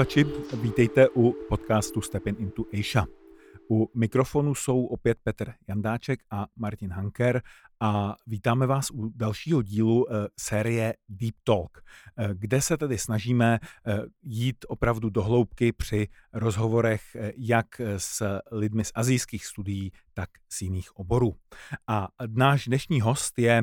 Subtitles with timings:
[0.00, 0.24] Posluchači,
[0.62, 3.06] vítejte u podcastu Stepin into Asia.
[3.70, 7.42] U mikrofonu jsou opět Petr Jandáček a Martin Hanker
[7.80, 11.82] a vítáme vás u dalšího dílu uh, série Deep Talk,
[12.18, 17.02] uh, kde se tedy snažíme uh, jít opravdu do hloubky při rozhovorech
[17.36, 21.34] jak s lidmi z azijských studií, tak z jiných oborů.
[21.86, 23.62] A náš dnešní host je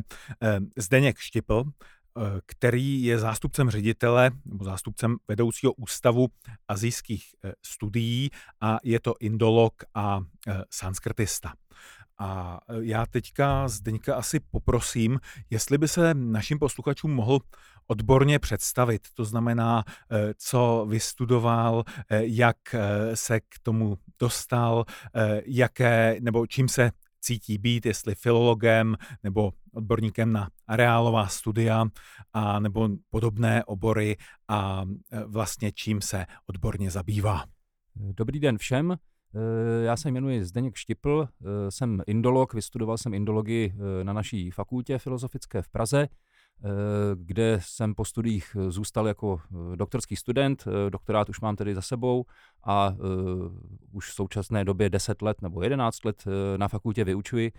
[0.77, 1.96] Zdeněk Štipl, Eh,
[2.45, 6.27] který je zástupcem ředitele nebo zástupcem vedoucího ústavu
[6.67, 8.29] azijských eh, studií
[8.61, 11.53] a je to indolog a eh, sanskrtista.
[12.19, 17.39] A já teďka Zdeňka asi poprosím, jestli by se našim posluchačům mohl
[17.87, 19.01] odborně představit.
[19.13, 19.83] To znamená,
[20.37, 22.57] co vystudoval, jak
[23.13, 24.85] se k tomu dostal,
[25.45, 31.85] jaké, nebo čím se cítí být, jestli filologem nebo odborníkem na areálová studia
[32.33, 37.43] a nebo podobné obory a e, vlastně čím se odborně zabývá.
[37.95, 38.91] Dobrý den všem.
[38.91, 38.97] E,
[39.85, 45.61] já se jmenuji Zdeněk Štipl, e, jsem indolog, vystudoval jsem indologii na naší fakultě filozofické
[45.61, 46.07] v Praze.
[46.63, 46.69] Eh,
[47.15, 51.81] kde jsem po studiích eh, zůstal jako eh, doktorský student, doktorát už mám tedy za
[51.81, 52.25] sebou
[52.63, 52.95] a
[53.91, 56.25] už v současné době 10 let nebo 11 let
[56.57, 57.51] na fakultě vyučuji.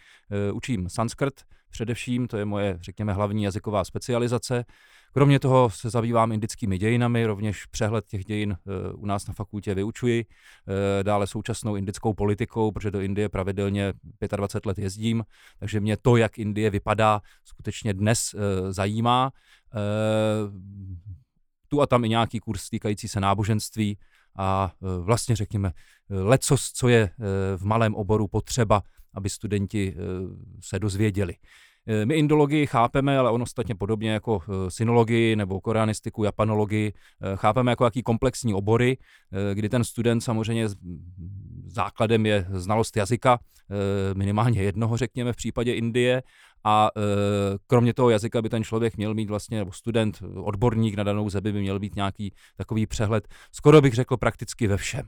[0.52, 1.34] Učím sanskrt
[1.70, 4.64] především, to je moje, řekněme, hlavní jazyková specializace.
[5.12, 9.74] Kromě toho se zabývám indickými dějinami, rovněž přehled těch dějin eh, u nás na fakultě
[9.74, 13.92] vyučuji, eh, dále současnou indickou politikou, protože do Indie pravidelně
[14.36, 15.24] 25 let jezdím,
[15.58, 19.30] takže mě to, jak Indie vypadá, skutečně dnes eh, zajímá.
[21.68, 23.98] Tu a tam i nějaký kurz týkající se náboženství
[24.38, 25.72] a vlastně řekněme
[26.08, 27.10] lecos, co je
[27.56, 28.82] v malém oboru potřeba,
[29.14, 29.94] aby studenti
[30.60, 31.34] se dozvěděli.
[31.88, 37.36] Eh, my indologii chápeme, ale on ostatně podobně jako eh, synologii nebo koreanistiku, japanologii, eh,
[37.36, 38.96] chápeme jako jaký komplexní obory,
[39.54, 40.68] kdy ten student samozřejmě
[41.66, 43.38] základem je znalost jazyka,
[44.14, 46.22] minimálně jednoho, řekněme, v případě Indie,
[46.64, 46.90] a
[47.66, 51.52] kromě toho jazyka by ten člověk měl mít vlastně, nebo student, odborník na danou zemi
[51.52, 55.04] by měl být nějaký takový přehled, skoro bych řekl prakticky ve všem.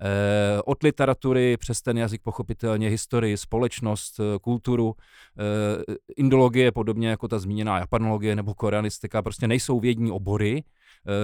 [0.00, 4.94] Eh, od literatury přes ten jazyk pochopitelně historii, společnost, eh, kulturu,
[5.38, 10.64] eh, indologie, podobně jako ta zmíněná japanologie nebo koreanistika, prostě nejsou vědní obory,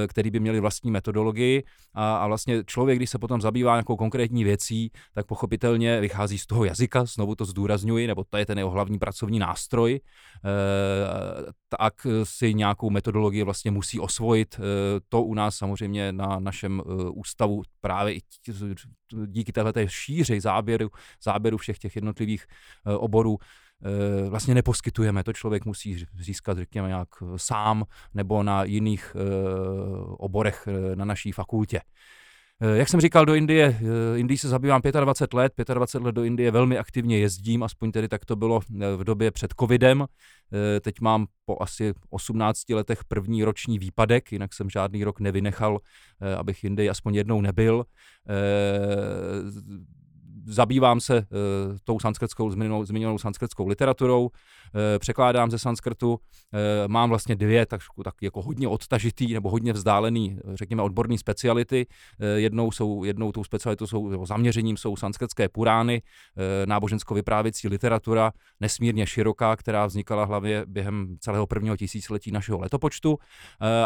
[0.08, 4.44] který by měli vlastní metodologii a, a vlastně člověk, když se potom zabývá nějakou konkrétní
[4.44, 8.70] věcí, tak pochopitelně vychází z toho jazyka, znovu to zdůrazňuji, nebo to je ten jeho
[8.70, 14.56] hlavní pracovní nástroj, eh, tak si nějakou metodologii vlastně musí osvojit.
[14.58, 14.62] Eh,
[15.08, 16.82] to u nás samozřejmě na našem
[17.14, 18.18] ústavu právě
[19.26, 20.90] díky této šíři záběru,
[21.22, 22.46] záběru všech těch jednotlivých
[22.84, 23.71] oborů Eh,
[24.28, 25.24] vlastně neposkytujeme.
[25.24, 27.84] To člověk musí získat, řekněme, nějak eh, sám
[28.14, 29.20] nebo na jiných eh,
[30.18, 31.80] oborech na naší fakultě.
[32.74, 33.78] Jak jsem říkal, do Indie,
[34.16, 38.24] Indii se zabývám 25 let, 25 let do Indie velmi aktivně jezdím, aspoň tedy tak
[38.24, 38.60] to bylo
[38.96, 40.06] v době před covidem.
[40.80, 45.78] Teď mám po asi 18 letech první roční výpadek, jinak jsem žádný rok nevynechal,
[46.38, 47.84] abych Indii aspoň jednou nebyl
[50.46, 51.24] zabývám se uh,
[51.84, 54.30] tou sanskrtskou, zmíněnou, zmíněnou sanskrtskou literaturou, uh,
[54.98, 56.18] překládám ze sanskrtu, uh,
[56.86, 61.86] mám vlastně dvě tak, tak jako hodně odtažitý nebo hodně vzdálený, řekněme, odborný speciality.
[61.86, 68.32] Uh, jednou jsou, jednou tou specialitou jsou, nebo zaměřením jsou sanskrtské purány, uh, nábožensko-vyprávěcí literatura,
[68.60, 73.10] nesmírně široká, která vznikala hlavně během celého prvního tisíciletí našeho letopočtu.
[73.10, 73.18] Uh,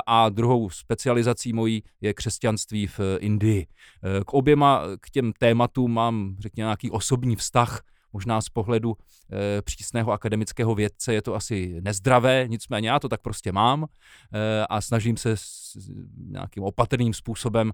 [0.06, 3.66] a druhou specializací mojí je křesťanství v Indii.
[3.66, 7.83] Uh, k oběma, k těm tématům mám řekněme, nějaký osobní vztah,
[8.13, 13.21] možná z pohledu e, přísného akademického vědce je to asi nezdravé, nicméně já to tak
[13.21, 15.77] prostě mám e, a snažím se s,
[16.16, 17.72] nějakým opatrným způsobem e,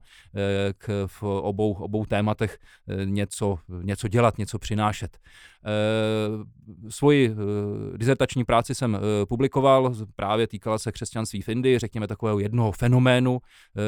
[0.72, 5.18] k, v obou, obou tématech e, něco, něco dělat, něco přinášet.
[5.66, 12.08] E, svoji e, dizertační práci jsem e, publikoval, právě týkala se křesťanství v Indii, řekněme
[12.08, 13.38] takového jednoho fenoménu,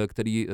[0.08, 0.46] který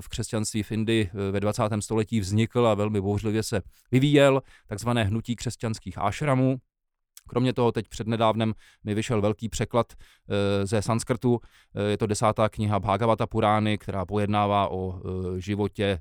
[0.00, 1.62] v křesťanství v Indii ve 20.
[1.80, 6.56] století vznikl a velmi bouřlivě se vyvíjel, takzvané hnutí křesťanských ášramů.
[7.28, 8.54] Kromě toho teď přednedávnem
[8.84, 11.40] mi vyšel velký překlad e, ze sanskrtu.
[11.74, 16.00] E, je to desátá kniha Bhagavata Purány, která pojednává o e, životě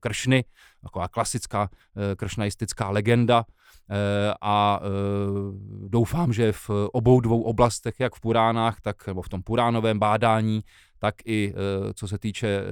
[0.00, 0.44] Kršny,
[0.82, 1.70] taková klasická
[2.16, 3.44] kršnaistická legenda.
[4.40, 4.80] A
[5.88, 10.60] doufám, že v obou dvou oblastech, jak v Puránách, tak nebo v tom puránovém bádání,
[10.98, 11.54] tak i
[11.94, 12.62] co se týče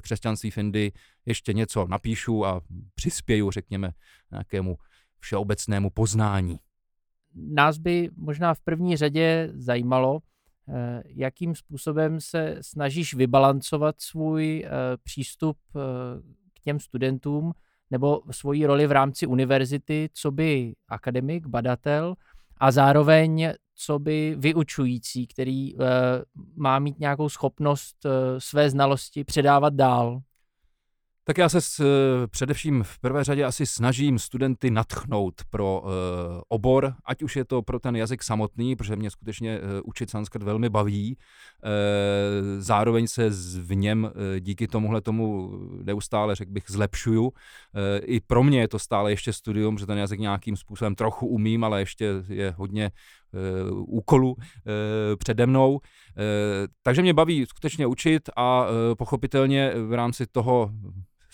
[0.00, 0.92] křesťanství v Indii,
[1.26, 2.60] ještě něco napíšu a
[2.94, 3.90] přispěju, řekněme,
[4.30, 4.78] nějakému
[5.20, 6.58] všeobecnému poznání.
[7.34, 10.20] Nás by možná v první řadě zajímalo,
[11.04, 14.66] jakým způsobem se snažíš vybalancovat svůj
[15.04, 15.56] přístup
[16.54, 17.52] k těm studentům
[17.90, 22.14] nebo svoji roli v rámci univerzity, co by akademik, badatel
[22.56, 25.74] a zároveň co by vyučující, který
[26.56, 28.06] má mít nějakou schopnost
[28.38, 30.20] své znalosti předávat dál.
[31.28, 35.90] Tak já se s, eh, především v prvé řadě asi snažím studenty natchnout pro uh,
[36.48, 40.42] obor, ať už je to pro ten jazyk samotný, protože mě skutečně uh, učit sanskrt
[40.42, 41.16] velmi baví.
[41.16, 43.30] Uh, zároveň se
[43.60, 44.10] v něm uh,
[44.40, 45.50] díky tomuhle tomu
[45.84, 47.22] neustále, řekl bych, zlepšuju.
[47.24, 47.30] Uh,
[48.02, 51.64] I pro mě je to stále ještě studium, že ten jazyk nějakým způsobem trochu umím,
[51.64, 52.90] ale ještě je hodně
[53.76, 54.36] úkolů uh,
[55.18, 55.80] přede mnou.
[56.82, 58.66] Takže mě baví skutečně učit a
[58.98, 60.70] pochopitelně v rámci toho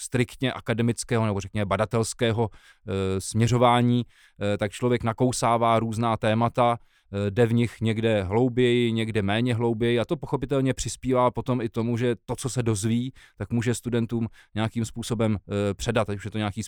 [0.04, 4.06] striktně akademického nebo řekněme badatelského e, směřování,
[4.54, 6.93] e, tak člověk nakousává různá témata, Eh,
[7.30, 11.96] jde v nich někde hlouběji, někde méně hlouběji a to pochopitelně přispívá potom i tomu,
[11.96, 16.30] že to, co se dozví, tak může studentům nějakým způsobem eh, předat, ať už je
[16.30, 16.62] to nějaký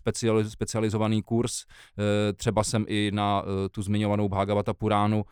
[0.49, 1.63] specializovaný kurz.
[1.63, 5.25] Eh, třeba jsem i na tu zmiňovanou Bhagavata Puránu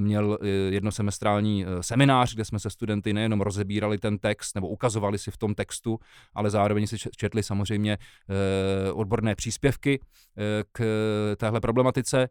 [0.00, 0.38] měl
[0.68, 5.54] jednosemestrální seminář, kde jsme se studenty nejenom rozebírali ten text nebo ukazovali si v tom
[5.54, 5.98] textu,
[6.34, 7.98] ale zároveň si četli samozřejmě
[8.92, 10.00] odborné příspěvky
[10.72, 10.82] k
[11.36, 12.28] téhle problematice.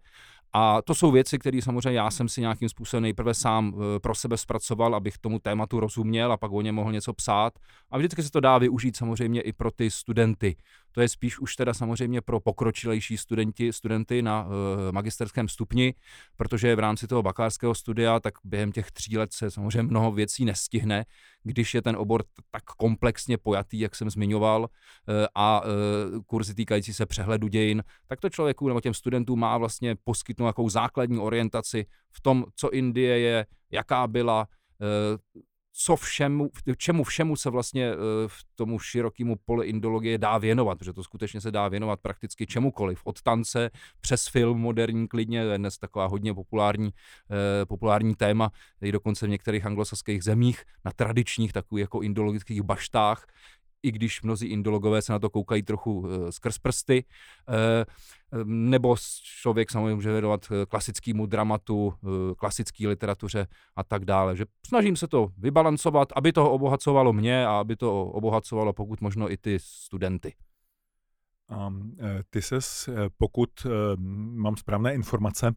[0.54, 4.16] A to jsou věci, které samozřejmě já jsem si nějakým způsobem nejprve sám eh, pro
[4.16, 7.54] sebe zpracoval, abych tomu tématu rozuměl a pak o ně mohl něco psát.
[7.92, 10.56] A vždycky se to dá využít samozřejmě i pro ty studenty.
[10.92, 14.52] To je spíš už teda samozřejmě pro pokročilejší studenti, studenty na uh,
[14.92, 15.94] magisterském stupni,
[16.38, 20.46] protože v rámci toho bakalářského studia tak během těch tří let se samozřejmě mnoho věcí
[20.46, 21.06] nestihne,
[21.44, 24.68] když je ten obor tak komplexně pojatý, jak jsem zmiňoval, uh,
[25.36, 25.68] a uh,
[26.26, 30.70] kurzy týkající se přehledu dějin, tak to člověku nebo těm studentům má vlastně poskytnout nějakou
[30.70, 34.48] základní orientaci v tom, co Indie je, jaká byla,
[35.74, 37.96] co všemu, čemu všemu se vlastně eh,
[38.28, 43.02] v tomu širokému poli indologie dá věnovat, protože to skutečně se dá věnovat prakticky čemukoliv,
[43.04, 43.70] od tance
[44.02, 46.90] přes film moderní klidně, to je dnes taková hodně populární,
[47.32, 48.52] eh, populární téma,
[48.82, 53.26] i dokonce v některých anglosaských zemích, na tradičních takových jako indologických baštách,
[53.84, 57.04] i když mnozí indologové se na to koukají trochu uh, skrz prsty,
[57.50, 58.96] uh, nebo
[59.42, 61.94] člověk samozřejmě může věnovat eh, klasickému dramatu,
[62.38, 64.36] klasické literatuře a tak dále.
[64.36, 69.32] Že snažím se to vybalancovat, aby to obohacovalo mě a aby to obohacovalo pokud možno
[69.32, 70.34] i ty studenty.
[71.52, 71.96] Um,
[72.30, 75.52] ty ses, e, pokud um, mám správné informace,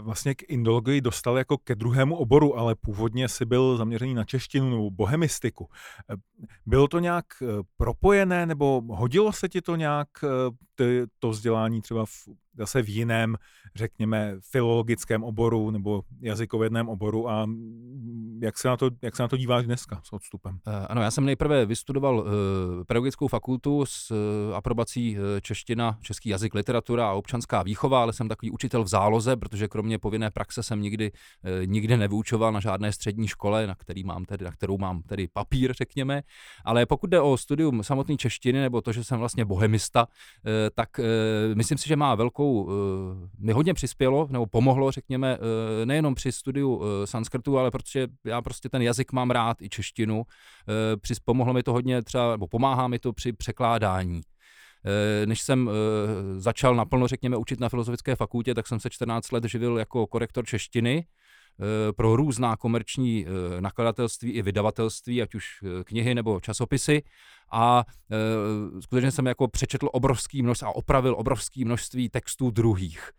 [0.00, 4.70] vlastně k indologii dostal jako ke druhému oboru, ale původně si byl zaměřený na češtinu
[4.70, 5.68] nebo bohemistiku.
[6.66, 7.26] Bylo to nějak
[7.76, 10.08] propojené nebo hodilo se ti to nějak
[10.74, 12.12] ty, to vzdělání třeba v,
[12.58, 13.36] zase v jiném,
[13.74, 17.46] řekněme, filologickém oboru nebo jazykovědném oboru a
[18.40, 20.52] jak se na to, jak se na to díváš dneska s odstupem?
[20.52, 22.26] Uh, ano, já jsem nejprve vystudoval uh,
[22.86, 28.50] pedagogickou fakultu s uh, aprobací čeština, český jazyk, literatura a občanská výchova, ale jsem takový
[28.50, 31.12] učitel v záloze, protože kromě povinné praxe jsem nikdy,
[31.64, 35.72] nikdy nevyučoval na žádné střední škole, na, který mám tedy, na kterou mám tedy papír,
[35.72, 36.22] řekněme.
[36.64, 40.06] Ale pokud jde o studium samotné češtiny nebo to, že jsem vlastně bohemista,
[40.74, 41.00] tak
[41.54, 42.70] myslím si, že má velkou,
[43.38, 45.38] mi hodně přispělo, nebo pomohlo, řekněme,
[45.84, 50.16] nejenom při studiu sanskrtu, ale protože já prostě ten jazyk mám rád, i češtinu.
[50.16, 50.24] Uh,
[51.24, 54.20] pomohlo mi to hodně třeba, nebo pomáhá mi to při překládání.
[55.24, 55.70] Než jsem
[56.36, 60.46] začal naplno, řekněme, učit na Filozofické fakultě, tak jsem se 14 let živil jako korektor
[60.46, 61.06] češtiny
[61.96, 63.26] pro různá komerční
[63.60, 65.44] nakladatelství i vydavatelství, ať už
[65.84, 67.02] knihy nebo časopisy
[67.50, 73.10] a e, skutečně jsem jako přečetl obrovský množství a opravil obrovský množství textů druhých.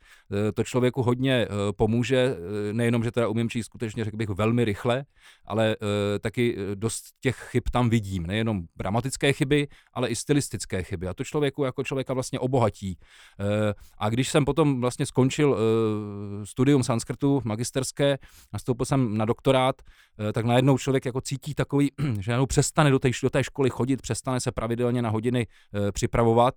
[0.49, 2.35] E, to člověku hodně e, pomůže,
[2.69, 5.05] e, nejenom, že teda umím číst skutečně, řekl bych, velmi rychle,
[5.45, 5.75] ale
[6.15, 8.27] e, taky dost těch chyb tam vidím.
[8.27, 11.07] Nejenom gramatické chyby, ale i stylistické chyby.
[11.07, 12.97] A to člověku jako člověka vlastně obohatí.
[13.39, 18.17] E, a když jsem potom vlastně skončil e, studium sanskrtu magisterské,
[18.53, 19.75] nastoupil jsem na doktorát,
[20.29, 23.69] e, tak najednou člověk jako cítí takový, že najednou přestane do té, do té školy
[23.69, 25.47] chodit, přes přestane se pravidelně na hodiny
[25.87, 26.55] e, připravovat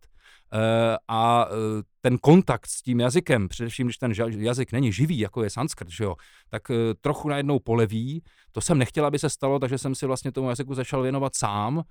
[1.08, 5.50] a e, ten kontakt s tím jazykem, především když ten jazyk není živý, jako je
[5.50, 6.14] sanskrt, že jo,
[6.48, 6.62] tak
[7.00, 8.22] trochu najednou poleví.
[8.52, 11.82] To jsem nechtěl, aby se stalo, takže jsem si vlastně tomu jazyku začal věnovat sám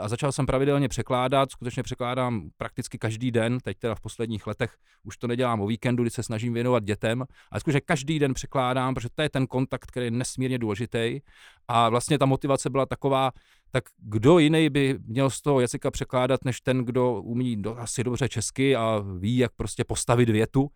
[0.00, 4.76] a začal jsem pravidelně překládat, skutečně překládám prakticky každý den, teď teda v posledních letech
[5.04, 8.94] už to nedělám o víkendu, kdy se snažím věnovat dětem, ale skutečně každý den překládám,
[8.94, 11.20] protože to je ten kontakt, který je nesmírně důležitý
[11.68, 13.32] a vlastně ta motivace byla taková,
[13.70, 18.28] tak kdo jiný by měl z toho jazyka překládat, než ten, kdo umí asi dobře
[18.28, 20.68] česky a ví, jak prostě postavit větu,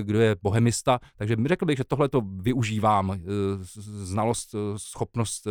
[0.00, 1.00] kdo je bohemista.
[1.16, 3.20] Takže řekl bych, že tohle to využívám,
[3.82, 5.46] znalost, schopnost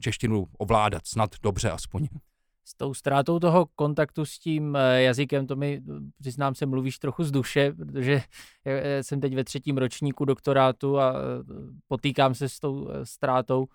[0.00, 2.08] češtinu ovládat, snad dobře aspoň
[2.64, 5.80] s tou ztrátou toho kontaktu s tím eh, jazykem, to mi,
[6.20, 8.22] přiznám se, mluvíš trochu z duše, protože
[9.02, 11.18] jsem teď ve třetím ročníku doktorátu a eh,
[11.88, 13.66] potýkám se s tou eh, ztrátou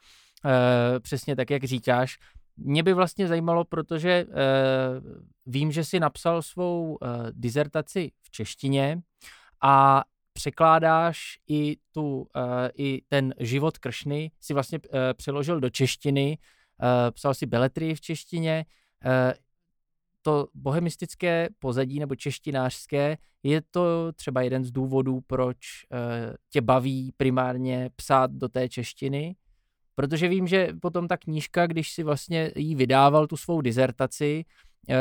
[1.00, 2.18] přesně tak, jak říkáš.
[2.58, 4.26] Mě by vlastně zajímalo, protože
[5.46, 6.98] vím, že jsi napsal svou
[7.32, 9.02] dizertaci v češtině
[9.62, 12.28] a překládáš i, tu,
[12.78, 14.80] i ten život Kršny, si vlastně
[15.18, 16.38] přeložil do češtiny,
[16.84, 18.66] Uh, psal si beletrii v češtině.
[19.06, 19.34] Uh,
[20.22, 27.14] to bohemistické pozadí nebo češtinářské, je to třeba jeden z důvodů, proč uh, tě baví
[27.18, 29.36] primárně psát do té češtiny?
[30.00, 34.46] Protože vím, že potom ta knížka, když si vlastně jí vydával, tu svou dizertaci,
[34.90, 34.96] uh,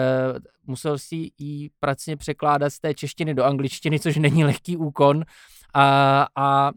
[0.67, 5.25] musel si ji pracně překládat z té češtiny do angličtiny, což není lehký úkon.
[5.75, 6.71] A, a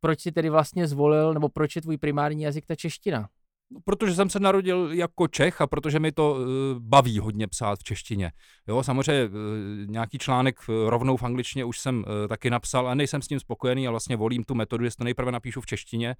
[0.00, 3.28] proč si tedy vlastně zvolil, nebo proč je tvůj primární jazyk ta čeština?
[3.70, 6.38] No, protože jsem se narodil jako Čech a protože mi to uh,
[6.78, 8.32] baví hodně psát v češtině.
[8.68, 9.32] Jo, samozřejmě uh,
[9.86, 13.88] nějaký článek uh, rovnou v angličtině už jsem taky napsal a nejsem s tím spokojený
[13.88, 16.16] a vlastně volím tu metodu, že to nejprve napíšu v češtině,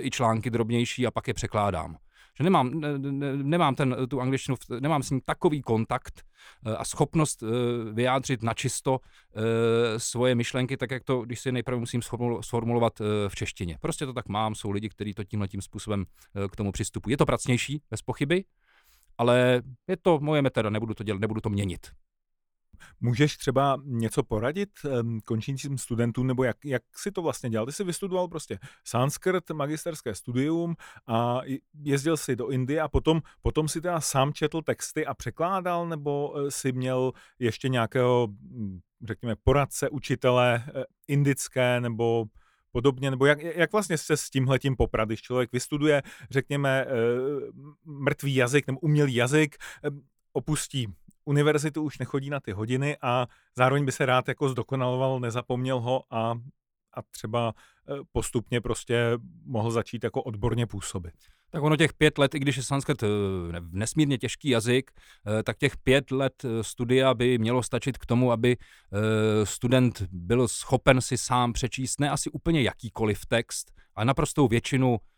[0.00, 1.96] i články drobnější a pak je překládám
[2.38, 6.22] že nemám, ne, ne, nemám ten, tu angličtinu, nemám s ním takový kontakt
[6.66, 7.46] eh, a schopnost eh,
[7.92, 12.02] vyjádřit načisto eh, svoje myšlenky, tak jak to, když si nejprve musím
[12.40, 12.98] sformulovat
[13.28, 13.78] v češtině.
[13.80, 16.04] Prostě to tak mám, jsou lidi, kteří to tímhle tím způsobem
[16.50, 17.12] k tomu přistupují.
[17.12, 18.44] Je to pracnější, bez pochyby,
[19.18, 21.86] ale je to moje metoda, nebudu to dělat, nebudu to měnit.
[23.00, 27.66] Můžeš třeba něco poradit um, končícím studentům, nebo jak, jak si to vlastně dělal?
[27.66, 30.74] Ty jsi vystudoval prostě sanskrt, magisterské studium
[31.06, 31.40] a
[31.82, 36.34] jezdil si do Indie a potom, potom si teda sám četl texty a překládal, nebo
[36.36, 42.24] eh, si měl ještě nějakého, hm, řekněme, poradce, učitele eh, indické, nebo
[42.72, 46.90] podobně, nebo jak, jak vlastně se s tímhletím poprat, když člověk vystuduje, řekněme, eh,
[47.84, 49.56] mrtvý jazyk nebo umělý jazyk,
[50.32, 50.86] opustí
[51.24, 53.26] univerzitu už nechodí na ty hodiny a
[53.56, 56.30] zároveň by se rád jako zdokonaloval, nezapomněl ho a,
[56.96, 57.54] a třeba
[57.88, 61.14] e, postupně prostě mohl začít jako odborně působit.
[61.50, 63.06] Tak ono těch pět let, i když je sanskrt e,
[63.70, 64.90] nesmírně těžký jazyk,
[65.38, 68.56] e, tak těch pět let studia by mělo stačit k tomu, aby
[69.44, 75.13] student byl schopen si sám přečíst ne asi úplně jakýkoliv text, ale naprostou většinu Eh,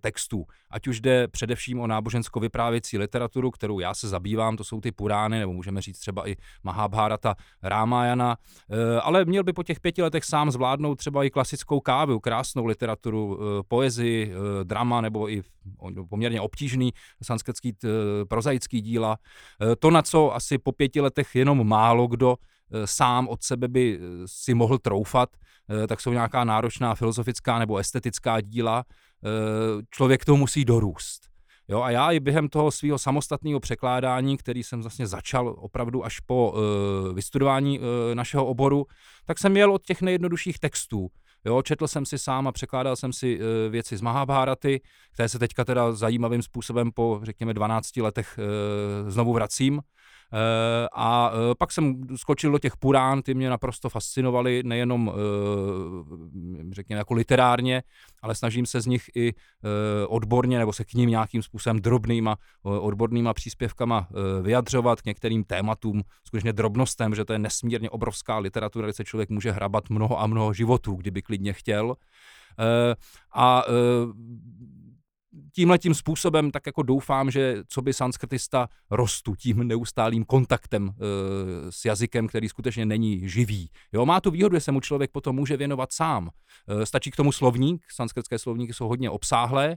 [0.00, 0.46] textů.
[0.70, 5.38] Ať už jde především o nábožensko-vyprávěcí literaturu, kterou já se zabývám, to jsou ty Purány,
[5.38, 8.36] nebo můžeme říct třeba i Mahabharata, Rámájana,
[8.70, 12.64] eh, ale měl by po těch pěti letech sám zvládnout třeba i klasickou kávu, krásnou
[12.64, 14.32] literaturu, eh, poezii,
[14.64, 15.42] drama nebo i
[16.08, 17.76] poměrně obtížný sanskritský
[18.28, 19.16] prozaický díla.
[19.78, 22.36] To, na co asi po pěti letech jenom málo kdo
[22.84, 25.28] sám od sebe by si mohl troufat,
[25.88, 29.11] tak jsou nějaká náročná filozofická nebo estetická díla, Eh,
[29.90, 31.32] člověk to musí dorůst.
[31.68, 36.20] Jo, a já i během toho svého samostatného překládání, který jsem vlastně začal opravdu až
[36.20, 38.86] po uh, vystudování uh, našeho oboru,
[39.24, 41.08] tak jsem měl od těch nejjednodušších textů.
[41.44, 44.80] Jo, četl jsem si sám a překládal jsem si uh, věci z Mahabharaty,
[45.12, 49.80] které se teďka teda zajímavým způsobem po, řekněme, 12 letech uh, znovu vracím.
[50.34, 56.74] Eh, a eh, pak jsem skočil do těch Purán, ty mě naprosto fascinovaly, nejenom eh,
[56.74, 57.82] řekněme jako literárně,
[58.22, 59.32] ale snažím se z nich i
[60.08, 64.08] odborně nebo se k ním nějakým způsobem drobnýma odbornýma příspěvkama
[64.42, 69.30] vyjadřovat k některým tématům, skutečně drobnostem, že to je nesmírně obrovská literatura, kde se člověk
[69.30, 71.94] může hrabat mnoho a mnoho životů, kdyby klidně chtěl.
[73.34, 73.64] A
[75.52, 80.92] tímhle tím způsobem tak jako doufám, že co by sanskrtista rostu tím neustálým kontaktem e,
[81.72, 83.70] s jazykem, který skutečně není živý.
[83.92, 86.30] Jo, má tu výhodu, že se mu člověk potom může věnovat sám.
[86.68, 89.76] E, stačí k tomu slovník, sanskrtské slovníky jsou hodně obsáhlé,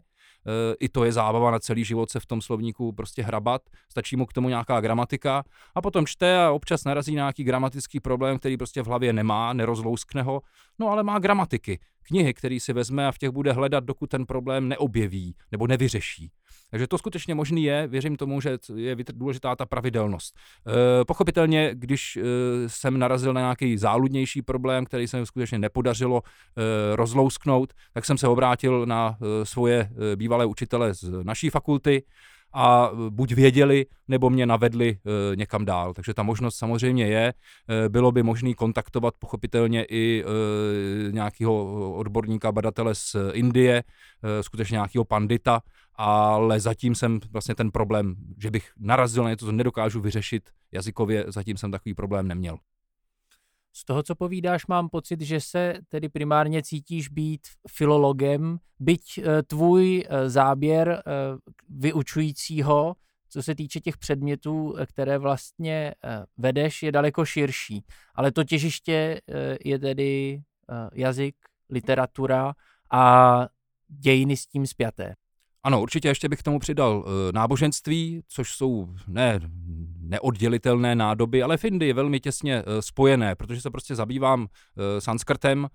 [0.79, 3.61] i to je zábava na celý život se v tom slovníku prostě hrabat,
[3.91, 5.43] stačí mu k tomu nějaká gramatika
[5.75, 10.21] a potom čte a občas narazí nějaký gramatický problém, který prostě v hlavě nemá, nerozlouskne
[10.21, 10.41] ho,
[10.79, 14.25] no ale má gramatiky, knihy, který si vezme a v těch bude hledat, dokud ten
[14.25, 16.31] problém neobjeví nebo nevyřeší.
[16.71, 20.35] Takže to skutečně možný je, věřím tomu, že je důležitá ta pravidelnost.
[20.37, 22.21] E, pochopitelně, když e,
[22.67, 28.17] jsem narazil na nějaký záludnější problém, který se mi skutečně nepodařilo e, rozlousknout, tak jsem
[28.17, 32.03] se obrátil na e, svoje e, bývalé učitele z naší fakulty,
[32.57, 34.97] a buď věděli, nebo mě navedli
[35.35, 35.93] někam dál.
[35.93, 37.33] Takže ta možnost samozřejmě je.
[37.89, 40.23] Bylo by možné kontaktovat pochopitelně i
[41.11, 43.83] nějakého odborníka, badatele z Indie,
[44.41, 45.61] skutečně nějakého pandita,
[45.95, 51.25] ale zatím jsem vlastně ten problém, že bych narazil na něco, co nedokážu vyřešit jazykově,
[51.27, 52.57] zatím jsem takový problém neměl.
[53.77, 59.43] Z toho, co povídáš, mám pocit, že se tedy primárně cítíš být filologem, byť eh,
[59.43, 61.01] tvůj eh, záběr eh,
[61.69, 62.95] vyučujícího,
[63.29, 65.93] co se týče těch předmětů, které vlastně
[66.37, 67.83] vedeš, je daleko širší.
[68.15, 69.21] Ale to těžiště
[69.65, 70.41] je tedy
[70.93, 71.35] jazyk,
[71.69, 72.53] literatura
[72.91, 73.47] a
[73.87, 75.15] dějiny s tím spjaté.
[75.63, 79.39] Ano, určitě ještě bych k tomu přidal náboženství, což jsou ne
[80.05, 84.47] neoddělitelné nádoby, ale v Indii velmi těsně uh, spojené, protože se prostě zabývám uh,
[84.99, 85.69] sanskrtem, uh,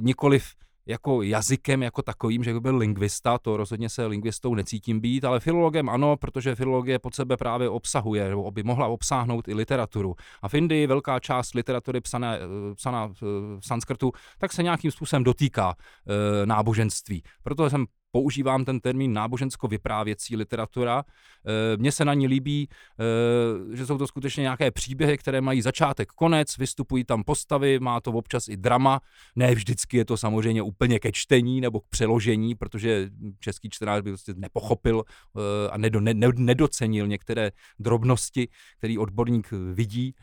[0.00, 0.44] nikoliv
[0.86, 5.40] jako jazykem jako takovým, že by byl lingvista, to rozhodně se lingvistou necítím být, ale
[5.40, 10.14] filologem ano, protože filologie pod sebe právě obsahuje, nebo by mohla obsáhnout i literaturu.
[10.42, 12.38] A v Indii velká část literatury psané,
[12.74, 17.22] psaná v sanskrtu, tak se nějakým způsobem dotýká e, náboženství.
[17.42, 21.04] Proto jsem používám ten termín nábožensko-vyprávěcí literatura.
[21.04, 25.62] Eh, mně se na ní líbí, eh, že jsou to skutečně nějaké příběhy, které mají
[25.62, 29.00] začátek, konec, vystupují tam postavy, má to občas i drama.
[29.36, 34.10] Ne vždycky je to samozřejmě úplně ke čtení nebo k přeložení, protože český čtenář by
[34.10, 40.14] prostě nepochopil eh, a nedo, ne, nedocenil některé drobnosti, který odborník vidí.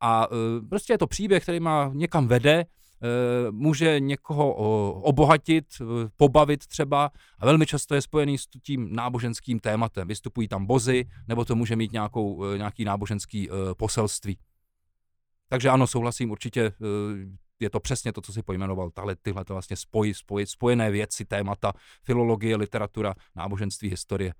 [0.00, 0.28] A
[0.68, 2.66] prostě je to příběh, který má někam vede,
[3.50, 4.54] může někoho
[5.02, 5.84] obohatit, eh,
[6.16, 10.08] pobavit třeba a velmi často je spojený s tím náboženským tématem.
[10.08, 14.38] Vystupují tam bozy, nebo to může mít nějakou, eh, nějaký náboženský poselství.
[15.48, 16.72] Takže ano, souhlasím, určitě
[17.60, 21.24] je to přesně to, co si pojmenoval, tahle, tyhle to vlastně spoj, spoj, spojené věci,
[21.24, 24.34] témata, filologie, literatura, náboženství, historie.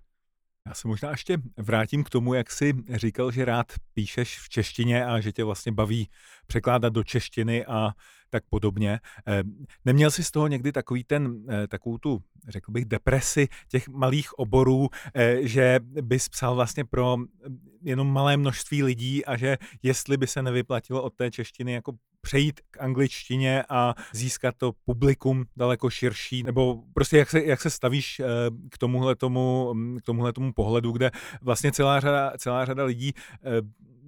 [0.68, 5.06] Já se možná ještě vrátím k tomu, jak jsi říkal, že rád píšeš v češtině
[5.06, 6.08] a že tě vlastně baví
[6.46, 7.90] překládat do češtiny a
[8.30, 9.00] tak podobně.
[9.26, 13.88] Ehm, neměl jsi z toho někdy takový ten, eh, takovou tu, řekl bych, depresi těch
[13.88, 17.16] malých oborů, eh, že bys psal vlastně pro
[17.82, 21.92] jenom malé množství lidí a že jestli by se nevyplatilo od té češtiny jako
[22.24, 27.70] přejít k angličtině a získat to publikum daleko širší, nebo prostě jak se, jak se
[27.70, 28.26] stavíš eh,
[28.70, 31.10] k tomuhle tomu, k tomuhle tomu pohledu, kde
[31.42, 33.12] vlastně celá řada, celá řada lidí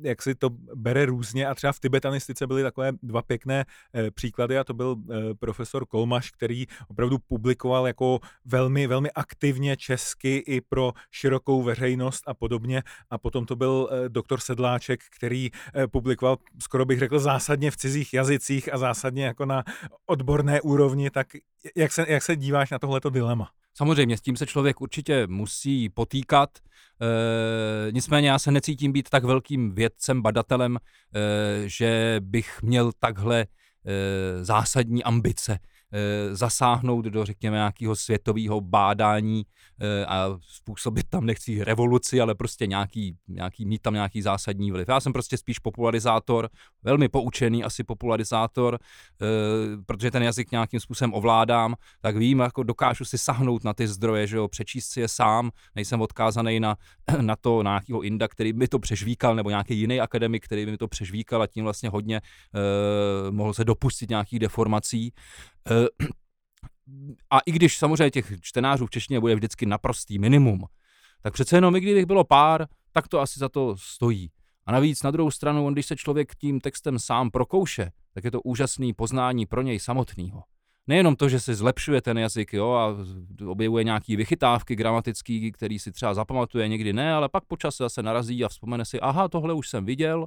[0.02, 4.58] jak si to bere různě a třeba v tibetanistice byly takové dva pěkné e, příklady
[4.58, 10.60] a to byl e, profesor Kolmaš, který opravdu publikoval jako velmi, velmi aktivně česky i
[10.60, 15.50] pro širokou veřejnost a podobně a potom to byl e, doktor Sedláček, který
[15.90, 19.64] publikoval skoro bych řekl zásadně v cizích jazycích a zásadně jako na
[20.06, 21.26] odborné úrovni, tak
[21.76, 23.50] jak se, jak se díváš na tohleto dilema?
[23.76, 26.50] Samozřejmě, s tím se člověk určitě musí potýkat.
[26.58, 33.40] E, nicméně já se necítím být tak velkým vědcem, badatelem, e, že bych měl takhle
[33.40, 33.46] e,
[34.44, 35.58] zásadní ambice.
[35.92, 39.46] Eh, zasáhnout do, řekněme, nějakého světového bádání
[39.80, 44.88] eh, a způsobit tam, nechci revoluci, ale prostě nějaký, nějaký, mít tam nějaký zásadní vliv.
[44.88, 46.48] Já jsem prostě spíš popularizátor,
[46.82, 49.26] velmi poučený asi popularizátor, eh,
[49.86, 54.26] protože ten jazyk nějakým způsobem ovládám, tak vím, jako dokážu si sahnout na ty zdroje,
[54.26, 56.76] že jo, přečíst si je sám, nejsem odkázaný na,
[57.20, 60.70] na to, na nějakého Inda, který by to přežvíkal, nebo nějaký jiný akademik, který by
[60.70, 62.20] mi to přežvíkal a tím vlastně hodně
[63.30, 65.12] mohl se dopustit nějakých deformací.
[65.70, 66.06] Eh,
[67.30, 70.64] a i když samozřejmě těch čtenářů v češtině bude vždycky naprostý minimum,
[71.22, 74.30] tak přece jenom i kdybych bylo pár, tak to asi za to stojí.
[74.66, 78.30] A navíc na druhou stranu, on, když se člověk tím textem sám prokouše, tak je
[78.30, 80.42] to úžasný poznání pro něj samotného.
[80.88, 82.96] Nejenom to, že se zlepšuje ten jazyk jo, a
[83.46, 88.44] objevuje nějaký vychytávky gramatický, který si třeba zapamatuje, někdy ne, ale pak počas zase narazí
[88.44, 90.26] a vzpomene si, aha, tohle už jsem viděl,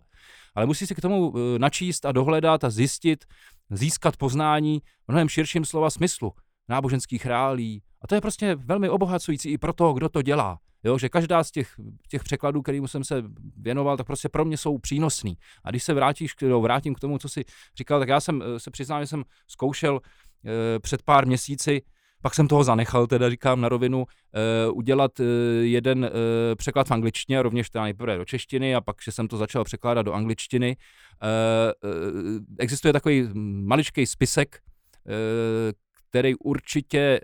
[0.55, 3.25] ale musí si k tomu eh, načíst a dohledat a zjistit,
[3.69, 6.33] získat poznání v mnohem širším slova smyslu
[6.69, 7.83] náboženských reálí.
[8.01, 10.59] A to je prostě velmi obohacující i pro toho, kdo to dělá.
[10.83, 11.75] Jo, že každá z těch,
[12.09, 13.23] těch překladů, kterým jsem se
[13.57, 15.37] věnoval, tak prostě pro mě jsou přínosný.
[15.63, 17.45] A když se vrátíš, vrátím k tomu, co jsi
[17.77, 19.99] říkal, tak já jsem eh, se přiznal, že jsem zkoušel
[20.45, 21.81] e, před pár měsíci,
[22.21, 25.23] pak jsem toho zanechal, teda říkám na rovinu, e, udělat e,
[25.61, 26.09] jeden e,
[26.55, 30.05] překlad v angličtině, rovněž teda nejprve do češtiny a pak, že jsem to začal překládat
[30.05, 30.69] do angličtiny.
[30.69, 30.75] E,
[31.27, 31.73] e,
[32.59, 33.29] existuje takový
[33.63, 34.59] maličký spisek,
[36.09, 37.19] který určitě e,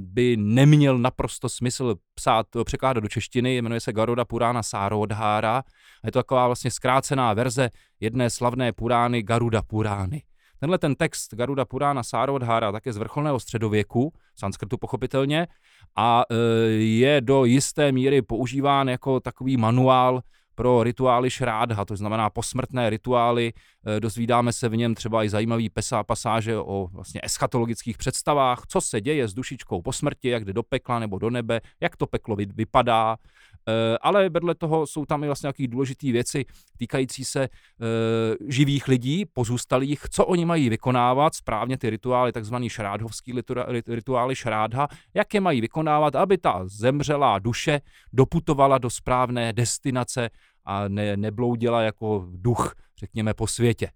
[0.00, 5.62] by neměl naprosto smysl psát, překládat do češtiny, jmenuje se Garuda Purána Sárodhára.
[6.04, 10.22] Je to taková vlastně zkrácená verze jedné slavné Purány Garuda Purány.
[10.60, 15.46] Tenhle ten text Garuda Purána Sárodhára také z vrcholného středověku, sanskrtu pochopitelně,
[15.96, 16.34] a e,
[16.72, 20.20] je do jisté míry používán jako takový manuál
[20.58, 23.52] pro rituály šrádha, to znamená posmrtné rituály.
[23.86, 28.80] E, dozvídáme se v něm třeba i zajímavý pesá pasáže o vlastně eschatologických představách, co
[28.80, 32.06] se děje s dušičkou po smrti, jak jde do pekla nebo do nebe, jak to
[32.06, 33.47] peklo vypadá, Eh,
[34.00, 36.44] ale vedle toho jsou tam i vlastně nějaké důležité věci
[36.78, 37.48] týkající se e,
[38.48, 43.32] živých lidí, pozůstalých, co oni mají vykonávat, správně ty rituály, takzvaný šrádhovský
[43.88, 47.80] rituály šrádha, jak je mají vykonávat, aby ta zemřelá duše
[48.12, 50.30] doputovala do správné destinace
[50.64, 53.90] a ne, nebloudila jako duch, řekněme, po světě.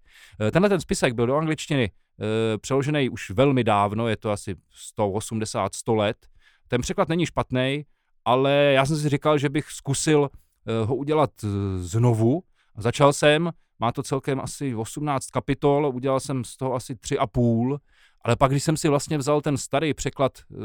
[0.47, 4.55] E, tenhle ten spisek byl do angličtiny e, přeložený už velmi dávno, je to asi
[4.97, 6.17] 180-100 let.
[6.67, 7.85] Ten překlad není špatný,
[8.25, 12.43] ale já jsem si říkal, že bych zkusil eh, ho udělat eh, znovu.
[12.77, 17.77] Začal jsem, má to celkem asi 18 kapitol, udělal jsem z toho asi 3,5,
[18.21, 20.55] ale pak, když jsem si vlastně vzal ten starý překlad eh,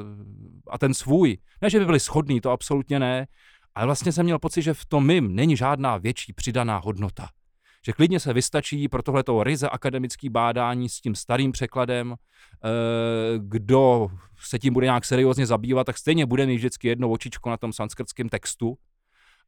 [0.71, 3.27] a ten svůj, ne, že by byly shodný, to absolutně ne,
[3.75, 7.29] ale vlastně jsem měl pocit, že v tom mým není žádná větší přidaná hodnota
[7.87, 12.15] že klidně se vystačí pro tohleto ryze akademický bádání s tím starým překladem.
[12.15, 12.69] Eh,
[13.39, 17.57] kdo se tím bude nějak seriózně zabývat, tak stejně bude mít vždycky jedno očičko na
[17.57, 18.79] tom sanskrtském textu.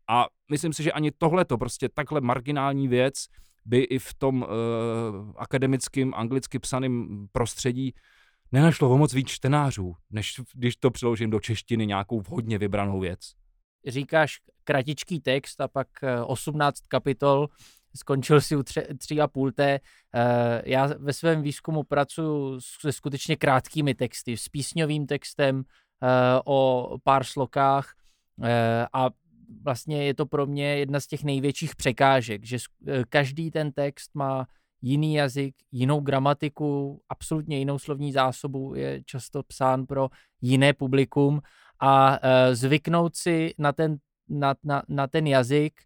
[0.08, 3.14] A myslím si, že ani tohleto, prostě takhle marginální věc,
[3.64, 4.48] by i v tom uh,
[5.36, 7.94] akademickém, anglicky psaném prostředí
[8.52, 13.20] nenašlo o moc víc čtenářů, než když to přeložím do češtiny nějakou vhodně vybranou věc.
[13.86, 15.88] Říkáš kratičký text a pak
[16.26, 17.48] 18 eh, kapitol,
[17.96, 19.80] skončil si u tři, tři a půl té.
[20.14, 25.62] Eh, já ve svém výzkumu pracuji se skutečně krátkými texty, s písňovým textem
[26.02, 27.94] eh, o pár slokách
[28.42, 29.10] eh, a
[29.62, 32.58] vlastně je to pro mě jedna z těch největších překážek, že
[33.08, 34.46] každý ten text má
[34.82, 40.08] jiný jazyk, jinou gramatiku, absolutně jinou slovní zásobu, je často psán pro
[40.40, 41.40] jiné publikum
[41.80, 42.18] a
[42.52, 43.96] zvyknout si na ten,
[44.28, 45.80] na, na, na ten jazyk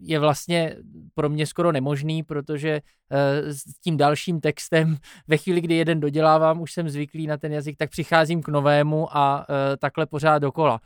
[0.00, 0.76] je vlastně
[1.14, 4.96] pro mě skoro nemožný, protože uh, s tím dalším textem,
[5.28, 9.16] ve chvíli, kdy jeden dodělávám, už jsem zvyklý na ten jazyk, tak přicházím k novému
[9.16, 10.80] a uh, takhle pořád dokola.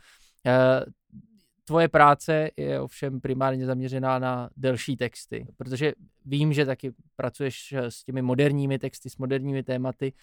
[1.65, 5.93] Tvoje práce je ovšem primárně zaměřená na delší texty, protože
[6.25, 10.13] vím, že taky pracuješ s těmi moderními texty, s moderními tématy.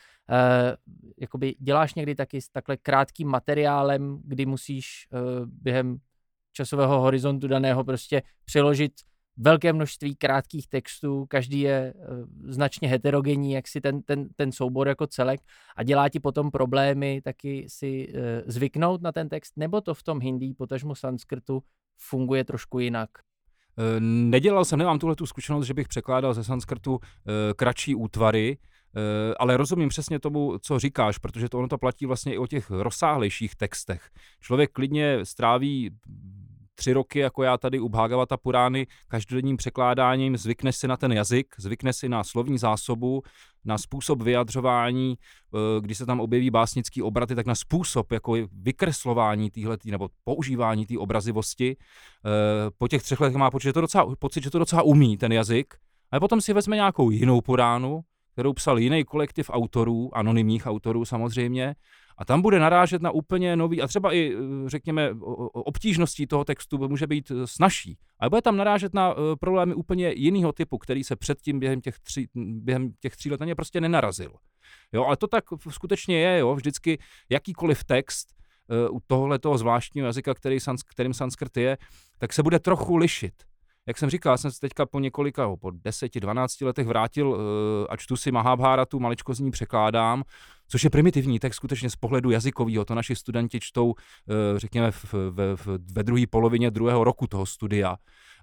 [1.20, 5.08] Jakoby děláš někdy taky s takhle krátkým materiálem, kdy musíš
[5.44, 5.98] během
[6.58, 8.92] časového horizontu daného prostě přeložit
[9.36, 14.88] velké množství krátkých textů, každý je uh, značně heterogenní, jak si ten, ten, ten soubor
[14.88, 15.40] jako celek
[15.76, 18.14] a dělá ti potom problémy taky si uh,
[18.46, 21.62] zvyknout na ten text, nebo to v tom hindi, potažmo sanskrtu,
[21.98, 23.10] funguje trošku jinak?
[23.78, 26.98] Eh, nedělal jsem, nemám tuhle tu zkušenost, že bych překládal ze sanskrtu
[27.56, 28.58] kratší útvary,
[29.38, 32.70] ale rozumím přesně tomu, co říkáš, protože to ono to platí vlastně i o těch
[32.70, 34.10] rozsáhlejších textech.
[34.40, 35.90] Člověk klidně stráví
[36.78, 41.54] tři roky, jako já tady u Bhagavata Purány, každodenním překládáním zvykneš si na ten jazyk,
[41.58, 43.22] zvykneš si na slovní zásobu,
[43.64, 49.50] na způsob vyjadřování, eh, když se tam objeví básnický obraty, tak na způsob jako vykreslování
[49.50, 51.76] týhletý, nebo používání té obrazivosti.
[51.76, 55.16] Eh, po těch třech letech má pocit, že to docela, pocit, že to docela umí
[55.16, 55.74] ten jazyk,
[56.10, 58.00] ale potom si vezme nějakou jinou Puránu,
[58.32, 61.74] kterou psal jiný kolektiv autorů, anonymních autorů samozřejmě,
[62.18, 65.10] a tam bude narážet na úplně nový, a třeba i, eh, řekněme,
[65.52, 70.12] obtížností toho textu může být eh, snažší, ale bude tam narážet na eh, problémy úplně
[70.16, 73.80] jiného typu, který se předtím během těch tří, během těch tří let na ně prostě
[73.80, 74.32] nenarazil.
[74.92, 76.98] Jo, ale to tak skutečně je, jo, vždycky
[77.30, 78.38] jakýkoliv text
[78.90, 81.78] u tohoto zvláštního jazyka, který, kterým sanskrt je,
[82.18, 83.32] tak se bude trochu lišit
[83.86, 87.40] jak jsem říkal, jsem se teďka po několika, po 10-12 letech vrátil
[87.88, 90.22] a čtu si Mahabharatu, maličko z ní překládám,
[90.68, 92.84] což je primitivní text skutečně z pohledu jazykového.
[92.84, 93.94] To naši studenti čtou, uh,
[94.56, 97.96] řekněme, v, v, v, ve druhé polovině druhého roku toho studia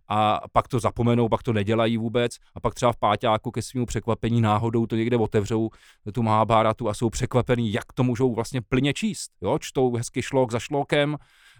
[0.08, 3.86] a pak to zapomenou, pak to nedělají vůbec a pak třeba v páťáku ke svému
[3.86, 5.70] překvapení náhodou to někde otevřou
[6.14, 9.32] tu Mahabharatu a jsou překvapení, jak to můžou vlastně plně číst.
[9.42, 9.60] Jo?
[9.60, 11.18] Čtou hezky šlok za šlokem,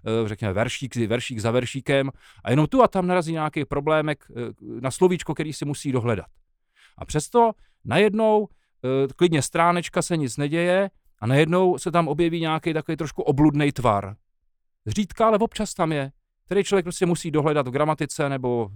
[0.08, 2.12] Eh, řekněme, veršík, veršík za veršíkem
[2.44, 6.26] a jenom tu a tam narazí nějaký problémek eh, na slovíčko, který si musí dohledat.
[6.98, 7.52] A přesto
[7.86, 8.56] najednou eh,
[9.16, 14.16] klidně stránečka se nic neděje a najednou se tam objeví nějaký takový trošku obludný tvar.
[14.86, 16.12] Zřídka, ale občas tam je,
[16.46, 18.70] který člověk prostě musí dohledat v gramatice nebo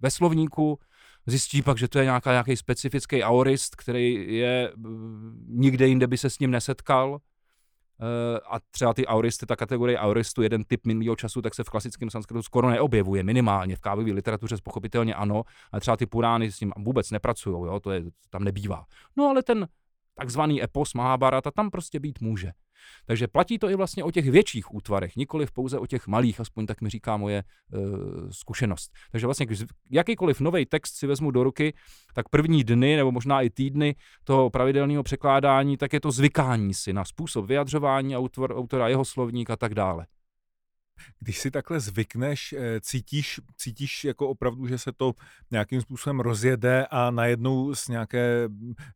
[0.00, 0.78] ve slovníku,
[1.26, 4.72] zjistí pak, že to je nějaká, nějaký specifický aorist, který je
[5.48, 7.18] nikde jinde by se s ním nesetkal
[8.50, 12.10] a třeba ty auristy, ta kategorie auristu, jeden typ minulého času, tak se v klasickém
[12.10, 13.76] sanskritu skoro neobjevuje, minimálně.
[13.76, 17.90] V kávové literatuře pochopitelně ano, ale třeba ty purány s tím vůbec nepracují, jo, to
[17.90, 18.84] je, tam nebývá.
[19.16, 19.68] No ale ten
[20.14, 22.52] takzvaný epos Mahabharata tam prostě být může.
[23.06, 26.66] Takže platí to i vlastně o těch větších útvarech, nikoli pouze o těch malých, aspoň
[26.66, 27.44] tak mi říká moje e,
[28.30, 28.92] zkušenost.
[29.12, 29.46] Takže vlastně,
[29.90, 31.74] jakýkoliv nový text si vezmu do ruky,
[32.14, 33.94] tak první dny nebo možná i týdny
[34.24, 39.50] toho pravidelného překládání, tak je to zvykání si na způsob vyjadřování autor, autora, jeho slovník
[39.50, 40.06] a tak dále.
[41.20, 45.12] Když si takhle zvykneš, eh, cítíš, cítíš jako opravdu, že se to
[45.50, 48.48] nějakým způsobem rozjede a najednou z nějaké,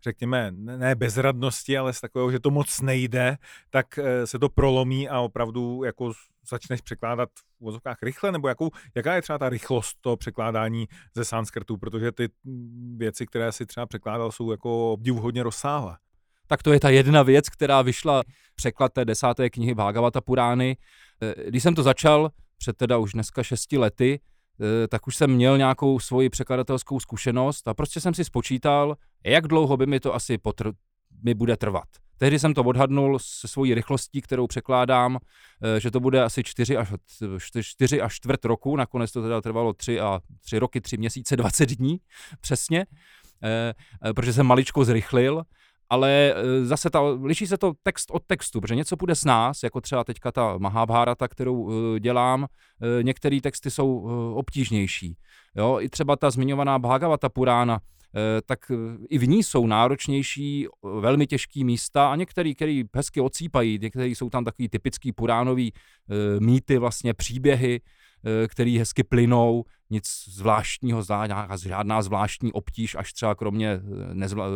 [0.02, 3.36] řekněme, ne bezradnosti, ale z takového, že to moc nejde,
[3.70, 6.12] tak eh, se to prolomí a opravdu jako
[6.48, 11.24] začneš překládat v vozovkách rychle, nebo jakou, jaká je třeba ta rychlost toho překládání ze
[11.24, 15.96] sanskrtu, protože ty mm, věci, které si třeba překládal, jsou jako obdivuhodně rozsáhlé.
[16.46, 18.22] Tak to je ta jedna věc, která vyšla
[18.54, 20.76] překlad té desáté knihy Bhagavata Purány.
[21.22, 24.20] Eh, když jsem to začal, před teda už dneska šesti lety,
[24.84, 29.48] eh, tak už jsem měl nějakou svoji překladatelskou zkušenost a prostě jsem si spočítal, jak
[29.48, 30.72] dlouho by mi to asi potr-
[31.24, 31.88] mi bude trvat.
[32.18, 35.18] Tehdy jsem to odhadnul se svojí rychlostí, kterou překládám,
[35.62, 36.92] eh, že to bude asi 4 až,
[37.62, 41.76] 4 až čtvrt roku, nakonec to teda trvalo 3, a 3 roky, 3 měsíce, 20
[41.76, 42.00] dní
[42.40, 42.86] přesně,
[44.14, 45.44] protože jsem maličko zrychlil
[45.90, 49.62] ale e, zase ta, liší se to text od textu, protože něco půjde s nás,
[49.62, 52.46] jako třeba teďka ta Mahabharata, kterou e, dělám,
[53.00, 53.98] e, některé texty jsou
[54.34, 55.16] obtížnější.
[55.56, 55.78] Jo?
[55.80, 57.80] I třeba ta zmiňovaná Bhagavata Purána,
[58.46, 58.58] tak
[59.08, 60.66] i v ní jsou náročnější,
[61.00, 65.72] velmi těžký místa a některý, který hezky ocípají, některý jsou tam takový typický puránový
[66.40, 67.95] mýty, vlastně příběhy, Eh,
[68.48, 71.02] který hezky plynou, nic zvláštního,
[71.62, 74.50] žádná zvláštní obtíž, až třeba kromě eh, nezvla, eh,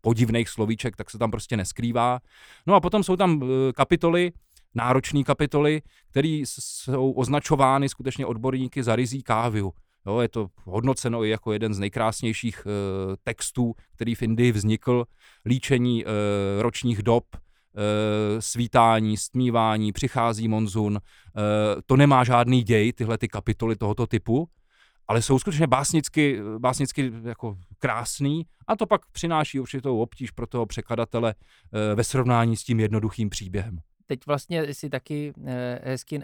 [0.00, 2.20] podivných slovíček, tak se tam prostě neskrývá.
[2.66, 3.42] No a potom jsou tam
[3.74, 4.32] kapitoly,
[4.74, 9.72] náročné kapitoly, které jsou označovány skutečně odborníky za rizí káviu.
[10.06, 12.70] Jo, je to hodnoceno i jako jeden z nejkrásnějších e,
[13.22, 15.04] textů, který v Indii vznikl,
[15.46, 16.08] líčení e,
[16.62, 17.41] ročních dob, Eh,
[18.38, 20.96] svítání, stmívání, přichází monzun.
[20.96, 24.48] Eh, to nemá žádný děj, tyhle ty kapitoly tohoto typu,
[25.08, 30.66] ale jsou skutečně básnicky, básnicky jako krásný a to pak přináší určitou obtíž pro toho
[30.66, 33.78] překladatele eh, ve srovnání s tím jednoduchým příběhem.
[34.06, 35.32] Teď vlastně si taky
[35.82, 36.20] hezky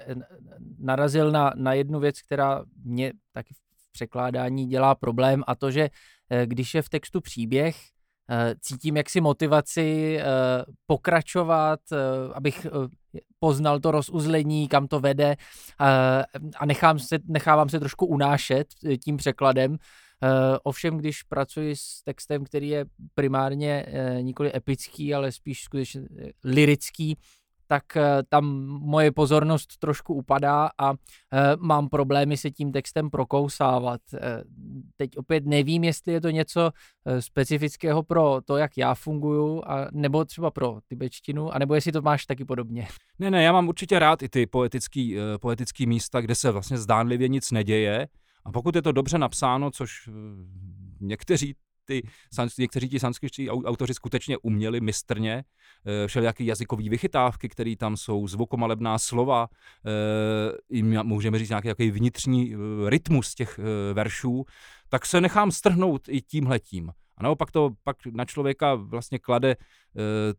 [0.78, 5.90] narazil na, na jednu věc, která mě taky v překládání dělá problém a to, že
[6.44, 7.97] když je v textu příběh, Eh,
[8.60, 10.24] cítím jaksi motivaci eh,
[10.86, 11.96] pokračovat, eh,
[12.34, 12.66] abych
[13.38, 15.36] poznal to rozuzlení, kam to vede
[16.58, 18.66] a nechám se, nechávám se trošku unášet
[19.04, 19.76] tím překladem.
[20.62, 23.86] Ovšem, když pracuji s textem, který je primárně
[24.20, 26.02] nikoli epický, ale spíš skutečně
[26.44, 27.16] lirický,
[27.68, 30.96] tak eh, tam moje pozornost trošku upadá a eh,
[31.58, 34.00] mám problémy se tím textem prokousávat.
[34.14, 34.44] Eh,
[34.96, 36.70] teď opět nevím, jestli je to něco
[37.20, 42.26] specifického pro to, jak já funguju, a nebo třeba pro tibetštinu, anebo jestli to máš
[42.26, 42.88] taky podobně.
[43.18, 47.28] Ne, ne, já mám určitě rád i ty poetický, poetický místa, kde se vlastně zdánlivě
[47.28, 48.08] nic neděje,
[48.44, 50.08] a pokud je to dobře napsáno, což
[51.00, 51.54] někteří
[51.88, 52.02] ty,
[52.58, 55.44] někteří ti sanskritští autoři skutečně uměli mistrně
[55.86, 59.48] eh, všelijaké jazykové vychytávky, které tam jsou, zvukomalebná slova,
[60.72, 63.60] eh, můžeme říct nějaký, nějaký vnitřní eh, rytmus těch
[63.92, 64.44] veršů,
[64.88, 66.92] tak se nechám strhnout i tímhletím.
[67.16, 69.56] A naopak to pak na člověka vlastně klade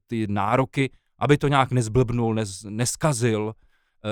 [0.07, 3.53] ty nároky, aby to nějak nezblbnul, nez, neskazil,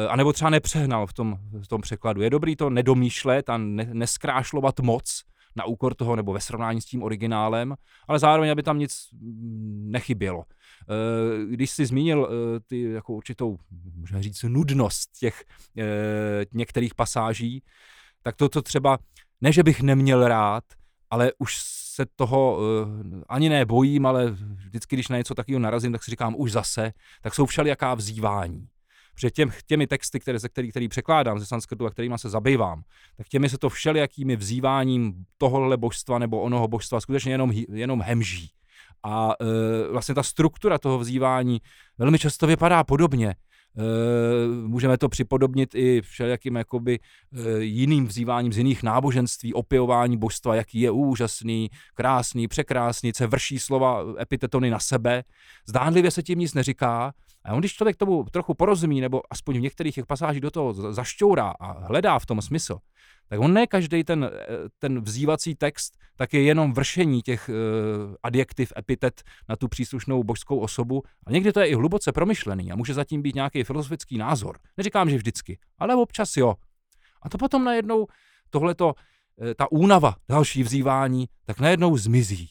[0.10, 2.22] a nebo třeba nepřehnal v tom, v tom překladu.
[2.22, 5.24] Je dobrý to nedomýšlet a ne, neskrášlovat moc,
[5.58, 7.76] na úkor toho nebo ve srovnání s tím originálem,
[8.08, 10.44] ale zároveň, aby tam nic mm, nechybělo.
[10.90, 13.58] Eh, když jsi zmínil eh, ty jako určitou,
[13.96, 15.44] můžeme říct, nudnost těch
[15.78, 17.64] eh, některých pasáží,
[18.22, 18.98] tak to, to třeba,
[19.42, 20.64] ne, že bych neměl rád,
[21.10, 21.58] ale už
[21.96, 22.60] se toho
[23.30, 26.92] ani ne bojím, ale vždycky, když na něco takového narazím, tak si říkám už zase,
[27.22, 28.68] tak jsou všelijaká vzývání.
[29.18, 32.84] Protože těm, těmi texty, které, ze který, který překládám ze sanskrtu a kterými se zabývám,
[33.18, 38.52] tak těmi se to všelijakými vzýváním tohohle božstva nebo onoho božstva skutečně jenom, jenom hemží.
[39.04, 41.62] A e, vlastně ta struktura toho vzývání
[41.98, 43.30] velmi často vypadá podobně.
[43.30, 43.36] E,
[44.68, 50.80] můžeme to připodobnit i všelijakým jakoby e, jiným vzýváním z jiných náboženství, opěvování božstva, jaký
[50.80, 55.24] je úžasný, krásný, překrásný, se vrší slova epitetony na sebe.
[55.68, 57.14] Zdánlivě se tím nic neříká,
[57.48, 60.94] a on, když člověk tomu trochu porozumí, nebo aspoň v některých těch pasážích do toho
[60.94, 62.78] zašťourá a hledá v tom smysl,
[63.28, 64.48] tak on ne každý ten, eh,
[64.80, 70.60] ten vzývací text, tak je jenom vršení těch uh, adjektiv, epitet na tu příslušnou božskou
[70.60, 71.04] osobu.
[71.26, 74.58] A někdy to je i hluboce promyšlený a může zatím být nějaký filozofický názor.
[74.78, 76.56] Neříkám, že vždycky, ale občas jo.
[77.22, 78.08] A to potom najednou
[78.50, 78.94] tohleto,
[79.42, 82.50] eh, ta únava, další vzývání, tak najednou zmizí.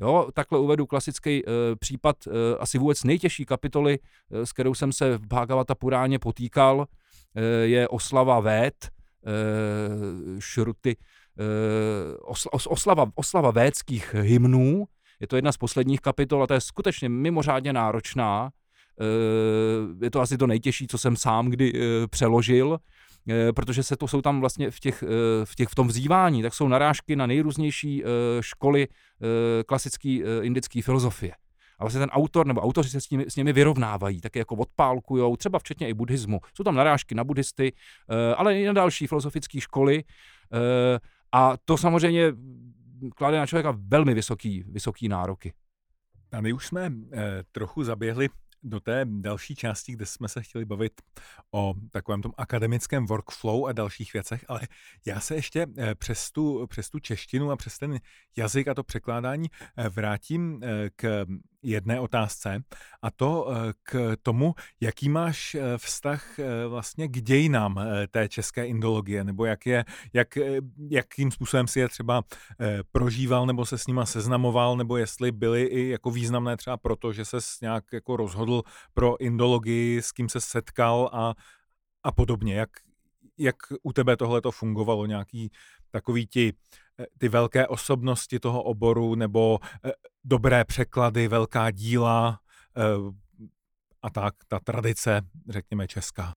[0.00, 4.92] Jo, takhle uvedu klasický uh, případ uh, asi vůbec nejtěžší kapitoly, uh, s kterou jsem
[4.92, 6.84] se v Bhagavata Puráně potýkal, uh,
[7.62, 8.88] je oslava Vét,
[9.26, 10.96] uh, šruty,
[11.38, 11.44] uh,
[12.20, 14.84] osla, oslava, oslava védských hymnů.
[15.20, 18.50] Je to jedna z posledních kapitol a to je skutečně mimořádně náročná.
[19.00, 21.80] Uh, je to asi to nejtěžší, co jsem sám kdy uh,
[22.10, 22.78] přeložil.
[23.28, 25.06] Eh, protože se to jsou tam vlastně v, těch, eh,
[25.44, 28.06] v, těch, v tom vzývání, tak jsou narážky na nejrůznější eh,
[28.40, 28.88] školy
[29.66, 31.32] klasické indické filozofie.
[31.78, 35.36] A vlastně ten autor nebo autoři se s nimi, s nimi vyrovnávají, taky jako odpálkujou,
[35.36, 36.40] třeba včetně i buddhismu.
[36.54, 37.72] Jsou tam narážky na buddhisty,
[38.36, 40.04] ale i na další filozofické školy.
[41.32, 42.32] A to samozřejmě
[43.14, 45.52] klade na člověka velmi vysoký, vysoký nároky.
[46.32, 48.28] A my už jsme eh, trochu zaběhli
[48.66, 51.00] do té další části, kde jsme se chtěli bavit
[51.50, 54.60] o takovém tom akademickém workflow a dalších věcech, ale
[55.06, 57.98] já se ještě eh, přes tu, přes tu češtinu a přes ten
[58.36, 61.26] jazyk a to překládání eh, vrátím eh, k
[61.70, 62.62] jedné otázce
[63.02, 63.48] a to
[63.82, 70.38] k tomu, jaký máš vztah vlastně k dějinám té české indologie, nebo jak je, jak,
[70.90, 72.22] jakým způsobem si je třeba
[72.92, 77.24] prožíval, nebo se s nima seznamoval, nebo jestli byly i jako významné třeba proto, že
[77.24, 78.62] se nějak jako rozhodl
[78.94, 81.34] pro indologii, s kým se setkal a,
[82.02, 82.54] a podobně.
[82.54, 82.70] Jak,
[83.38, 85.50] jak u tebe tohle to fungovalo, nějaký
[85.90, 86.52] takový ti
[87.00, 89.92] eh, ty velké osobnosti toho oboru nebo eh,
[90.24, 92.40] dobré překlady, velká díla
[92.76, 92.82] eh,
[94.02, 96.32] a tak, ta tradice, řekněme, česká.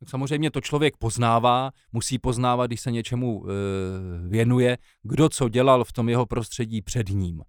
[0.00, 3.52] Tak samozřejmě to člověk poznává, musí poznávat, když se něčemu e,
[4.28, 7.42] věnuje, kdo co dělal v tom jeho prostředí před ním.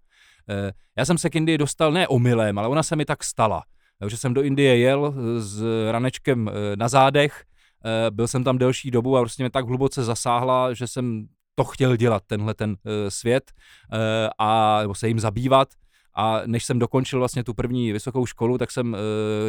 [0.49, 3.63] E, já jsem se k Indii dostal ne omylem, ale ona se mi tak stala.
[4.07, 7.45] že jsem do Indie jel s ranečkem na zádech,
[8.09, 11.95] byl jsem tam delší dobu a prostě mě tak hluboce zasáhla, že jsem to chtěl
[11.95, 13.51] dělat, tenhle ten e, svět
[13.93, 15.67] e, a nebo se jim zabývat.
[16.13, 18.97] A než jsem dokončil vlastně tu první vysokou školu, tak jsem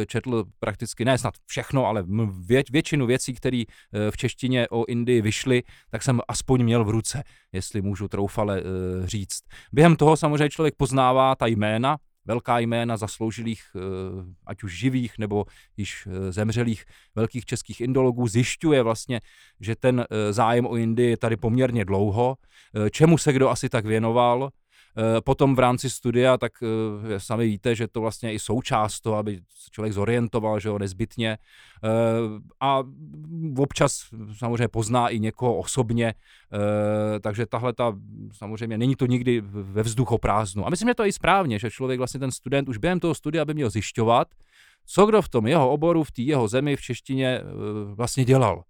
[0.07, 2.03] četl prakticky, ne snad všechno, ale
[2.45, 3.63] vě, většinu věcí, které
[4.11, 8.63] v češtině o Indii vyšly, tak jsem aspoň měl v ruce, jestli můžu troufale
[9.03, 9.41] říct.
[9.73, 13.63] Během toho samozřejmě člověk poznává ta jména, velká jména zasloužilých,
[14.47, 15.45] ať už živých nebo
[15.77, 19.21] již zemřelých velkých českých indologů, zjišťuje vlastně,
[19.59, 22.35] že ten zájem o Indii je tady poměrně dlouho,
[22.91, 24.60] čemu se kdo asi tak věnoval, Eh,
[25.23, 29.39] potom v rámci studia, tak eh, sami víte, že to vlastně i součást toho, aby
[29.49, 31.37] se člověk zorientoval, že jo, nezbytně.
[31.83, 31.87] Eh,
[32.59, 32.83] a
[33.57, 34.01] občas
[34.37, 36.13] samozřejmě pozná i někoho osobně,
[37.21, 37.93] takže tahle ta,
[38.31, 40.67] samozřejmě není to nikdy ve vzduchoprázdnu.
[40.67, 43.15] A myslím, že to je i správně, že člověk vlastně ten student už během toho
[43.15, 44.27] studia by měl zjišťovat,
[44.85, 47.41] co kdo v tom jeho oboru, v té jeho zemi, v češtině
[47.85, 48.63] vlastně dělal.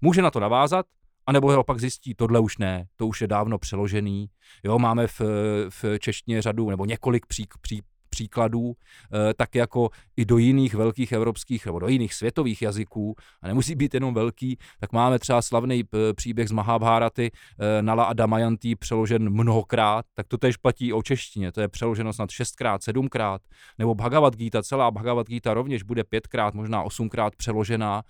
[0.00, 0.86] Může na to navázat,
[1.28, 4.26] a nebo ho pak zjistí, tohle už ne, to už je dávno přeložený.
[4.64, 5.20] Jo, máme v,
[5.68, 11.12] v češtině řadu nebo několik pří, pří, příkladů, eh, tak jako i do jiných velkých
[11.12, 15.82] evropských nebo do jiných světových jazyků, a nemusí být jenom velký, tak máme třeba slavný
[15.82, 21.02] eh, příběh z Mahabháraty, eh, Nala a Damayanti přeložen mnohokrát, tak to tež platí o
[21.02, 23.42] češtině, to je přeloženo snad šestkrát, sedmkrát,
[23.78, 28.02] nebo Bhagavad Gita, celá Bhagavad Gita rovněž bude pětkrát, možná osmkrát přeložená.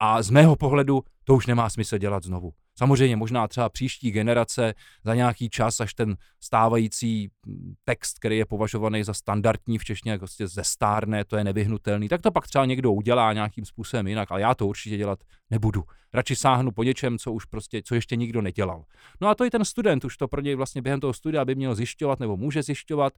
[0.00, 2.52] A z mého pohledu to už nemá smysl dělat znovu.
[2.78, 8.46] Samozřejmě možná třeba příští generace za nějaký čas, až ten stávající mm, text, který je
[8.46, 12.92] považovaný za standardní v češtině, prostě zestárne, to je nevyhnutelný, tak to pak třeba někdo
[12.92, 15.18] udělá nějakým způsobem jinak, ale já to určitě dělat
[15.50, 15.84] nebudu.
[16.14, 18.84] Radši sáhnu po něčem, co už prostě, co ještě nikdo nedělal.
[19.20, 21.54] No a to i ten student už to pro něj vlastně během toho studia by
[21.54, 23.12] měl zjišťovat nebo může zjišťovat.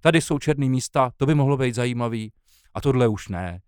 [0.00, 2.32] Tady jsou černé místa, to by mohlo být zajímavý.
[2.74, 3.60] A tohle už ne.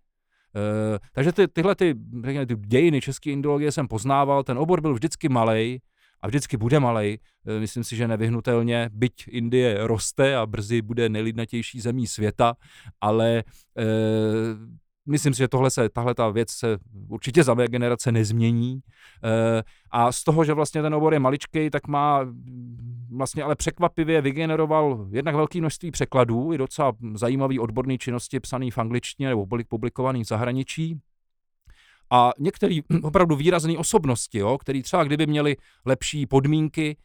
[0.57, 4.93] Uh, takže ty, tyhle ty, řekněme, ty dějiny české indologie jsem poznával, ten obor byl
[4.93, 5.81] vždycky malý
[6.21, 7.19] a vždycky bude malý.
[7.47, 12.53] Uh, myslím si, že nevyhnutelně, byť Indie roste a brzy bude nejlidnatější zemí světa,
[13.01, 13.43] ale
[13.77, 13.83] uh,
[15.07, 18.79] myslím si, že tohle se, tahle ta věc se určitě za mé generace nezmění.
[19.23, 22.25] E, a z toho, že vlastně ten obor je maličký, tak má
[23.11, 28.77] vlastně ale překvapivě vygeneroval jednak velké množství překladů, i docela zajímavý odborný činnosti psaný v
[28.77, 30.99] angličtině nebo publikovaný v zahraničí.
[32.11, 36.97] A některé opravdu výrazné osobnosti, jo, který třeba kdyby měli lepší podmínky,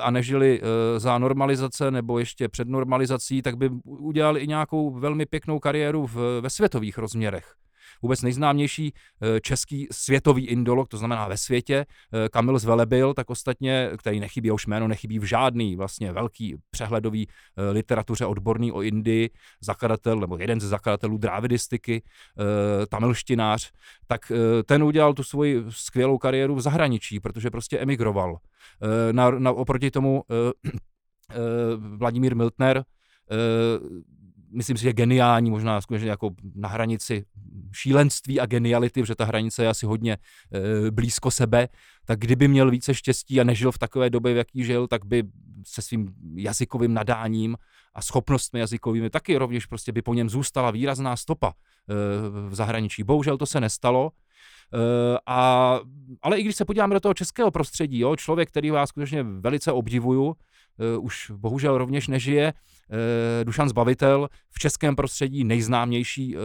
[0.00, 0.60] a nežili
[0.96, 6.40] za normalizace nebo ještě před normalizací, tak by udělali i nějakou velmi pěknou kariéru v,
[6.40, 7.54] ve světových rozměrech
[8.02, 13.90] vůbec nejznámější eh, český světový indolog, to znamená ve světě, eh, Kamil Zvelebil, tak ostatně,
[13.98, 19.30] který nechybí, už jméno nechybí v žádný vlastně velký přehledový eh, literatuře odborný o Indii,
[19.60, 22.02] zakladatel nebo jeden ze zakladatelů drávidistiky,
[22.88, 23.72] tamilštinář,
[24.06, 24.32] tak
[24.66, 28.36] ten udělal tu svoji skvělou kariéru v zahraničí, protože prostě emigroval.
[29.12, 30.24] Na, na, oproti tomu
[31.76, 32.84] Vladimír Miltner
[34.52, 37.24] myslím si, že geniální, možná skutečně jako na hranici
[37.72, 41.68] šílenství a geniality, protože ta hranice je asi hodně e, blízko sebe,
[42.04, 45.22] tak kdyby měl více štěstí a nežil v takové době, v jaký žil, tak by
[45.66, 47.56] se svým jazykovým nadáním
[47.94, 51.94] a schopnostmi jazykovými taky rovněž prostě by po něm zůstala výrazná stopa e,
[52.48, 53.02] v zahraničí.
[53.02, 54.10] Bohužel to se nestalo.
[54.74, 55.80] E, a,
[56.22, 59.72] ale i když se podíváme do toho českého prostředí, jo, člověk, který vás skutečně velice
[59.72, 60.36] obdivuju,
[61.00, 62.52] už bohužel rovněž nežije.
[62.52, 66.42] Uh, Dušan Zbavitel, v českém prostředí nejznámější uh,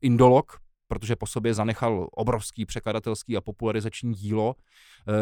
[0.00, 4.54] indolog, protože po sobě zanechal obrovský překladatelský a popularizační dílo,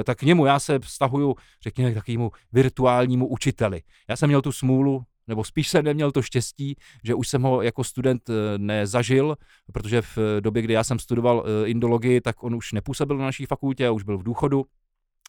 [0.04, 3.82] tak k němu já se vztahuju, řekněme, k takovému virtuálnímu učiteli.
[4.08, 7.62] Já jsem měl tu smůlu, nebo spíš jsem neměl to štěstí, že už jsem ho
[7.62, 9.36] jako student nezažil,
[9.72, 13.90] protože v době, kdy já jsem studoval indologii, tak on už nepůsobil na naší fakultě
[13.90, 14.64] už byl v důchodu.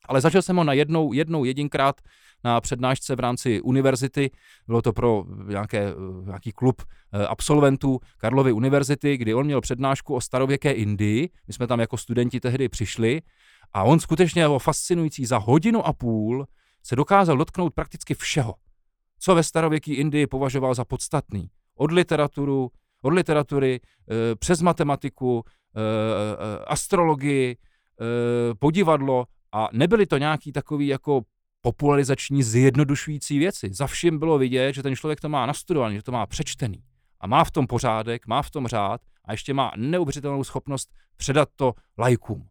[0.07, 2.01] Ale zažil jsem ho na jednou, jednou jedinkrát
[2.43, 4.31] na přednášce v rámci univerzity.
[4.67, 5.93] Bylo to pro nějaké,
[6.25, 11.29] nějaký klub eh, absolventů Karlovy univerzity, kdy on měl přednášku o starověké Indii.
[11.47, 13.21] My jsme tam jako studenti tehdy přišli
[13.73, 16.45] a on skutečně jako fascinující za hodinu a půl
[16.83, 18.55] se dokázal dotknout prakticky všeho,
[19.19, 21.49] co ve starověké Indii považoval za podstatný.
[21.75, 27.57] Od literaturu, od literatury eh, přes matematiku, eh, astrologii,
[28.59, 29.25] podivadlo
[29.57, 31.21] a nebyly to nějaký takový jako
[31.61, 33.69] popularizační zjednodušující věci.
[33.73, 36.83] Za vším bylo vidět, že ten člověk to má nastudovaný, že to má přečtený
[37.19, 41.49] a má v tom pořádek, má v tom řád a ještě má neuvěřitelnou schopnost předat
[41.55, 42.47] to lajkům.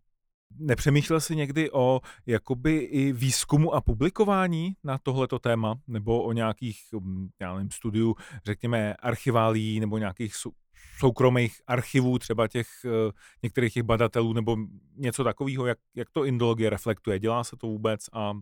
[0.59, 6.81] Nepřemýšlel jsi někdy o jakoby i výzkumu a publikování na tohleto téma, nebo o nějakých,
[7.01, 10.35] hm, já nevím, studiu, řekněme, archiválí nebo nějakých
[10.99, 13.13] soukromých archivů třeba těch eh,
[13.43, 14.57] některých těch badatelů nebo
[14.97, 17.19] něco takového, jak, jak to indologie reflektuje?
[17.19, 18.33] Dělá se to vůbec a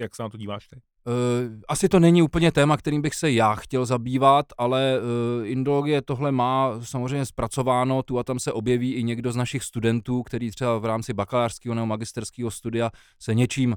[0.00, 0.80] jak se na to díváš ty?
[1.06, 6.02] Uh, asi to není úplně téma, kterým bych se já chtěl zabývat, ale uh, indologie
[6.02, 10.50] tohle má samozřejmě zpracováno, tu a tam se objeví i někdo z našich studentů, který
[10.50, 13.76] třeba v rámci bakalářského nebo magisterského studia se něčím uh,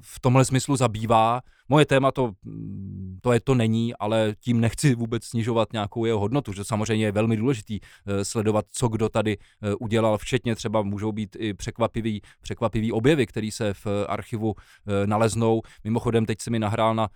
[0.00, 1.40] v tomhle smyslu zabývá.
[1.68, 2.32] Moje téma to,
[3.20, 7.12] to je to není, ale tím nechci vůbec snižovat nějakou jeho hodnotu, že samozřejmě je
[7.12, 7.80] velmi důležitý
[8.22, 9.38] sledovat, co kdo tady
[9.80, 14.54] udělal, včetně třeba můžou být i překvapivý, překvapivý objevy, které se v archivu
[15.06, 15.62] naleznou.
[15.90, 17.08] Mimochodem, teď se mi nahrál na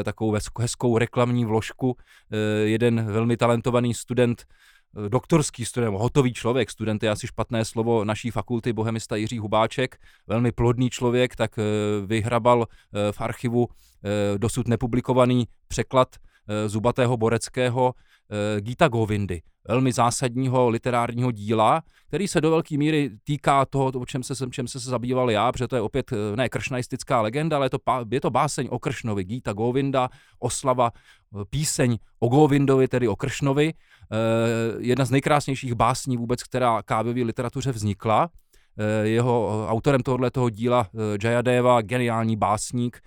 [0.00, 1.96] e, takovou hezkou reklamní vložku
[2.30, 2.36] e,
[2.68, 8.30] jeden velmi talentovaný student, e, doktorský student, hotový člověk, student je asi špatné slovo naší
[8.30, 11.58] fakulty, bohemista Jiří Hubáček, velmi plodný člověk, tak
[12.06, 12.66] vyhrabal
[13.10, 13.68] v archivu
[14.36, 16.16] dosud nepublikovaný překlad
[16.66, 17.94] Zubatého Boreckého
[18.60, 24.22] Gita Govindy velmi zásadního literárního díla, který se do velké míry týká toho, o čem
[24.22, 27.70] se, čem se, zabýval já, protože to je opět eh, ne kršnaistická legenda, ale je
[27.70, 27.78] to,
[28.10, 30.08] je to báseň o Kršnovi, Gita Govinda,
[30.38, 34.16] oslava, eh, píseň o Govindovi, tedy o Kršnovi, eh,
[34.78, 38.28] jedna z nejkrásnějších básní vůbec, která kávové literatuře vznikla.
[38.78, 43.00] Eh, jeho eh, autorem tohoto toho díla eh, Jayadeva, geniální básník,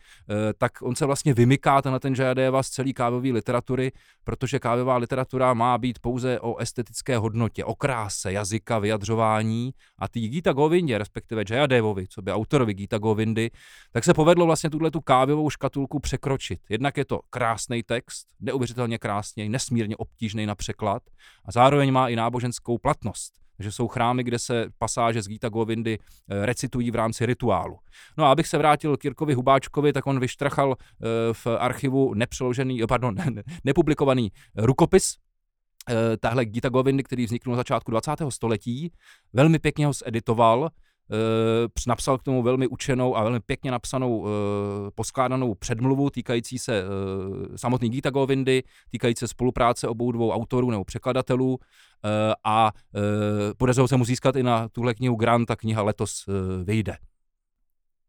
[0.58, 3.92] tak on se vlastně vymyká na ten Jayadeva z celé kávové literatury,
[4.24, 10.30] protože kávová literatura má být pouze o estetické hodnotě, o kráse jazyka, vyjadřování a tý
[10.30, 13.52] Gita Govindě, respektive Jayadevovi, co by autorovi Gita Govindy,
[13.92, 16.60] tak se povedlo vlastně tuhle tu kávovou škatulku překročit.
[16.70, 21.04] Jednak je to krásný text, neuvěřitelně krásný, nesmírně obtížný na překlad
[21.46, 26.00] a zároveň má i náboženskou platnost že jsou chrámy, kde se pasáže z Gita Govindy
[26.00, 27.78] eh, recitují v rámci rituálu.
[28.18, 32.84] No a abych se vrátil k Jirkovi Hubáčkovi, tak on vyštrachal eh, v archivu nepřeložený,
[32.84, 33.16] eh, pardon,
[33.64, 35.16] nepublikovaný rukopis,
[36.20, 38.12] tahle Gita Govindy, který vznikl na začátku 20.
[38.30, 38.92] století,
[39.34, 40.70] velmi pěkně ho zeditoval,
[41.88, 44.28] napsal k tomu velmi učenou a velmi pěkně napsanou uh,
[44.96, 50.84] poskládanou předmluvu týkající se uh, samotný Gita Govindy, týkající se spolupráce obou dvou autorů nebo
[50.84, 51.60] překladatelů
[52.44, 52.72] a
[53.58, 56.26] podařilo se mu získat i na tuhle knihu grant, ta kniha letos
[56.64, 56.98] vyjde.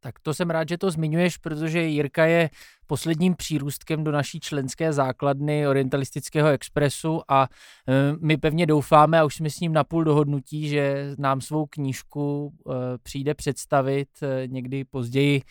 [0.04, 2.50] Tak to jsem rád, že to zmiňuješ, protože Jirka je
[2.86, 7.48] posledním přírůstkem do naší členské základny Orientalistického expresu a
[7.88, 12.52] e, my pevně doufáme, a už jsme s ním napůl dohodnutí, že nám svou knížku
[12.52, 15.42] e, přijde představit e, někdy později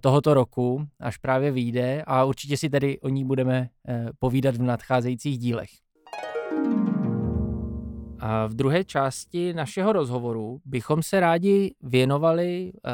[0.00, 3.68] tohoto roku, až právě vyjde a určitě si tedy o ní budeme
[4.18, 5.85] povídat v nadcházejících dílech.
[8.48, 12.90] V druhé části našeho rozhovoru bychom se rádi věnovali uh,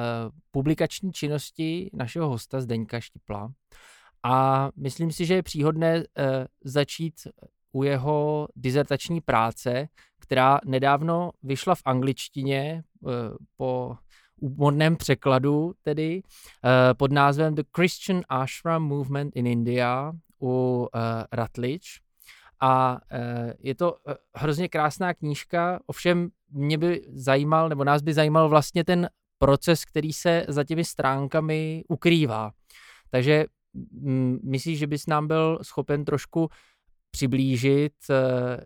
[0.50, 3.52] publikační činnosti našeho hosta Zdeňka Štipla.
[4.22, 6.04] A myslím si, že je příhodné uh,
[6.64, 7.14] začít
[7.72, 13.12] u jeho dizertační práce, která nedávno vyšla v angličtině uh,
[13.56, 13.96] po
[14.40, 16.22] úmodném překladu, tedy
[16.96, 20.12] pod názvem The Christian Ashram Movement in India
[20.42, 20.88] u
[21.32, 21.86] Rutledge.
[22.64, 28.14] A e, je to e, hrozně krásná knížka, ovšem mě by zajímal, nebo nás by
[28.14, 29.08] zajímal vlastně ten
[29.38, 32.52] proces, který se za těmi stránkami ukrývá.
[33.10, 33.44] Takže
[34.02, 36.48] m, myslíš, že bys nám byl schopen trošku
[37.10, 38.60] přiblížit, e,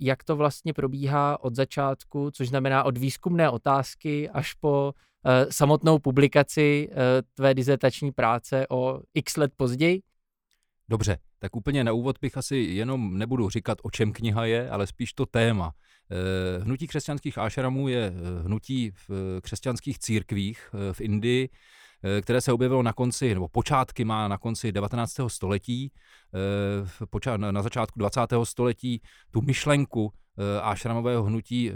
[0.00, 4.92] jak to vlastně probíhá od začátku, což znamená od výzkumné otázky až po
[5.50, 6.90] samotnou publikaci
[7.34, 10.02] tvé dizertační práce o x let později?
[10.88, 14.86] Dobře, tak úplně na úvod bych asi jenom nebudu říkat, o čem kniha je, ale
[14.86, 15.72] spíš to téma.
[16.10, 21.48] Eh, hnutí křesťanských ášramů je eh, hnutí v eh, křesťanských církvích v Indii,
[22.22, 25.14] které se objevilo na konci, nebo počátky má na konci 19.
[25.26, 25.92] století,
[27.36, 28.20] na začátku 20.
[28.44, 30.12] století tu myšlenku
[30.62, 31.74] ášramového hnutí eh,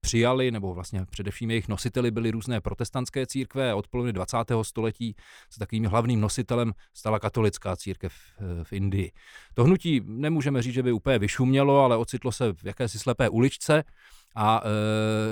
[0.00, 4.36] přijali, nebo vlastně především jejich nositeli byly různé protestantské církve a od poloviny 20.
[4.62, 5.16] století
[5.50, 9.12] se takovým hlavním nositelem stala katolická církev eh, v Indii.
[9.54, 13.84] To hnutí nemůžeme říct, že by úplně vyšumělo, ale ocitlo se v jakési slepé uličce
[14.38, 14.62] a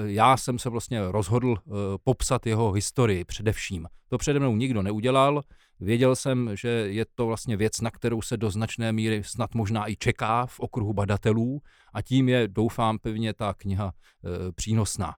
[0.04, 1.56] já jsem se vlastně rozhodl
[2.04, 3.86] popsat jeho historii především.
[4.08, 5.42] To přede mnou nikdo neudělal,
[5.80, 9.90] Věděl jsem, že je to vlastně věc, na kterou se do značné míry snad možná
[9.90, 11.60] i čeká v okruhu badatelů
[11.94, 15.14] a tím je, doufám, pevně ta kniha e, přínosná.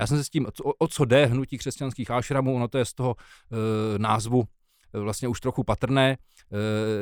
[0.00, 2.84] Já jsem se s tím, o, o co jde hnutí křesťanských ášramů, ono to je
[2.84, 4.44] z toho e, názvu
[4.94, 6.10] e, vlastně už trochu patrné.
[6.10, 6.16] E,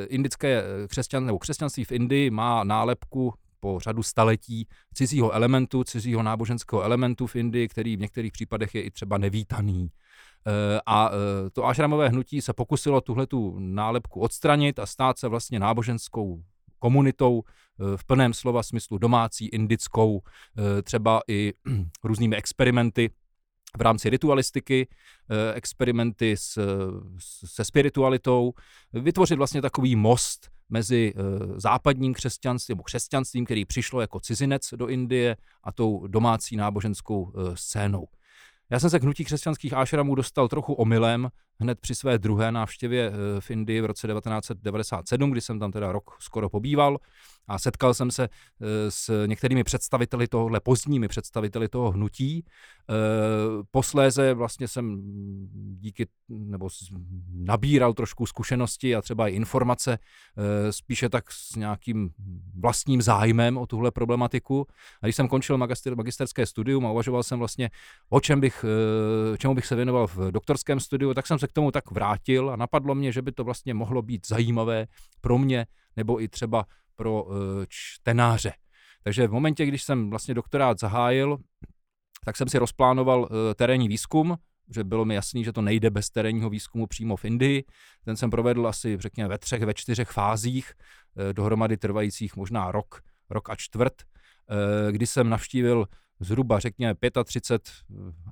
[0.05, 6.81] indické křesťan, nebo křesťanství v Indii má nálepku po řadu staletí cizího elementu, cizího náboženského
[6.81, 9.89] elementu v Indii, který v některých případech je i třeba nevítaný.
[10.47, 15.59] Eh, a eh, to ašramové hnutí se pokusilo tuhletu nálepku odstranit a stát se vlastně
[15.59, 16.43] náboženskou
[16.79, 20.21] komunitou eh, v plném slova smyslu domácí, indickou,
[20.83, 21.53] třeba i
[22.03, 23.09] různými experimenty
[23.77, 24.87] v rámci ritualistiky,
[25.53, 26.59] experimenty s,
[27.45, 28.53] se spiritualitou,
[28.93, 31.13] vytvořit vlastně takový most mezi
[31.55, 38.07] západním křesťanstvím, nebo křesťanstvím, který přišlo jako cizinec do Indie a tou domácí náboženskou scénou.
[38.71, 43.07] Já jsem se k hnutí křesťanských ášramů dostal trochu omylem hned při své druhé návštěvě
[43.07, 46.97] eh, v Indii v roce 1997, kdy jsem tam teda rok skoro pobýval
[47.49, 52.45] a setkal jsem se eh, s některými představiteli tohohle, pozdními představiteli toho hnutí.
[52.89, 52.93] Eh,
[53.71, 55.01] posléze vlastně jsem
[55.79, 56.69] díky, nebo
[57.33, 62.09] nabíral trošku zkušenosti a třeba i informace, eh, spíše tak s nějakým
[62.59, 64.67] vlastním zájmem o tuhle problematiku.
[65.01, 67.69] A když jsem končil magister, magisterské studium a uvažoval jsem vlastně,
[68.09, 68.65] o čem bych,
[69.37, 72.55] čemu bych se věnoval v doktorském studiu, tak jsem se k tomu tak vrátil a
[72.55, 74.87] napadlo mě, že by to vlastně mohlo být zajímavé
[75.21, 76.65] pro mě nebo i třeba
[76.99, 78.53] pro eh, čtenáře.
[79.03, 81.37] Takže v momentě, když jsem vlastně doktorát zahájil,
[82.25, 84.35] tak jsem si rozplánoval eh, terénní výzkum,
[84.75, 87.63] že bylo mi jasný, že to nejde bez terénního výzkumu přímo v Indii.
[88.05, 93.01] Ten jsem provedl asi, řekněme, ve třech, ve čtyřech fázích, eh, dohromady trvajících možná rok,
[93.29, 93.93] rok a čtvrt,
[94.91, 95.85] kdy jsem navštívil
[96.19, 97.71] zhruba, řekněme, 35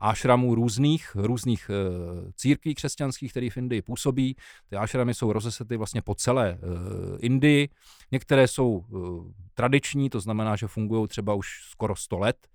[0.02, 4.36] ášramů různých, různých eh, církví křesťanských, které v Indii působí.
[4.70, 7.70] Ty ášramy jsou rozesety vlastně po celé eh, Indii.
[8.12, 12.48] Některé jsou eh, tradiční, to znamená, že fungují třeba už skoro 100 let.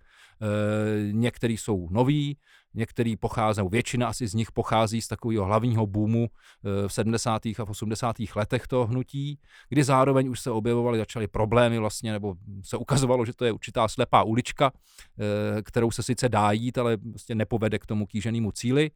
[1.13, 2.37] Některý jsou noví,
[2.75, 7.47] Některý pocházejí, většina asi z nich pochází z takového hlavního boomu eh, v 70.
[7.47, 8.17] a v 80.
[8.37, 13.33] letech toho hnutí, kdy zároveň už se objevovaly, začaly problémy vlastně, nebo se ukazovalo, že
[13.35, 14.73] to je určitá slepá ulička,
[15.19, 18.91] eh, kterou se sice dá jít, ale vlastně nepovede k tomu kýženému cíli.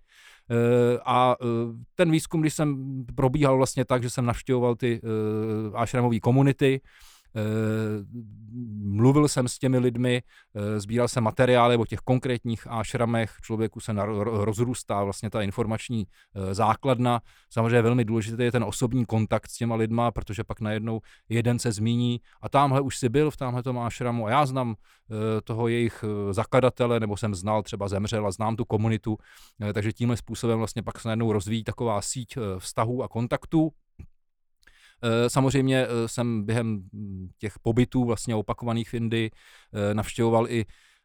[0.50, 1.36] Eh, a
[1.94, 5.00] ten výzkum, když jsem probíhal vlastně tak, že jsem navštěvoval ty
[5.74, 7.15] ashramové komunity, Eh,
[8.82, 10.22] mluvil jsem s těmi lidmi,
[10.54, 16.54] eh, sbíral jsem materiály o těch konkrétních ášramech, člověku se rozrůstá vlastně ta informační eh,
[16.54, 17.20] základna.
[17.50, 21.72] Samozřejmě velmi důležitý je ten osobní kontakt s těma lidma, protože pak najednou jeden se
[21.72, 24.74] zmíní a tamhle už si byl v tamhle tom ášramu a já znám
[25.44, 29.16] toho jejich zakladatele, nebo jsem znal, třeba zemřel a znám tu komunitu,
[29.74, 33.70] takže tímhle způsobem vlastně pak se najednou rozvíjí taková síť vztahů a kontaktů.
[35.02, 36.82] Eh, samozřejmě eh, jsem během
[37.38, 40.64] těch pobytů vlastně opakovaných v Indii eh, navštěvoval i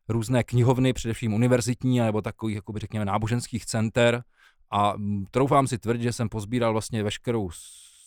[0.09, 4.23] různé knihovny, především univerzitní, nebo takových, jakoby řekněme, náboženských center
[4.71, 4.93] a
[5.31, 7.49] troufám si tvrdit, že jsem pozbíral vlastně veškerou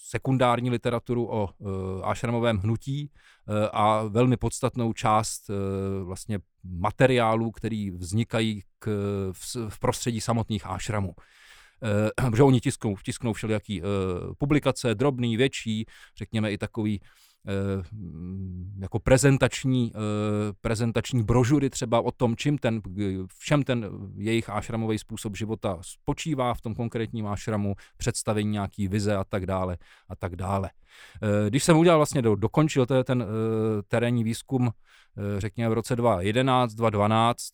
[0.06, 1.68] sekundární literaturu o uh,
[2.08, 5.56] ášramovém hnutí uh, a velmi podstatnou část uh,
[6.06, 8.88] vlastně materiálů, který vznikají k,
[9.32, 11.14] v, v prostředí samotných ášramů.
[11.84, 13.88] Uh, protože oni tisknou, tisknou všelijaký uh,
[14.38, 17.00] publikace, drobný, větší, řekněme i takový
[17.48, 17.82] Eh,
[18.80, 19.98] jako prezentační, eh,
[20.60, 22.80] prezentační brožury třeba o tom, čím ten,
[23.28, 29.16] v čem ten jejich ášramový způsob života spočívá v tom konkrétním ášramu, představení nějaký vize
[29.16, 29.78] a tak dále
[30.08, 30.70] a tak dále.
[31.22, 33.26] Eh, když jsem udělal vlastně, do, dokončil ten, ten
[33.88, 34.70] terénní výzkum,
[35.38, 37.50] řekněme v roce 2011, 2012,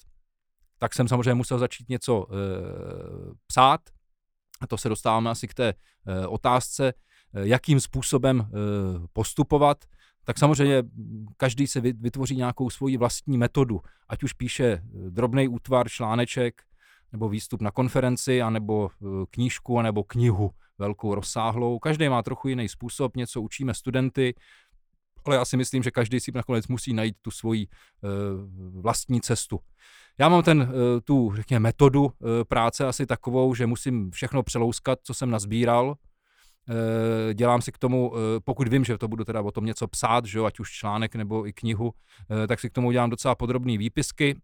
[0.78, 2.26] tak jsem samozřejmě musel začít něco
[3.47, 3.81] psát,
[4.61, 5.75] a to se dostáváme asi k té
[6.29, 6.93] otázce,
[7.35, 8.53] Eh, jakým způsobem eh,
[9.13, 9.85] postupovat,
[10.25, 10.83] tak samozřejmě
[11.37, 16.63] každý se vytvoří nějakou svoji vlastní metodu, ať už píše eh, drobný útvar, článeček,
[17.13, 18.91] nebo výstup na konferenci, anebo
[19.31, 21.79] knížku, anebo knihu velkou, rozsáhlou.
[21.79, 24.35] Každý má trochu jiný způsob, něco učíme studenty,
[25.25, 27.67] ale já si myslím, že každý si nakonec musí najít tu svoji
[28.81, 29.61] vlastní cestu.
[30.21, 30.73] Já mám ten,
[31.05, 32.12] tu, řekněme, metodu
[32.49, 35.97] práce asi takovou, že musím všechno přelouskat, co jsem nazbíral,
[36.71, 39.89] Eh, dělám si k tomu, eh, pokud vím, že to budu teda o tom něco
[39.89, 41.93] psát, že jo, ať už článek nebo i knihu,
[42.31, 44.41] eh, tak si k tomu dělám docela podrobné výpisky,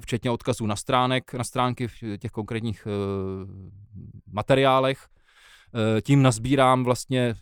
[0.00, 2.86] včetně odkazů na stránek, na stránky v těch konkrétních
[4.32, 5.06] materiálech.
[6.02, 7.34] Tím nazbírám vlastně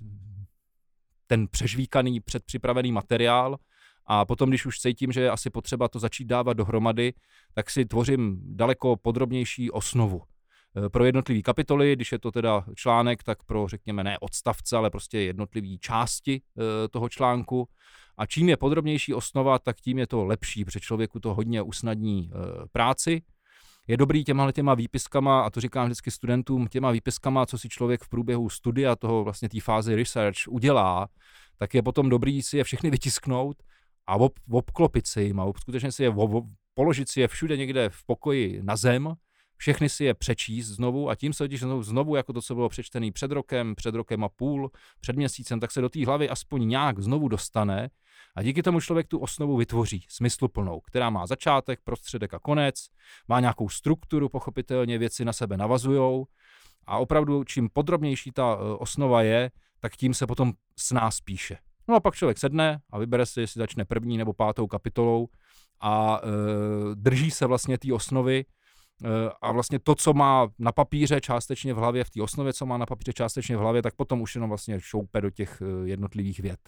[1.26, 3.58] ten přežvíkaný, předpřipravený materiál
[4.10, 7.12] a potom, když už cítím, že je asi potřeba to začít dávat dohromady,
[7.54, 10.22] tak si tvořím daleko podrobnější osnovu.
[10.76, 14.90] Eh, pro jednotlivé kapitoly, když je to teda článek, tak pro, řekněme, ne odstavce, ale
[14.90, 17.68] prostě jednotlivé části eh, toho článku.
[18.18, 22.30] A čím je podrobnější osnova, tak tím je to lepší, protože člověku to hodně usnadní
[22.30, 22.38] eh,
[22.72, 23.22] práci.
[23.86, 28.02] Je dobrý těma těma výpiskama, a to říkám vždycky studentům, těma výpiskama, co si člověk
[28.04, 31.08] v průběhu studia toho vlastně té fáze research udělá,
[31.58, 33.56] tak je potom dobrý si je všechny vytisknout
[34.08, 36.44] a ob, obklopit si jim a skutečně si je ob,
[36.74, 39.14] položit si je všude někde v pokoji na zem
[39.58, 42.68] všechny si je přečíst znovu a tím se totiž znovu, znovu jako to, co bylo
[42.68, 46.68] přečtený před rokem, před rokem a půl, před měsícem, tak se do té hlavy aspoň
[46.68, 47.90] nějak znovu dostane
[48.36, 52.74] a díky tomu člověk tu osnovu vytvoří, smysluplnou, která má začátek, prostředek a konec,
[53.28, 56.26] má nějakou strukturu, pochopitelně věci na sebe navazujou
[56.86, 59.50] a opravdu čím podrobnější ta e, osnova je,
[59.80, 61.58] tak tím se potom s nás píše.
[61.88, 65.28] No a pak člověk sedne a vybere si, jestli začne první nebo pátou kapitolou
[65.80, 66.28] a e,
[66.94, 68.44] drží se vlastně té osnovy
[69.04, 72.66] Eh, a vlastně to, co má na papíře částečně v hlavě, v té osnově, co
[72.66, 75.88] má na papíře částečně v hlavě, tak potom už jenom vlastně šoupe do těch eh,
[75.88, 76.58] jednotlivých věd.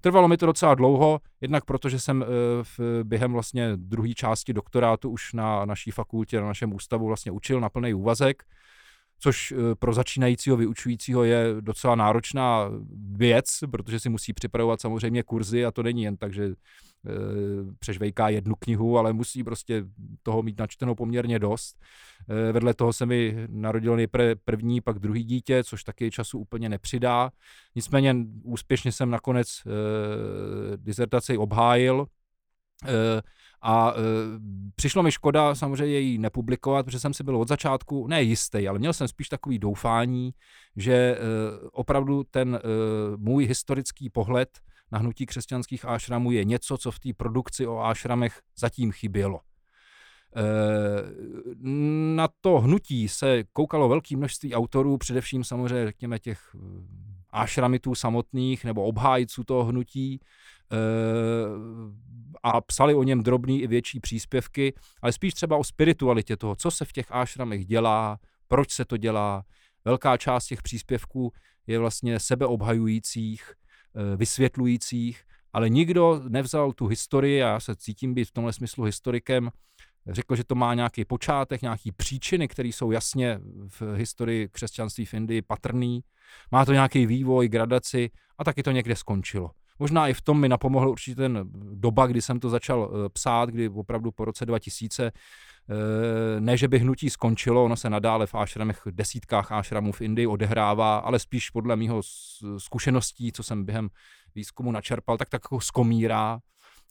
[0.00, 2.24] Trvalo mi to docela dlouho, jednak protože jsem
[2.62, 7.60] v, během vlastně druhé části doktorátu už na naší fakultě, na našem ústavu vlastně učil
[7.60, 8.42] na plný úvazek,
[9.22, 12.70] což pro začínajícího vyučujícího je docela náročná
[13.12, 16.54] věc, protože si musí připravovat samozřejmě kurzy a to není jen tak, že
[17.06, 19.84] Eh, přežvejká jednu knihu, ale musí prostě
[20.22, 21.76] toho mít načteno poměrně dost.
[22.28, 26.68] Eh, vedle toho se mi narodilo nejprve první, pak druhý dítě, což taky času úplně
[26.68, 27.30] nepřidá.
[27.74, 29.70] Nicméně úspěšně jsem nakonec eh,
[30.76, 32.06] dizertaci obhájil
[33.62, 33.94] a
[34.76, 38.78] přišlo mi škoda samozřejmě ji nepublikovat, protože jsem si byl od začátku ne jistý, ale
[38.78, 40.34] měl jsem spíš takový doufání,
[40.76, 41.18] že
[41.72, 42.60] opravdu ten
[43.16, 44.48] můj historický pohled
[44.92, 49.40] na hnutí křesťanských ášramů je něco, co v té produkci o ášramech zatím chybělo.
[50.36, 50.42] E,
[52.16, 56.58] na to hnutí se koukalo velké množství autorů, především samozřejmě, řekněme, těch e,
[57.30, 60.20] ášramitů samotných nebo obhájců toho hnutí e,
[62.42, 66.70] a psali o něm drobný i větší příspěvky, ale spíš třeba o spiritualitě toho, co
[66.70, 68.18] se v těch ášramech dělá,
[68.48, 69.44] proč se to dělá.
[69.84, 71.32] Velká část těch příspěvků
[71.66, 73.54] je vlastně sebeobhajujících,
[73.94, 78.84] Eh, vysvětlujících, ale nikdo nevzal tu historii, a já se cítím být v tomhle smyslu
[78.84, 79.50] historikem,
[80.06, 85.14] řekl, že to má nějaký počátek, nějaký příčiny, které jsou jasně v historii křesťanství v
[85.14, 86.04] Indii patrný,
[86.50, 89.50] má to nějaký vývoj, gradaci a taky to někde skončilo.
[89.78, 91.44] Možná i v tom mi napomohl určitě ten
[91.74, 95.12] doba, kdy jsem to začal eh, psát, kdy opravdu po roce 2000
[95.70, 100.26] Eh, ne, že by hnutí skončilo, ono se nadále v ášramech, desítkách ášramů v Indii
[100.26, 102.02] odehrává, ale spíš podle mého
[102.58, 103.88] zkušeností, co jsem během
[104.34, 106.40] výzkumu načerpal, tak tak skomírá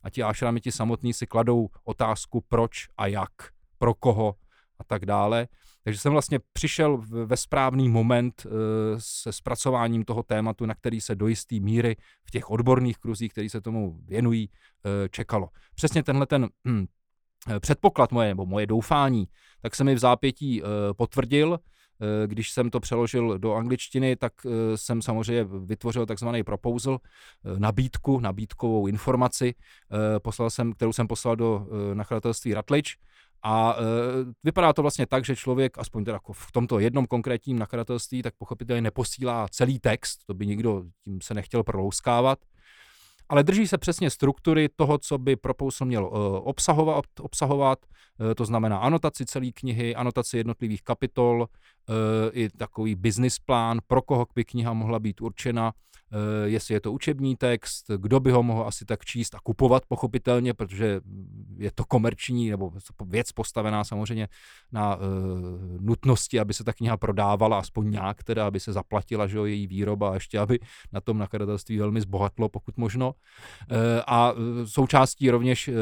[0.04, 3.32] a ti ášramy ti samotní si kladou otázku proč a jak,
[3.78, 4.36] pro koho
[4.80, 5.48] a tak dále.
[5.84, 8.50] Takže jsem vlastně přišel ve správný moment eh,
[8.98, 13.50] se zpracováním toho tématu, na který se do jisté míry v těch odborných kruzích, který
[13.50, 15.50] se tomu věnují, eh, čekalo.
[15.76, 16.86] Přesně tenhle ten hm,
[17.60, 19.28] předpoklad moje, nebo moje doufání,
[19.62, 20.62] tak se mi v zápětí
[20.98, 21.60] potvrdil.
[22.26, 24.34] Když jsem to přeložil do angličtiny, tak
[24.76, 27.00] jsem samozřejmě vytvořil takzvaný proposal,
[27.58, 29.54] nabídku, nabídkovou informaci,
[30.24, 32.98] poslal jsem, kterou jsem poslal do nakladatelství Ratlič
[33.44, 33.84] a e,
[34.44, 38.34] vypadá to vlastně tak, že člověk, aspoň teda jako v tomto jednom konkrétním nakladatelství, tak
[38.38, 42.40] pochopitelně neposílá celý text, to by nikdo tím se nechtěl prolouskávat,
[43.30, 46.12] ale drží se přesně struktury toho, co by Proposal měl uh,
[46.44, 51.96] obsahovat, obsahovat uh, to znamená anotaci celé knihy, anotaci jednotlivých kapitol, uh,
[52.32, 55.74] i takový business plán, pro koho by kniha mohla být určena,
[56.46, 60.54] jestli je to učební text, kdo by ho mohl asi tak číst a kupovat pochopitelně,
[60.54, 61.02] protože
[61.58, 62.72] je to komerční nebo
[63.06, 64.28] věc postavená samozřejmě
[64.72, 65.02] na uh,
[65.80, 69.68] nutnosti, aby se ta kniha prodávala aspoň nějak, teda aby se zaplatila že jo, její
[69.68, 70.60] výroba a ještě aby
[70.92, 73.08] na tom nakladatelství velmi zbohatlo, pokud možno.
[73.72, 74.34] Uh, a
[74.66, 75.76] součástí rovněž uh,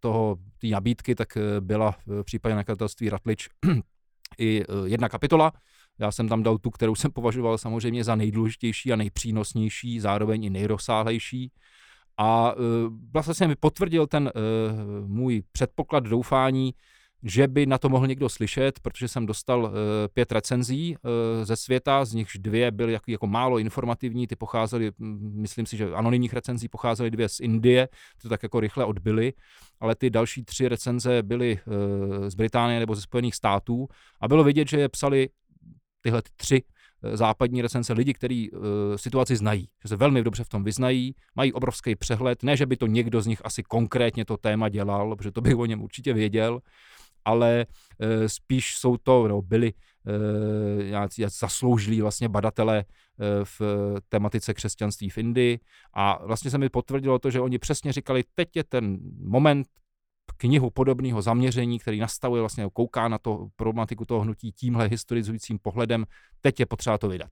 [0.00, 3.48] toho, té nabídky, tak byla v případě nakladatelství Ratlič
[4.38, 5.52] i jedna kapitola,
[5.98, 10.50] já jsem tam dal tu, kterou jsem považoval samozřejmě za nejdůležitější a nejpřínosnější, zároveň i
[10.50, 11.52] nejrozsáhlejší.
[12.18, 12.62] A uh,
[13.12, 16.74] vlastně mi potvrdil ten uh, můj předpoklad doufání,
[17.22, 19.70] že by na to mohl někdo slyšet, protože jsem dostal uh,
[20.14, 20.96] pět recenzí
[21.42, 25.94] ze světa, z nichž dvě byly jako, jako málo informativní, ty pocházely, myslím si, že
[25.94, 27.88] anonymních recenzí pocházely dvě z Indie,
[28.22, 29.32] to tak jako rychle odbyly,
[29.80, 31.58] ale ty další tři recenze byly
[32.28, 33.88] z Británie nebo ze Spojených států
[34.20, 35.28] a bylo vidět, že je psali
[36.04, 36.62] tyhle tři
[37.02, 38.60] eh, západní recenze lidi, kteří uh,
[38.96, 42.76] situaci znají, že se velmi dobře v tom vyznají, mají obrovský přehled, ne, že by
[42.76, 46.12] to někdo z nich asi konkrétně to téma dělal, protože to bych o něm určitě
[46.12, 46.60] věděl,
[47.24, 53.60] ale uh, spíš jsou to, no, byli uh, zasloužilí vlastně badatelé uh, v
[54.08, 55.60] tematice křesťanství v Indii.
[55.94, 59.66] A vlastně se mi potvrdilo to, že oni přesně říkali, teď je ten moment,
[60.36, 66.04] knihu podobného zaměření, který nastavuje vlastně, kouká na to problematiku toho hnutí tímhle historizujícím pohledem,
[66.40, 67.30] teď je potřeba to vydat.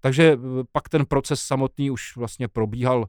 [0.00, 0.38] Takže e,
[0.72, 3.06] pak ten proces samotný už vlastně probíhal,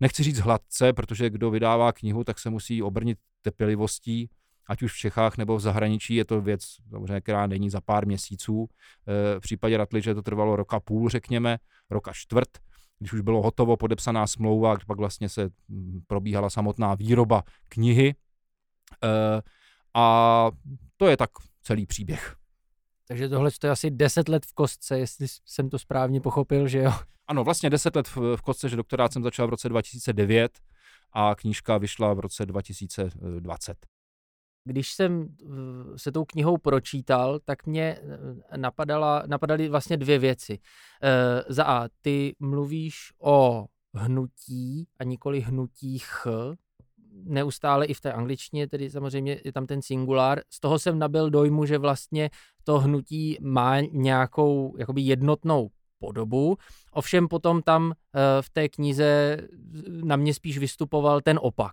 [0.00, 4.30] nechci říct hladce, protože kdo vydává knihu, tak se musí obrnit trpělivostí,
[4.68, 6.76] ať už v Čechách nebo v zahraničí, je to věc,
[7.20, 8.66] která není za pár měsíců.
[8.66, 11.58] E, v případě Ratliče to trvalo roka půl, řekněme,
[11.90, 12.48] roka čtvrt,
[12.98, 15.50] když už bylo hotovo, podepsaná smlouva, pak vlastně se
[16.06, 18.14] probíhala samotná výroba knihy,
[19.94, 20.50] a
[20.96, 21.30] to je tak
[21.62, 22.36] celý příběh.
[23.08, 26.92] Takže tohle je asi 10 let v kostce, jestli jsem to správně pochopil, že jo?
[27.26, 30.58] Ano, vlastně 10 let v, v kostce, že doktorát jsem začal v roce 2009
[31.12, 33.86] a knížka vyšla v roce 2020.
[34.64, 37.98] Když jsem eh, se tou knihou pročítal, tak mě
[38.52, 40.58] eh, napadala, napadaly vlastně dvě věci.
[41.02, 46.26] E, za A, ty mluvíš o hnutí a nikoli hnutích
[47.24, 50.40] neustále i v té angličtině, tedy samozřejmě je tam ten singulár.
[50.50, 52.30] Z toho jsem nabil dojmu, že vlastně
[52.64, 56.56] to hnutí má nějakou jakoby jednotnou podobu.
[56.92, 59.38] Ovšem potom tam eh, v té knize
[60.04, 61.72] na mě spíš vystupoval ten opak.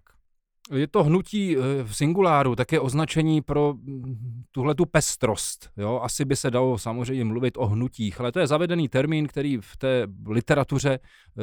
[0.71, 5.69] Je to hnutí eh, v singuláru, také označení pro mm, tuhle tu pestrost.
[5.77, 5.99] Jo?
[6.03, 9.77] Asi by se dalo samozřejmě mluvit o hnutích, ale to je zavedený termín, který v
[9.77, 11.41] té literatuře, eh,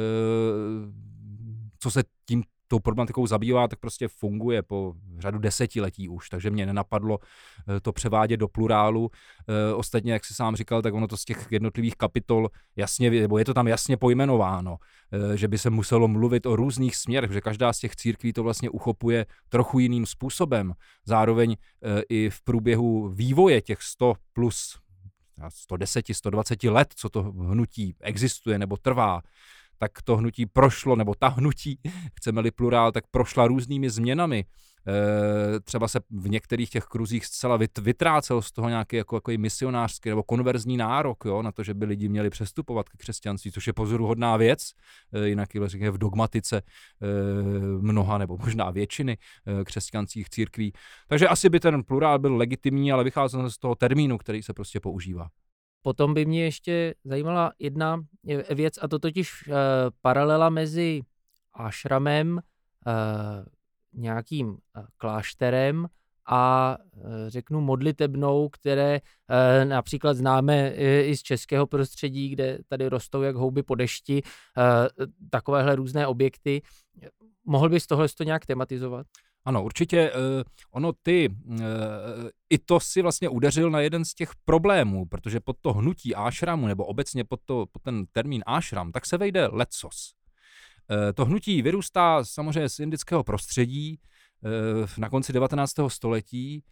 [1.79, 6.65] co se tím tou problematikou zabývá, tak prostě funguje po řadu desetiletí už, takže mě
[6.65, 9.11] nenapadlo eh, to převádět do plurálu.
[9.11, 13.37] Eh, ostatně, jak si sám říkal, tak ono to z těch jednotlivých kapitol jasně, nebo
[13.37, 14.77] je to tam jasně pojmenováno,
[15.11, 18.43] eh, že by se muselo mluvit o různých směrech, že každá z těch církví to
[18.43, 20.73] vlastně uchopuje trochu jiným způsobem.
[21.05, 21.55] Zároveň
[22.09, 24.79] i v průběhu vývoje těch 100 plus
[25.49, 29.21] 110, 120 let, co to hnutí existuje nebo trvá,
[29.77, 31.79] tak to hnutí prošlo, nebo ta hnutí,
[32.15, 34.45] chceme-li plurál, tak prošla různými změnami.
[34.87, 40.09] E, třeba se v některých těch kruzích zcela vytrácel z toho nějaký jako, jako misionářský
[40.09, 43.73] nebo konverzní nárok jo, na to, že by lidi měli přestupovat k křesťanství, což je
[43.73, 44.71] pozoruhodná věc,
[45.13, 46.61] e, jinak je v dogmatice e,
[47.81, 49.17] mnoha nebo možná většiny
[49.63, 50.73] křesťanských církví.
[51.07, 54.79] Takže asi by ten plurál byl legitimní, ale vycházel z toho termínu, který se prostě
[54.79, 55.27] používá.
[55.81, 57.99] Potom by mě ještě zajímala jedna
[58.55, 59.55] věc, a to totiž uh,
[60.01, 61.01] paralela mezi
[61.53, 63.45] ashramem, uh,
[63.93, 64.57] nějakým
[64.97, 65.87] klášterem
[66.29, 66.77] a
[67.27, 69.01] řeknu modlitebnou, které
[69.63, 70.71] například známe
[71.05, 74.21] i z českého prostředí, kde tady rostou jak houby po dešti,
[75.29, 76.61] takovéhle různé objekty.
[77.45, 79.07] Mohl bys tohle to nějak tematizovat?
[79.47, 80.19] Ano, určitě uh,
[80.71, 81.57] ono ty, uh,
[82.49, 86.67] i to si vlastně udeřil na jeden z těch problémů, protože pod to hnutí ášramu,
[86.67, 90.13] nebo obecně pod, to, pod ten termín ášram, tak se vejde lecos.
[90.91, 93.99] Uh, to hnutí vyrůstá samozřejmě z indického prostředí,
[94.97, 95.73] na konci 19.
[95.87, 96.63] století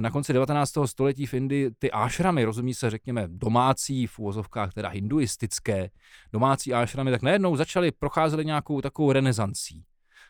[0.00, 0.72] na konci 19.
[0.84, 5.90] století v Indii ty ášramy, rozumí se, řekněme, domácí, v úvozovkách teda hinduistické,
[6.32, 9.84] domácí ášramy, tak najednou začaly, procházely nějakou takovou renesancí.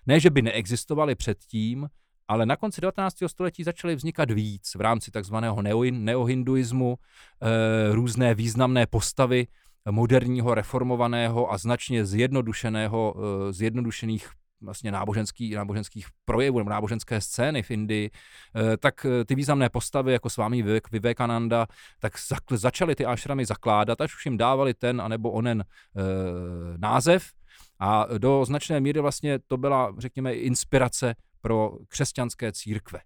[0.06, 1.88] Ne, že by neexistovaly předtím,
[2.28, 3.16] ale na konci 19.
[3.26, 9.46] století začaly vznikat víc v rámci takzvaného neohinduismu, e, různé významné postavy
[9.90, 13.14] moderního, reformovaného a značně zjednodušeného,
[13.48, 14.28] e, zjednodušených
[14.62, 20.30] vlastně náboženský, náboženských projevů nebo náboženské scény v Indii, e, tak ty významné postavy jako
[20.30, 21.66] s vámi Vivekananda,
[22.00, 22.12] tak
[22.50, 25.64] začaly ty ašramy zakládat, až už jim dávali ten anebo onen e,
[26.78, 27.30] název
[27.82, 33.00] a do značné míry vlastně to byla, řekněme, inspirace pro křesťanské církve.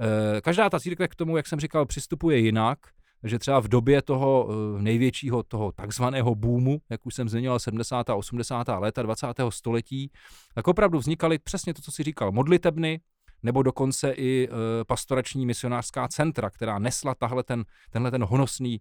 [0.00, 2.78] Eh, každá ta církve k tomu, jak jsem říkal, přistupuje jinak,
[3.24, 8.10] že třeba v době toho eh, největšího, toho takzvaného boomu, jak už jsem zmiňoval, 70.
[8.10, 8.68] a 80.
[8.78, 9.26] léta 20.
[9.48, 10.10] století,
[10.54, 13.00] tak opravdu vznikaly přesně to, co si říkal, modlitebny,
[13.42, 18.80] nebo dokonce i e, pastorační misionářská centra, která nesla tahle ten, tenhle ten honosný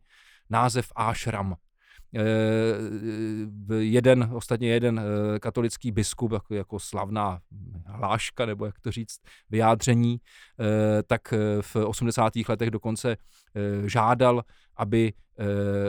[0.49, 1.55] název Ashram.
[2.15, 7.39] Eh, jeden, ostatně jeden eh, katolický biskup, jako, jako slavná
[7.85, 12.49] hláška, nebo jak to říct, vyjádření, eh, tak v 80.
[12.49, 13.17] letech dokonce
[13.85, 14.43] žádal,
[14.77, 15.13] aby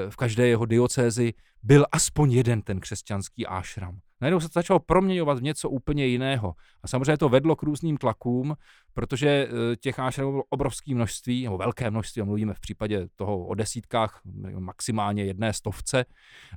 [0.09, 3.99] v každé jeho diocézi byl aspoň jeden ten křesťanský ášram.
[4.21, 6.55] Najednou se to začalo proměňovat v něco úplně jiného.
[6.83, 8.57] A samozřejmě to vedlo k různým tlakům,
[8.95, 13.55] protože eh, těch ášramů bylo obrovské množství, nebo velké množství, mluvíme v případě toho o
[13.55, 14.21] desítkách,
[14.59, 16.05] maximálně jedné stovce,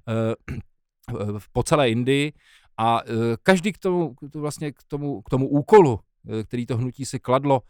[0.10, 0.56] eh,
[1.52, 2.34] po celé Indii.
[2.78, 3.08] A eh,
[3.44, 6.00] každý k tomu, vlastně k tomu, k tomu úkolu,
[6.44, 7.62] který to hnutí si kladlo,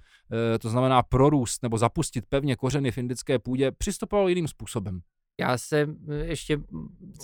[0.59, 5.01] to znamená prorůst nebo zapustit pevně kořeny v indické půdě, přistupoval jiným způsobem.
[5.39, 6.57] Já jsem ještě,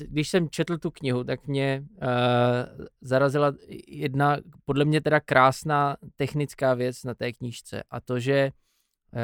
[0.07, 3.53] když jsem četl tu knihu, tak mě uh, zarazila
[3.87, 8.51] jedna, podle mě teda krásná technická věc na té knížce a to, že
[9.13, 9.19] uh,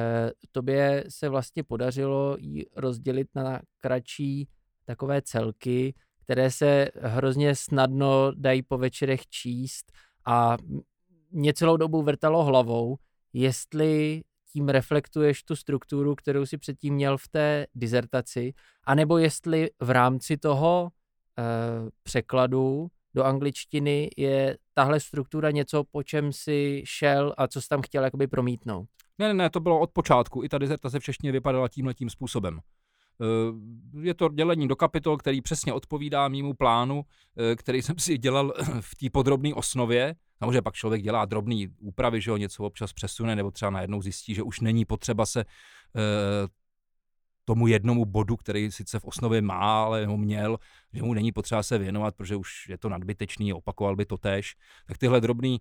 [0.52, 4.48] tobě se vlastně podařilo ji rozdělit na kratší
[4.86, 9.92] takové celky, které se hrozně snadno dají po večerech číst
[10.26, 10.58] a
[11.32, 12.98] mě celou dobu vrtalo hlavou,
[13.34, 14.22] jestli
[14.54, 20.38] tím reflektuješ tu strukturu, kterou si předtím měl v té dizertaci, anebo jestli v rámci
[20.38, 20.90] toho
[21.40, 21.44] e,
[22.04, 27.82] překladu do angličtiny je tahle struktura něco, po čem si šel a co jsi tam
[27.82, 28.90] chtěl jakoby promítnout.
[29.18, 30.44] Ne, ne, ne, to bylo od počátku.
[30.44, 32.60] I ta dizertace v češtině vypadala tímhle tím způsobem.
[33.22, 37.04] Eh, je to dělení do kapitol, který přesně odpovídá mýmu plánu,
[37.52, 40.16] eh, který jsem si dělal v té podrobné osnově.
[40.40, 44.36] Samozřejmě pak člověk dělá drobné úpravy, že ho něco občas přesune, nebo třeba najednou zjistí,
[44.36, 46.48] že už není potřeba se eh,
[47.46, 50.58] tomu jednomu bodu, který sice v osnově má, ale ho měl,
[50.94, 54.56] že mu není potřeba se věnovat, protože už je to nadbytečný, opakoval by to tež.
[54.88, 55.60] Tak tyhle drobné e,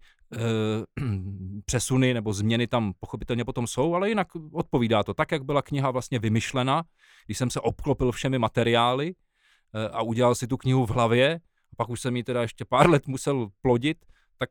[1.65, 5.91] přesuny nebo změny tam pochopitelně potom jsou, ale jinak odpovídá to tak, jak byla kniha
[5.91, 6.83] vlastně vymyšlena,
[7.27, 11.41] když jsem se obklopil všemi materiály e, a udělal si tu knihu v hlavě,
[11.73, 14.05] a pak už jsem ji teda ještě pár let musel plodit,
[14.39, 14.51] tak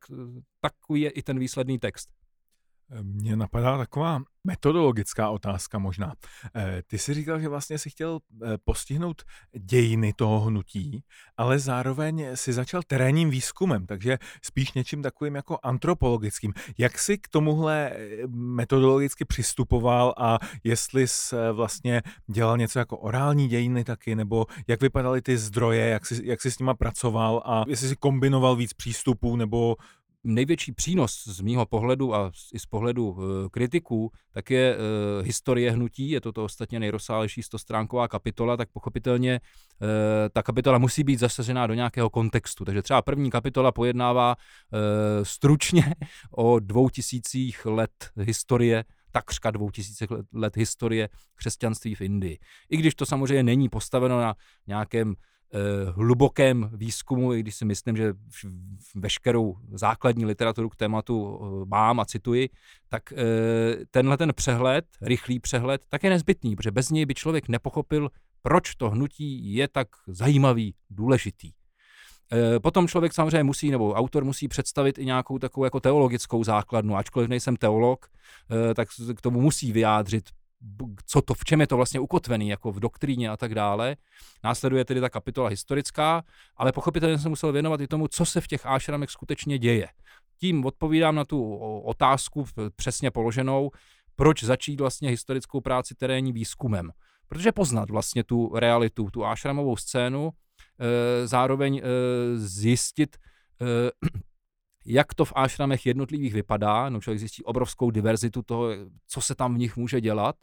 [0.62, 2.19] takový je i ten výsledný text.
[3.02, 6.14] Mně napadá taková metodologická otázka možná.
[6.56, 9.22] Eh, ty jsi říkal, že vlastně si chtěl eh, postihnout
[9.60, 11.04] dějiny toho hnutí,
[11.38, 16.54] ale zároveň si začal terénním výzkumem, takže spíš něčím takovým jako antropologickým.
[16.78, 23.48] Jak jsi k tomuhle eh, metodologicky přistupoval a jestli jsi vlastně dělal něco jako orální
[23.48, 27.64] dějiny taky, nebo jak vypadaly ty zdroje, jak jsi, jak jsi s nima pracoval a
[27.68, 29.76] jestli jsi kombinoval víc přístupů, nebo
[30.24, 35.72] největší přínos z mýho pohledu a i z pohledu uh, kritiků, tak je uh, historie
[35.72, 39.40] hnutí, je to to ostatně nejrozsálejší stostránková kapitola, tak pochopitelně
[39.82, 39.88] uh,
[40.34, 42.66] ta kapitola musí být zasažená do nějakého kontextu.
[42.66, 44.36] Takže třeba první kapitola pojednává
[45.24, 45.96] stručně
[46.32, 52.40] o dvou tisících let historie takřka dvou tisíce let historie křesťanství v Indii.
[52.70, 54.36] I když to samozřejmě není postaveno na
[54.68, 55.39] nějakém Eh,
[55.96, 58.14] hlubokém výzkumu, i když si myslím, že
[58.96, 62.50] veškerou základní literaturu k tématu eh, mám a cituji,
[62.90, 63.16] tak eh,
[63.92, 68.10] tenhle ten přehled, rychlý přehled, tak je nezbytný, protože bez něj by člověk nepochopil,
[68.42, 71.52] proč to hnutí je tak zajímavý, důležitý.
[72.62, 76.96] Potom člověk samozřejmě musí, nebo autor musí představit i nějakou takovou jako teologickou základnu.
[76.96, 78.06] Ačkoliv nejsem teolog,
[78.76, 80.30] tak k tomu musí vyjádřit
[81.06, 83.96] co to, v čem je to vlastně ukotvený, jako v doktríně a tak dále.
[84.44, 86.24] Následuje tedy ta kapitola historická,
[86.58, 89.88] ale pochopitelně jsem musel věnovat i tomu, co se v těch ášramech skutečně děje.
[90.40, 92.46] Tím odpovídám na tu otázku
[92.76, 93.72] přesně položenou,
[94.16, 96.92] proč začít vlastně historickou práci terénní výzkumem.
[97.28, 100.30] Protože poznat vlastně tu realitu, tu ášramovou scénu,
[100.80, 101.82] e, zároveň e,
[102.38, 103.18] zjistit,
[103.62, 103.66] e,
[104.86, 108.70] jak to v ášramech jednotlivých vypadá, no člověk zjistí obrovskou diverzitu toho,
[109.08, 110.36] co se tam v nich může dělat.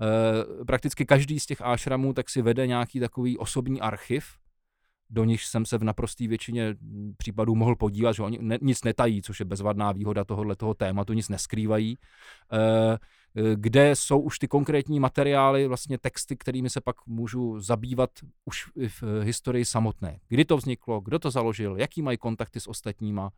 [0.00, 4.24] E, prakticky každý z těch ášramů tak si vede nějaký takový osobní archiv,
[5.10, 6.76] do nich jsem se v naprosté většině
[7.16, 11.12] případů mohl podívat, že oni ne, nic netají, což je bezvadná výhoda tohohle toho tématu,
[11.12, 11.98] nic neskrývají.
[12.52, 12.98] Eh,
[13.54, 18.10] kde jsou už ty konkrétní materiály, vlastně texty, kterými se pak můžu zabývat
[18.44, 20.20] už v eh, historii samotné.
[20.28, 23.30] Kdy to vzniklo, kdo to založil, jaký mají kontakty s ostatníma.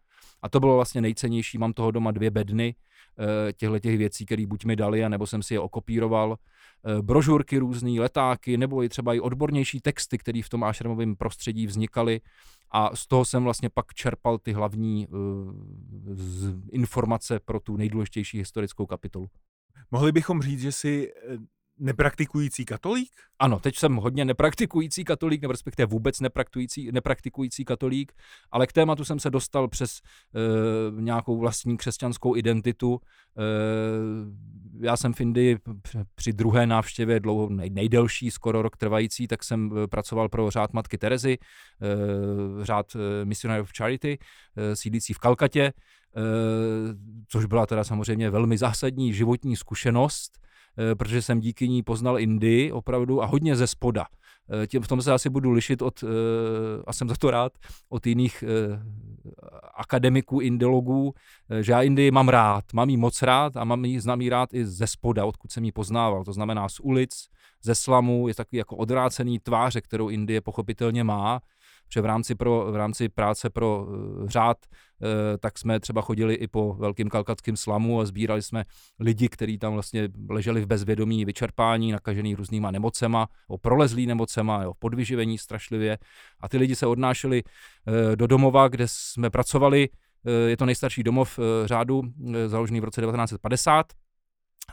[0.42, 1.58] A to bylo vlastně nejcennější.
[1.58, 2.74] Mám toho doma dvě bedny
[3.18, 6.36] eh, těchto těch věcí, které buď mi dali, nebo jsem si je okopíroval.
[7.02, 12.20] Brožurky různé, letáky, nebo i třeba i odbornější texty, které v tom ášramovém prostředí vznikaly.
[12.70, 15.16] A z toho jsem vlastně pak čerpal ty hlavní uh,
[16.72, 19.28] informace pro tu nejdůležitější historickou kapitolu.
[19.92, 21.38] Mohli bychom říct, že jsi eh,
[21.82, 23.10] nepraktikující katolík?
[23.38, 28.12] Ano, teď jsem hodně nepraktikující katolík, nebo respektive vůbec nepraktikující, nepraktikující katolík,
[28.50, 33.00] ale k tématu jsem se dostal přes e, nějakou vlastní křesťanskou identitu.
[33.00, 33.42] E,
[34.86, 35.58] já jsem v Indii
[36.14, 40.98] při druhé návštěvě, dlouho, nej, nejdelší, skoro rok trvající, tak jsem pracoval pro řád Matky
[40.98, 44.18] Terezy, e, řád Missionary of Charity,
[44.56, 45.72] e, sídlící v Kalkatě,
[46.16, 46.94] Eh,
[47.28, 50.48] což byla teda samozřejmě velmi zásadní životní zkušenost, eh,
[50.94, 54.06] protože jsem díky ní poznal Indii opravdu a hodně ze spoda.
[54.62, 56.04] Eh, tím, v tom se asi budu lišit od,
[56.86, 57.52] a jsem za to rád,
[57.88, 58.44] od jiných
[59.74, 61.14] akademiků, indologů,
[61.60, 64.54] že já Indii mám rád, mám ji moc rád a mám ji, znám ji rád
[64.54, 67.28] i ze spoda, odkud jsem ji poznával, to znamená z ulic,
[67.62, 71.40] ze slamu, je takový jako odrácený tváře, kterou Indie pochopitelně má,
[71.92, 75.08] že v rámci, pro, v rámci práce pro uh, řád, uh,
[75.40, 78.64] tak jsme třeba chodili i po velkým kalkatském slamu a sbírali jsme
[79.00, 84.74] lidi, kteří tam vlastně leželi v bezvědomí, vyčerpání, nakažený různýma nemocema, o prolezlý nemocema, o
[84.78, 85.98] podvyživení strašlivě.
[86.40, 89.88] A ty lidi se odnášeli uh, do domova, kde jsme pracovali.
[90.46, 92.02] Je to nejstarší domov řádu,
[92.46, 93.86] založený v roce 1950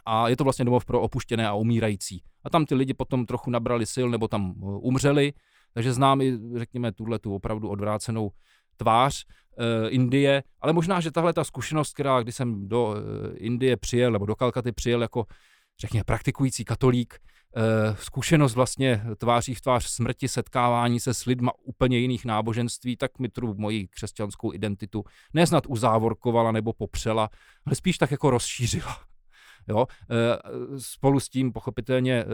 [0.06, 2.24] a je to vlastně domov pro opuštěné a umírající.
[2.44, 5.34] A tam ty lidi potom trochu nabrali sil nebo tam umřeli
[5.74, 8.32] takže znám i, řekněme, tuhle tu opravdu odvrácenou
[8.78, 12.96] tvář uh, Indie, ale možná, že tahle ta zkušenost, která, když jsem do uh,
[13.36, 15.26] Indie přijel, nebo do Kalkaty přijel jako,
[15.80, 17.20] řekněme, praktikující katolík,
[17.56, 23.20] uh, zkušenost vlastně tváří v tvář smrti, setkávání se s lidma úplně jiných náboženství, tak
[23.20, 25.04] mi tu moji křesťanskou identitu
[25.34, 27.30] neznat uzávorkovala nebo popřela,
[27.66, 29.09] ale spíš tak jako rozšířila.
[29.68, 29.86] Jo?
[30.12, 32.28] Eh, spolu s tím pochopitelně eh,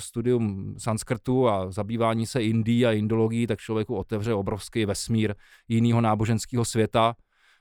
[0.00, 5.34] studium sanskrtu a zabývání se Indií a indologií, tak člověku otevře obrovský vesmír
[5.68, 7.14] jiného náboženského světa.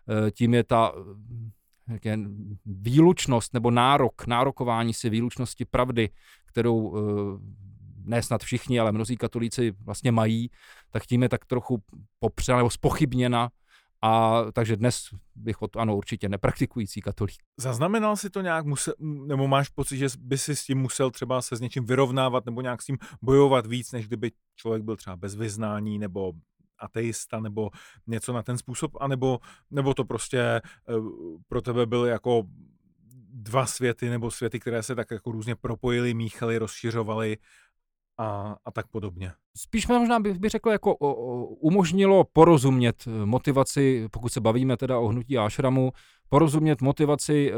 [0.09, 0.91] Eh, tím je ta
[2.65, 6.09] výlučnost nebo nárok, nárokování si výlučnosti pravdy,
[6.45, 6.95] kterou
[8.03, 10.49] ne snad všichni, ale mnozí katolíci vlastně mají,
[10.91, 11.83] tak tím je tak trochu
[12.19, 13.49] popřena nebo spochybněna
[14.01, 15.03] a takže dnes
[15.35, 17.37] bych od, ano, určitě nepraktikující katolík.
[17.57, 21.41] Zaznamenal si to nějak, musel, nebo máš pocit, že by si s tím musel třeba
[21.41, 25.15] se s něčím vyrovnávat nebo nějak s tím bojovat víc, než kdyby člověk byl třeba
[25.15, 26.33] bez vyznání nebo
[26.79, 27.69] ateista nebo
[28.07, 29.39] něco na ten způsob, anebo,
[29.71, 30.61] nebo to prostě eh,
[31.47, 32.43] pro tebe byl jako
[33.33, 37.37] dva světy nebo světy, které se tak jako různě propojily, míchaly, rozšiřovaly
[38.17, 39.31] a, a tak podobně.
[39.57, 44.77] Spíš možná bych, bych řekl, jako o, o, umožnilo porozumět eh, motivaci, pokud se bavíme
[44.77, 45.91] teda o hnutí Ashramu,
[46.29, 47.55] porozumět motivaci e,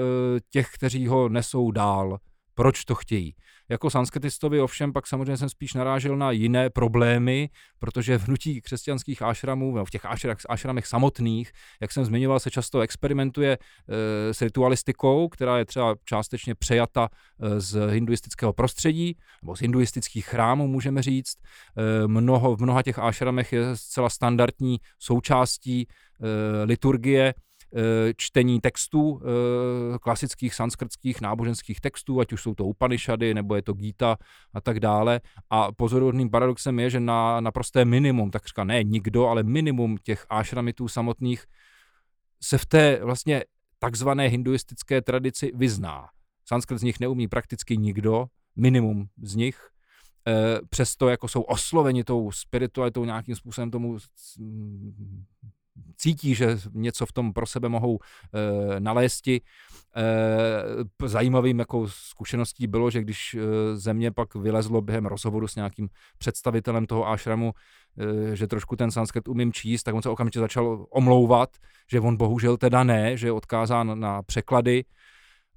[0.49, 2.17] těch, kteří ho nesou dál,
[2.55, 3.35] proč to chtějí.
[3.69, 7.49] Jako sanskritistovi ovšem pak samozřejmě jsem spíš narážel na jiné problémy,
[7.79, 10.01] protože v hnutí křesťanských ášramů, v těch
[10.49, 11.51] ášramech samotných,
[11.81, 17.09] jak jsem zmiňoval, se často experimentuje e, s ritualistikou, která je třeba částečně přejata
[17.41, 21.35] e, z hinduistického prostředí, nebo z hinduistických chrámů, můžeme říct.
[21.37, 25.87] E, mnoho, v mnoha těch ášramech je zcela standardní součástí e,
[26.63, 27.33] liturgie
[28.17, 33.73] čtení textů, eh, klasických sanskrtských náboženských textů, ať už jsou to Upanishady, nebo je to
[33.73, 34.17] Gita
[34.53, 35.21] a tak dále.
[35.49, 40.87] A pozoruhodným paradoxem je, že na naprosté minimum, takřka ne nikdo, ale minimum těch ášramitů
[40.87, 41.45] samotných
[42.41, 43.43] se v té vlastně
[43.79, 46.09] takzvané hinduistické tradici vyzná.
[46.45, 49.69] Sanskrt z nich neumí prakticky nikdo, minimum z nich,
[50.27, 53.97] e, přesto jako jsou osloveni tou spiritualitou nějakým způsobem tomu
[55.95, 59.41] cítí, že něco v tom pro sebe mohou e, nalézti.
[59.95, 63.39] E, zajímavým jako zkušeností bylo, že když e,
[63.75, 67.53] země pak vylezlo během rozhovoru s nějakým představitelem toho ášramu,
[68.31, 71.49] e, že trošku ten sanskrt umím číst, tak on se okamžitě začal omlouvat,
[71.91, 74.79] že on bohužel teda ne, že je odkázán na překlady.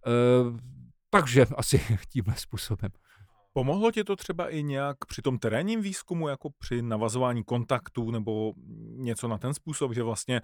[0.06, 0.10] E,
[1.10, 2.90] takže asi tímhle způsobem.
[3.57, 8.52] Pomohlo ti to třeba i nějak při tom terénním výzkumu, jako při navazování kontaktů nebo
[8.96, 10.40] něco na ten způsob, že vlastně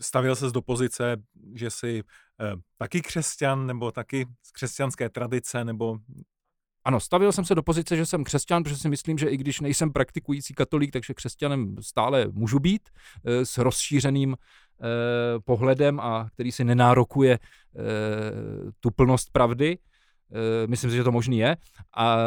[0.00, 1.16] stavil ses do pozice,
[1.54, 2.02] že jsi
[2.40, 5.98] eh, taky křesťan nebo taky z křesťanské tradice nebo
[6.84, 9.60] ano, stavil jsem se do pozice, že jsem křesťan, protože si myslím, že i když
[9.60, 12.88] nejsem praktikující katolík, takže křesťanem stále můžu být
[13.24, 14.36] e, s rozšířeným e,
[15.40, 17.38] pohledem a který si nenárokuje e,
[18.80, 19.78] tu plnost pravdy.
[20.32, 21.56] Eh, myslím si, že to možný je.
[21.96, 22.18] A,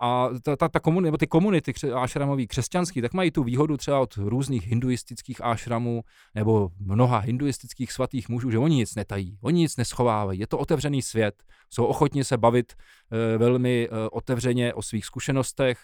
[0.00, 4.00] a ta, ta, ta komunity, nebo ty komunity ášramový křesťanský, tak mají tu výhodu třeba
[4.00, 6.02] od různých hinduistických ášramů
[6.34, 10.40] nebo mnoha hinduistických svatých mužů, že oni nic netají, oni nic neschovávají.
[10.40, 15.78] Je to otevřený svět, jsou ochotni se bavit e, velmi e, otevřeně o svých zkušenostech.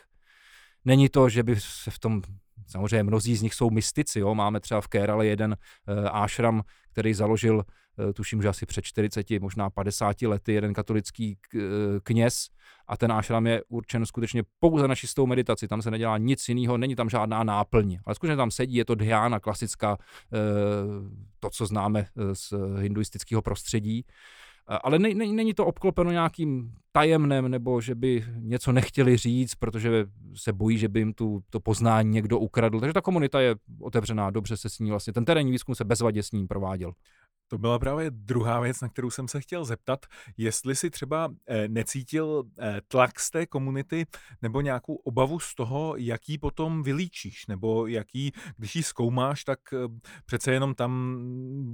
[0.84, 2.22] Není to, že by se v tom
[2.66, 4.20] Samozřejmě mnozí z nich jsou mystici.
[4.20, 4.34] Jo?
[4.34, 6.62] Máme třeba v Kérale jeden e, ášram,
[6.92, 7.64] který založil
[7.98, 11.58] Eh, tuším, že asi před 40, možná 50 lety, jeden katolický eh,
[12.02, 12.46] kněz
[12.86, 16.78] a ten ášram je určen skutečně pouze na čistou meditaci, tam se nedělá nic jiného,
[16.78, 19.96] není tam žádná náplň, ale skutečně tam sedí, je to dhyána klasická,
[21.40, 24.04] to, co známe z hinduistického prostředí.
[24.68, 30.06] Ale ne, ne, není to obklopeno nějakým tajemnem, nebo že by něco nechtěli říct, protože
[30.34, 32.80] se bojí, že by jim tu, to poznání někdo ukradl.
[32.80, 36.22] Takže ta komunita je otevřená, dobře se s ní vlastně, ten terénní výzkum se bezvadě
[36.22, 36.92] s ním prováděl.
[37.48, 41.68] To byla právě druhá věc, na kterou jsem se chtěl zeptat, jestli si třeba eh,
[41.68, 44.06] necítil eh, tlak z té komunity
[44.42, 49.76] nebo nějakou obavu z toho, jaký potom vylíčíš, nebo jaký, když ji zkoumáš, tak eh,
[50.26, 51.18] přece jenom tam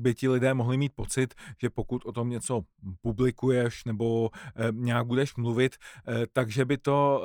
[0.03, 2.63] by ti lidé mohli mít pocit, že pokud o tom něco
[3.01, 4.31] publikuješ nebo
[4.71, 5.77] nějak budeš mluvit,
[6.33, 7.23] takže by to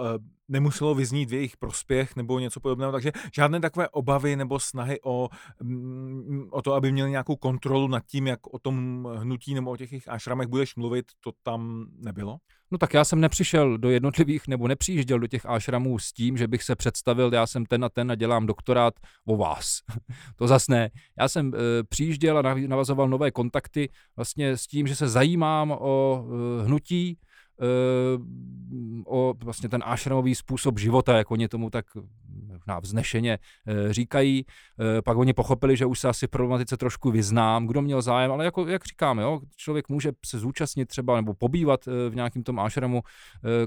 [0.49, 5.29] nemuselo vyznít v jejich prospěch nebo něco podobného, takže žádné takové obavy nebo snahy o,
[5.63, 9.77] mm, o to, aby měli nějakou kontrolu nad tím, jak o tom hnutí nebo o
[9.77, 12.37] těch jejich ášramech budeš mluvit, to tam nebylo?
[12.71, 16.47] No tak já jsem nepřišel do jednotlivých, nebo nepřijížděl do těch ášramů s tím, že
[16.47, 18.93] bych se představil, já jsem ten a ten a dělám doktorát
[19.25, 19.79] o vás.
[20.35, 20.89] to zas ne.
[21.19, 26.25] Já jsem e, přijížděl a navazoval nové kontakty vlastně s tím, že se zajímám o
[26.25, 27.17] e, hnutí,
[29.05, 31.85] o vlastně ten ashramový způsob života, jak oni tomu tak
[32.67, 34.45] na vznešeně eh, říkají.
[34.79, 38.45] Eh, pak oni pochopili, že už se asi problematice trošku vyznám, kdo měl zájem, ale
[38.45, 43.01] jako, jak říkáme, jo, člověk může se zúčastnit třeba nebo pobývat v nějakém tom ashramu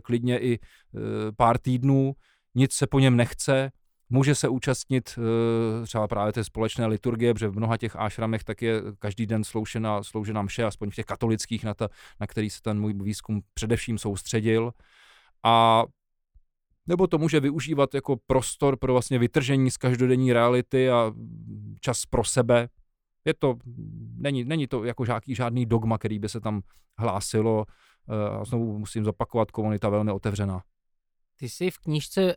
[0.02, 0.58] klidně i
[1.36, 2.12] pár týdnů,
[2.54, 3.70] nic se po něm nechce,
[4.10, 8.62] Může se účastnit eh, třeba právě té společné liturgie, protože v mnoha těch ášramech tak
[8.62, 11.88] je každý den sloužena, sloužena mše, aspoň v těch katolických, na, ta,
[12.20, 14.72] na který se ten můj výzkum především soustředil.
[15.44, 15.84] A
[16.86, 21.12] nebo to může využívat jako prostor pro vlastně vytržení z každodenní reality a
[21.80, 22.68] čas pro sebe.
[23.24, 23.56] Je to,
[24.16, 26.60] není, není to jako žádný, žádný dogma, který by se tam
[26.98, 27.64] hlásilo.
[28.08, 30.62] Eh, a znovu musím zopakovat, komunita velmi otevřená.
[31.40, 32.32] Ty jsi v knížce uh,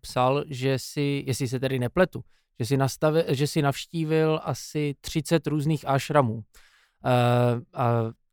[0.00, 2.20] psal, že si, jestli se tedy nepletu,
[2.58, 6.34] že si, nastavil, že si navštívil asi 30 různých ashramů.
[6.34, 6.42] Uh,
[7.72, 7.88] a,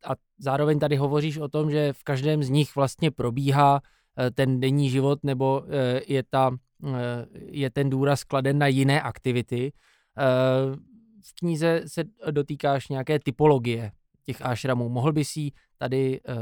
[0.06, 4.60] a zároveň tady hovoříš o tom, že v každém z nich vlastně probíhá uh, ten
[4.60, 5.68] denní život nebo uh,
[6.08, 6.98] je, ta, uh,
[7.34, 9.74] je ten důraz kladen na jiné aktivity.
[10.18, 10.76] Uh,
[11.22, 13.92] v knize se dotýkáš nějaké typologie
[14.26, 14.90] těch ashramů.
[14.90, 16.36] Mohl by si tady uh,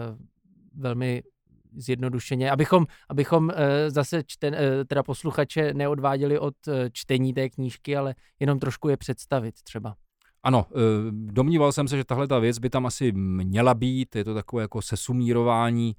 [0.73, 1.23] velmi
[1.77, 3.53] zjednodušeně, abychom, abychom uh,
[3.87, 8.97] zase čten, uh, teda posluchače neodváděli od uh, čtení té knížky, ale jenom trošku je
[8.97, 9.95] představit třeba.
[10.43, 10.65] Ano,
[11.11, 14.61] domníval jsem se, že tahle ta věc by tam asi měla být, je to takové
[14.61, 15.95] jako sesumírování,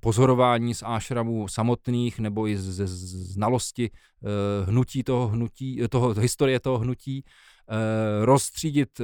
[0.00, 3.90] pozorování z ášramů samotných nebo i ze znalosti
[4.64, 7.24] hnutí toho hnutí, toho, historie toho hnutí,
[8.22, 9.00] rozstřídit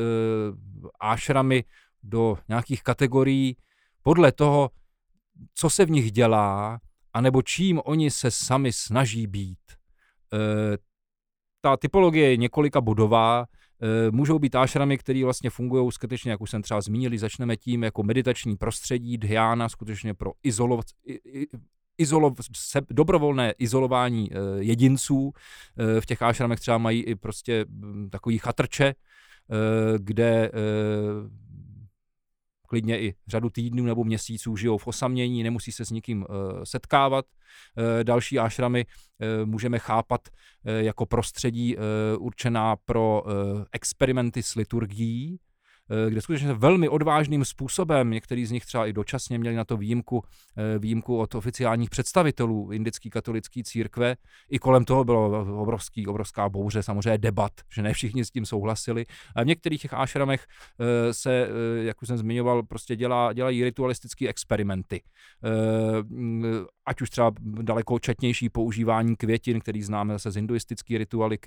[1.01, 1.65] ášramy
[2.03, 3.57] do nějakých kategorií
[4.03, 4.71] podle toho,
[5.55, 6.81] co se v nich dělá,
[7.13, 9.59] anebo čím oni se sami snaží být.
[9.73, 10.79] E,
[11.61, 16.51] ta typologie je několika bodová, e, můžou být ášramy, které vlastně fungují skutečně, jak už
[16.51, 20.87] jsem třeba zmínili, začneme tím jako meditační prostředí, dhyána, skutečně pro izolovat,
[21.99, 25.33] izolo, se, dobrovolné izolování e, jedinců.
[26.01, 28.95] V těch ášramech třeba mají i prostě m, takový chatrče,
[29.99, 30.51] kde
[32.69, 36.27] klidně i řadu týdnů nebo měsíců žijou v osamění, nemusí se s nikým uh,
[36.65, 37.25] setkávat.
[37.79, 40.29] Uh, další ášramy uh, můžeme chápat
[40.65, 41.77] jako prostředí
[42.19, 43.23] určená pro
[43.73, 45.39] experimenty s liturgií,
[46.09, 50.25] kde skutečně velmi odvážným způsobem, některý z nich třeba i dočasně měli na to výjimku,
[50.79, 54.17] výjimku od oficiálních představitelů indické katolické církve.
[54.51, 59.07] I kolem toho bylo obrovský, obrovská bouře, samozřejmě debat, že ne všichni s tím souhlasili.
[59.37, 60.47] A v některých těch ášramech
[61.11, 61.49] se,
[61.83, 65.03] jak už jsem zmiňoval, prostě dělá, dělají ritualistické experimenty
[66.87, 70.99] ať už třeba daleko četnější používání květin, který známe zase z hinduistické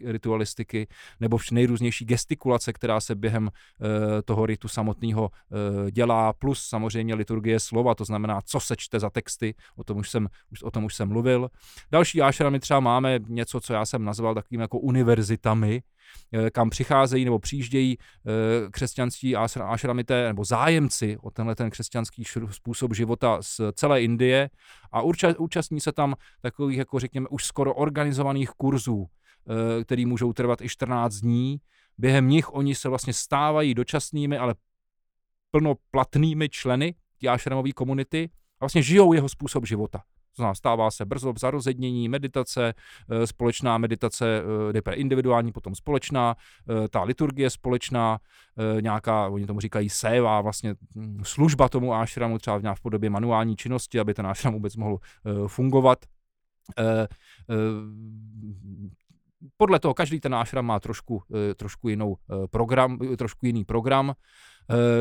[0.03, 0.88] ritualistiky,
[1.19, 3.49] nebo nejrůznější gestikulace, která se během
[4.31, 9.09] toho ritu samotného e, dělá, plus samozřejmě liturgie slova, to znamená, co se čte za
[9.09, 11.49] texty, o tom už jsem, už, o tom už jsem mluvil.
[11.91, 15.83] Další ášramy třeba máme něco, co já jsem nazval takovým jako univerzitami,
[16.33, 22.93] Eh, kam přicházejí nebo přijíždějí eh, křesťanství ašramité nebo zájemci o tenhle ten křesťanský způsob
[22.95, 24.49] života z celé Indie
[24.91, 25.01] a
[25.37, 30.69] účastní se tam takových, jako řekněme, už skoro organizovaných kurzů, eh, který můžou trvat i
[30.69, 31.59] 14 dní.
[32.01, 34.55] Během nich oni se vlastně stávají dočasnými, ale
[35.51, 40.03] plnoplatnými členy té komunity a vlastně žijou jeho způsob života.
[40.35, 42.73] Znamená, stává se brzo zarozednění, meditace,
[43.09, 48.19] eh, společná meditace, eh, nejprve individuální, potom společná, eh, ta liturgie společná,
[48.81, 53.99] nějaká, oni tomu říkají séva, vlastně hm, služba tomu ášramu, třeba v podobě manuální činnosti,
[53.99, 54.97] aby ten ášram vůbec mohl
[55.47, 56.05] fungovat.
[59.57, 61.23] Podle toho každý ten ášram má trošku,
[61.55, 62.15] trošku, jinou
[62.51, 64.13] program, trošku jiný program.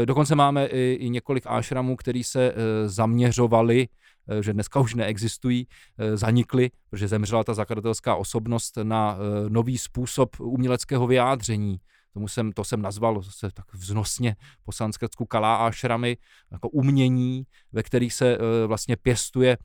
[0.04, 2.54] Dokonce máme i, několik ášramů, který se
[2.86, 3.88] zaměřovali
[4.30, 5.66] Eh, že dneska už neexistují,
[5.98, 11.80] eh, zanikly, protože zemřela ta zakladatelská osobnost na eh, nový způsob uměleckého vyjádření.
[12.14, 16.16] Tomu jsem, to jsem nazval se tak vznosně po sanskrtsku kalá a šramy,
[16.52, 19.56] jako umění, ve kterých se vlastně pěstuje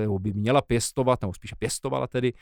[0.00, 2.32] nebo by měla pěstovat, nebo spíše pěstovala tedy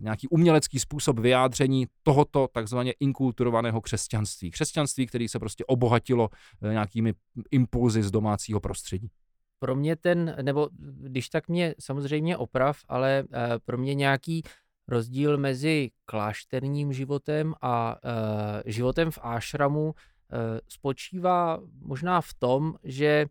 [0.00, 4.50] nějaký umělecký způsob vyjádření tohoto takzvaně inkulturovaného křesťanství.
[4.50, 6.28] Křesťanství, který se prostě obohatilo
[6.62, 7.14] nějakými
[7.50, 9.10] impulzy z domácího prostředí
[9.58, 14.42] pro mě ten, nebo když tak mě samozřejmě oprav, ale eh, pro mě nějaký
[14.88, 23.26] rozdíl mezi klášterním životem a eh, životem v ášramu eh, spočívá možná v tom, že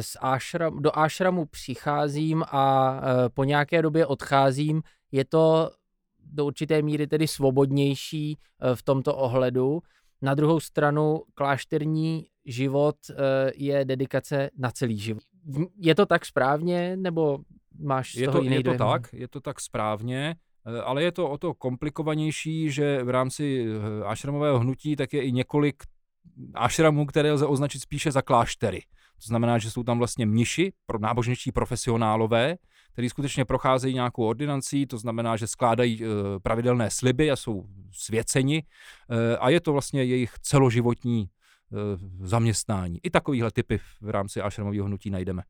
[0.00, 3.00] z ášram, do ášramu přicházím a
[3.34, 4.82] po nějaké době odcházím.
[5.12, 5.70] Je to
[6.24, 8.38] do určité míry tedy svobodnější
[8.74, 9.80] v tomto ohledu.
[10.22, 12.96] Na druhou stranu klášterní život
[13.54, 15.22] je dedikace na celý život
[15.78, 17.38] je to tak správně, nebo
[17.80, 18.78] máš z je toho to, jiný Je to dojem?
[18.78, 20.36] tak, je to tak správně,
[20.84, 23.66] ale je to o to komplikovanější, že v rámci
[24.04, 25.82] ašramového hnutí tak je i několik
[26.54, 28.80] ašramů, které lze označit spíše za kláštery.
[29.18, 32.56] To znamená, že jsou tam vlastně mniši, pro náboženští profesionálové,
[32.92, 36.06] kteří skutečně procházejí nějakou ordinancí, to znamená, že skládají eh,
[36.42, 38.62] pravidelné sliby a jsou svěceni
[39.40, 41.28] a je to vlastně jejich celoživotní
[41.72, 43.00] Eh, zaměstnání.
[43.02, 45.42] I takovýhle typy v rámci ašramového hnutí najdeme.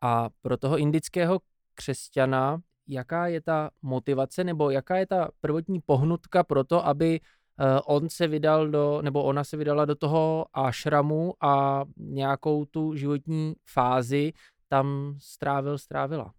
[0.00, 1.40] A pro toho indického
[1.74, 7.26] křesťana, jaká je ta motivace nebo jaká je ta prvotní pohnutka pro to, aby eh,
[7.84, 13.54] on se vydal do, nebo ona se vydala do toho ašramu a nějakou tu životní
[13.66, 14.32] fázi
[14.68, 16.32] tam strávil, strávila?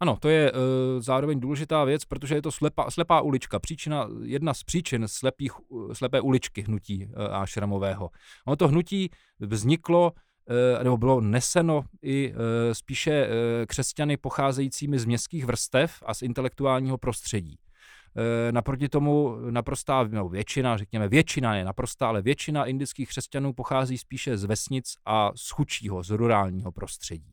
[0.00, 0.58] Ano, to je uh,
[0.98, 3.58] zároveň důležitá věc, protože je to slepá, slepá ulička.
[3.58, 5.52] Příčina, jedna z příčin slepých,
[5.92, 8.10] slepé uličky hnutí uh, Ašramového.
[8.46, 10.12] Ono to hnutí vzniklo
[10.82, 12.34] nebo bylo neseno i
[12.72, 13.28] spíše
[13.66, 17.58] křesťany pocházejícími z městských vrstev a z intelektuálního prostředí.
[18.50, 24.36] Naproti tomu naprostá, no většina, řekněme většina je naprostá, ale většina indických křesťanů pochází spíše
[24.36, 27.32] z vesnic a z chudšího, z rurálního prostředí.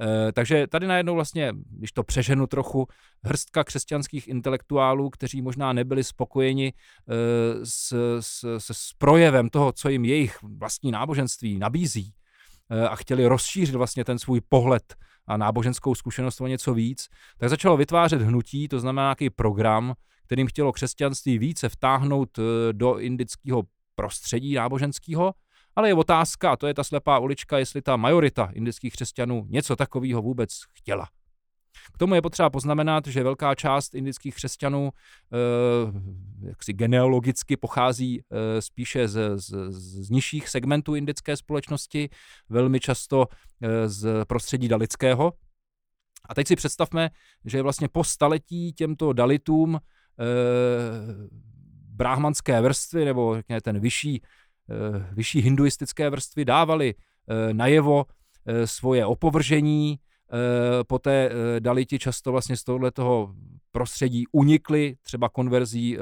[0.00, 2.86] Eh, takže tady najednou vlastně, když to přeženu trochu,
[3.24, 10.04] hrstka křesťanských intelektuálů, kteří možná nebyli spokojeni eh, s, s, s, projevem toho, co jim
[10.04, 12.12] jejich vlastní náboženství nabízí
[12.70, 14.94] eh, a chtěli rozšířit vlastně ten svůj pohled
[15.26, 17.08] a náboženskou zkušenost o něco víc,
[17.38, 19.94] tak začalo vytvářet hnutí, to znamená nějaký program,
[20.24, 22.38] kterým chtělo křesťanství více vtáhnout
[22.72, 23.62] do indického
[23.94, 25.34] prostředí náboženského
[25.76, 29.76] ale je otázka, a to je ta slepá ulička, jestli ta majorita indických křesťanů něco
[29.76, 31.08] takového vůbec chtěla.
[31.94, 38.62] K tomu je potřeba poznamenat, že velká část indických křesťanů eh, jaksi genealogicky pochází eh,
[38.62, 42.08] spíše z, z, z nižších segmentů indické společnosti,
[42.48, 43.26] velmi často
[43.62, 45.32] eh, z prostředí dalického.
[46.28, 47.10] A teď si představme,
[47.44, 49.80] že vlastně po staletí těmto dalitům eh,
[51.94, 54.22] brahmanské vrstvy, nebo řekněme ten vyšší
[54.70, 58.04] Eh, vyšší hinduistické vrstvy dávali eh, najevo
[58.46, 59.98] eh, svoje opovržení,
[60.86, 63.34] poté dali ti často vlastně z tohoto
[63.70, 65.98] prostředí unikli třeba konverzí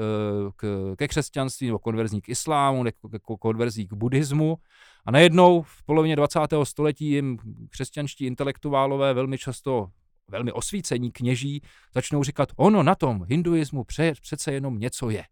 [0.55, 4.57] k, ke křesťanství nebo konverzí k islámu nebo konverzí k buddhismu
[5.05, 6.39] a najednou v polovině 20.
[6.63, 7.37] století jim
[7.69, 9.87] křesťanští intelektuálové velmi často
[10.31, 11.61] velmi osvícení kněží
[11.93, 15.23] začnou říkat, ono na tom hinduismu pře, přece jenom něco je.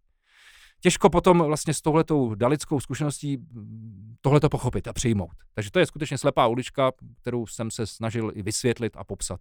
[0.82, 3.38] Těžko potom vlastně s touhletou dalickou zkušeností
[4.22, 5.34] tohleto pochopit a přijmout.
[5.54, 6.92] Takže to je skutečně slepá ulička,
[7.22, 9.40] kterou jsem se snažil i vysvětlit a popsat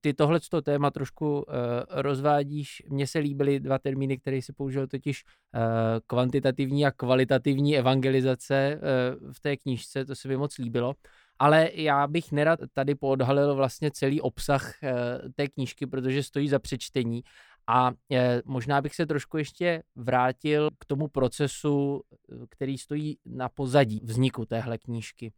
[0.00, 1.44] ty tohle téma trošku uh,
[1.88, 2.82] rozvádíš.
[2.88, 5.60] Mně se líbily dva termíny, které si použil, totiž uh,
[6.06, 10.94] kvantitativní a kvalitativní evangelizace uh, v té knížce, to se mi moc líbilo.
[11.40, 14.90] Ale já bych nerad tady poodhalil vlastně celý obsah uh,
[15.34, 17.22] té knížky, protože stojí za přečtení.
[17.66, 22.02] A e, možná bych se trošku ještě vrátil k tomu procesu,
[22.50, 25.32] který stojí na pozadí vzniku téhle knížky.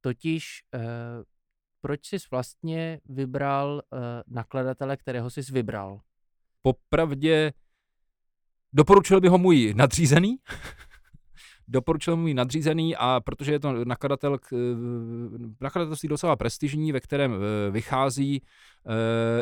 [0.00, 0.62] Totiž
[1.80, 3.82] proč jsi vlastně vybral
[4.26, 6.00] nakladatele, kterého jsi vybral?
[6.62, 7.52] Popravdě
[8.72, 10.36] doporučil by ho můj nadřízený.
[11.68, 14.56] doporučil můj nadřízený a protože je to nakladatel, eh,
[15.60, 18.42] nakladatelství docela prestižní, ve kterém eh, vychází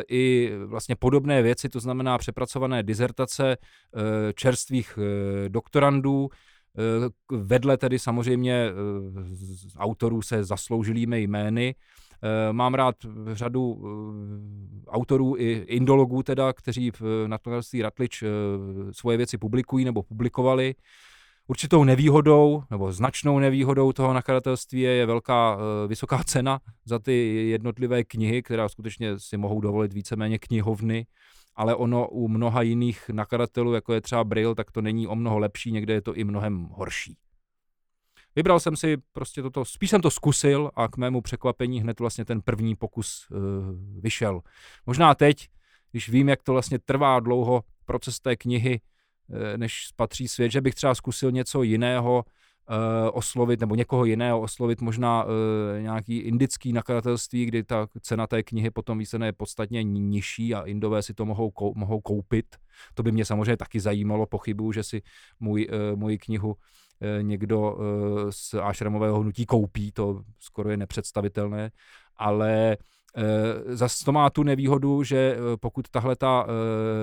[0.09, 3.57] i vlastně podobné věci, to znamená přepracované dizertace
[4.35, 4.99] čerstvých
[5.47, 6.29] doktorandů,
[7.31, 8.69] vedle tedy samozřejmě
[9.77, 11.75] autorů se zasloužilými jmény,
[12.23, 12.95] Eh, mám rád
[13.33, 18.27] řadu eh, autorů i indologů teda, kteří v nakladatelství Ratlič eh,
[18.91, 20.75] svoje věci publikují nebo publikovali.
[21.47, 25.57] Určitou nevýhodou, nebo značnou nevýhodou toho nakladatelství je, velká,
[25.87, 31.05] vysoká cena za ty jednotlivé knihy, která skutečně si mohou dovolit víceméně knihovny,
[31.55, 35.39] ale ono u mnoha jiných nakladatelů, jako je třeba Braille, tak to není o mnoho
[35.39, 37.17] lepší, někde je to i mnohem horší.
[38.35, 42.25] Vybral jsem si prostě toto, spíš jsem to zkusil a k mému překvapení hned vlastně
[42.25, 43.37] ten první pokus uh,
[44.01, 44.41] vyšel.
[44.85, 45.49] Možná teď,
[45.91, 48.79] když vím, jak to vlastně trvá dlouho proces té knihy,
[49.57, 52.23] než spatří svět, že bych třeba zkusil něco jiného
[52.69, 52.75] uh,
[53.13, 55.31] oslovit, nebo někoho jiného oslovit, možná uh,
[55.81, 61.01] nějaký indický nakladatelství, kdy ta cena té knihy potom výsledně je podstatně nižší a indové
[61.01, 62.45] si to mohou, mohou koupit.
[62.93, 65.01] To by mě samozřejmě taky zajímalo, pochybuju, že si
[65.39, 66.55] můj, můj knihu
[67.01, 71.71] Eh, někdo eh, z ášramového hnutí koupí, to skoro je nepředstavitelné,
[72.15, 72.77] ale
[73.17, 76.47] eh, Zase to má tu nevýhodu, že pokud tahle ta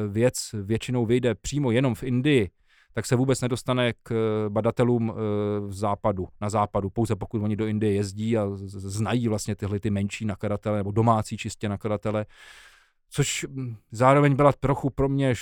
[0.08, 2.50] věc většinou vyjde přímo jenom v Indii,
[2.92, 4.14] tak se vůbec nedostane k
[4.48, 5.12] badatelům
[5.60, 9.90] v západu, na západu, pouze pokud oni do Indie jezdí a znají vlastně tyhle ty
[9.90, 12.26] menší nakladatele nebo domácí čistě nakladatele,
[13.10, 15.34] což hm, zároveň byla trochu pro mě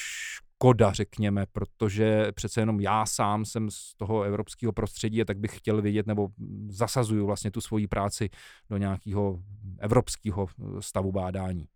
[0.62, 5.58] škoda, řekněme, protože přece jenom já sám jsem z toho evropského prostředí a tak bych
[5.58, 6.28] chtěl vědět, nebo
[6.68, 8.30] zasazuju vlastně tu svoji práci
[8.70, 9.42] do nějakého
[9.78, 11.66] evropského eh, stavu bádání.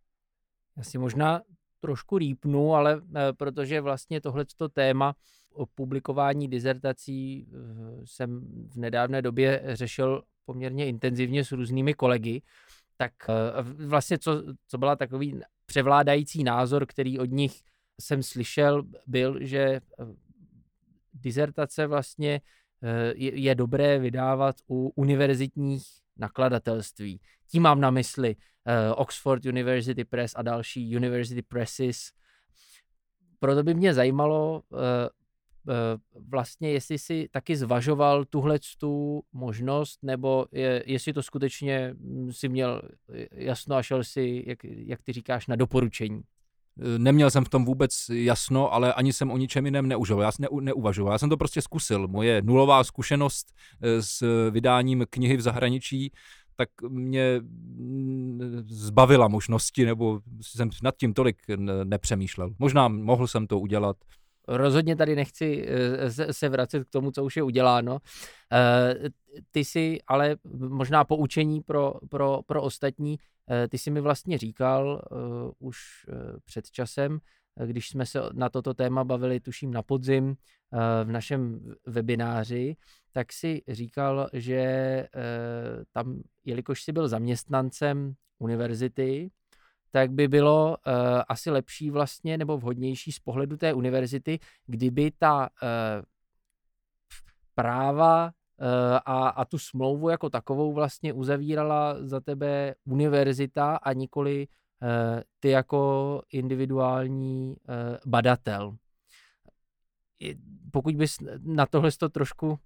[0.77, 1.41] Já si možná
[1.81, 5.15] trošku rýpnu, ale eh, protože vlastně tohleto téma
[5.53, 7.57] o publikování dizertací eh,
[8.05, 12.43] jsem v nedávné době řešil poměrně intenzivně s různými kolegy,
[12.97, 13.13] tak
[13.87, 17.63] vlastně co, co byla takový převládající názor, který od nich
[18.01, 19.81] jsem slyšel, byl, že eh,
[21.15, 22.41] dizertace vlastně
[22.83, 25.87] eh, je, dobré vydávat u univerzitních
[26.17, 27.21] nakladatelství.
[27.51, 32.13] Tím mám na mysli uh, Oxford University Press a další University Presses.
[33.39, 34.63] Proto by mě zajímalo
[36.29, 42.49] vlastně, jestli si taky zvažoval tuhle tu možnost, nebo je, jestli to skutečně hm, si
[42.49, 42.83] měl
[43.33, 46.23] jasno a šel si, jak, jak ty říkáš, na doporučení.
[46.99, 50.21] Neměl jsem v tom vůbec jasno, ale ani jsem o ničem jiném neužil.
[50.21, 51.13] Já ne, neuvažoval.
[51.13, 52.09] Já jsem to prostě zkusil.
[52.09, 56.13] Moje nulová zkušenost eh, s vydáním knihy v zahraničí
[56.57, 61.43] tak mě mm, zbavila možnosti, nebo jsem nad tím tolik
[61.85, 62.51] nepřemýšlel.
[62.59, 63.97] Možná mohl jsem to udělat.
[64.49, 67.99] Rozhodně tady nechci eh, se vracet k tomu, co už je uděláno.
[68.53, 68.95] Eh,
[69.51, 70.37] ty si ale
[70.69, 73.19] možná poučení pro, pro, pro ostatní
[73.51, 75.03] Eh, ty jsi mi vlastně říkal
[75.59, 75.79] už
[76.45, 77.19] před časem,
[77.67, 80.37] když jsme se na toto téma bavili, tuším na podzim
[81.05, 82.77] v našem webináři,
[83.13, 85.09] tak si říkal, že
[85.93, 89.31] tam, jelikož jsi byl zaměstnancem univerzity,
[89.91, 90.93] tak by bylo uh,
[91.29, 96.05] asi lepší vlastně nebo vhodnější z pohledu té univerzity, kdyby ta uh,
[97.55, 98.31] práva
[98.61, 104.47] Eh, a, a tu smlouvu jako takovou vlastně uzavírala za tebe univerzita a nikoli
[104.83, 107.75] uh, ty jako individuální uh,
[108.07, 108.77] badatel.
[110.73, 112.59] Pokud bys na tohle to trošku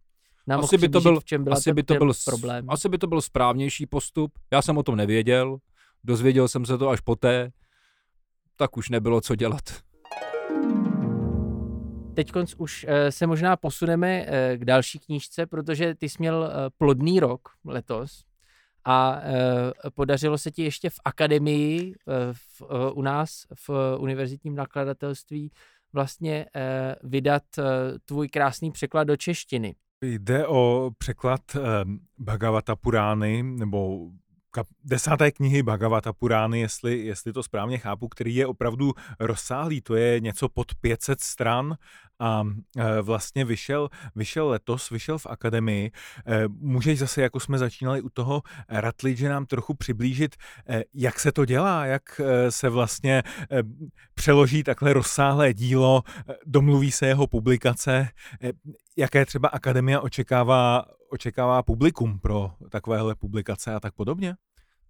[0.47, 2.71] nám asi by to byl, v čem byla asi by to byl, problém.
[2.71, 4.33] Asi by to byl správnější postup.
[4.53, 5.59] Já jsem o tom nevěděl,
[6.05, 7.53] dozvěděl jsem se to až poté,
[8.57, 9.63] tak už nebylo co dělat.
[12.15, 18.25] teď už se možná posuneme k další knížce, protože ty jsi měl plodný rok letos
[18.85, 19.21] a
[19.95, 21.95] podařilo se ti ještě v akademii
[22.33, 22.63] v,
[22.93, 25.53] u nás v univerzitním nakladatelství
[25.93, 26.47] vlastně
[27.03, 27.43] vydat
[28.05, 29.75] tvůj krásný překlad do češtiny.
[30.03, 31.41] Jde o překlad
[32.19, 34.11] Bhagavata Purány, nebo
[34.85, 40.21] desáté knihy Bhagavata Purány, jestli, jestli to správně chápu, který je opravdu rozsáhlý, to je
[40.21, 41.77] něco pod 500 stran
[42.21, 42.45] a
[42.77, 45.91] e, vlastně vyšel, vyšel letos, vyšel v akademii.
[46.27, 50.37] E, můžeš zase, jako jsme začínali u toho Ratlidže, nám trochu přiblížit,
[50.69, 53.23] e, jak se to dělá, jak se vlastně
[54.15, 56.03] přeloží takhle rozsáhlé dílo,
[56.47, 58.09] domluví se jeho publikace,
[58.97, 64.35] jaké třeba akademia očekává, očekává publikum pro takovéhle publikace a tak podobně?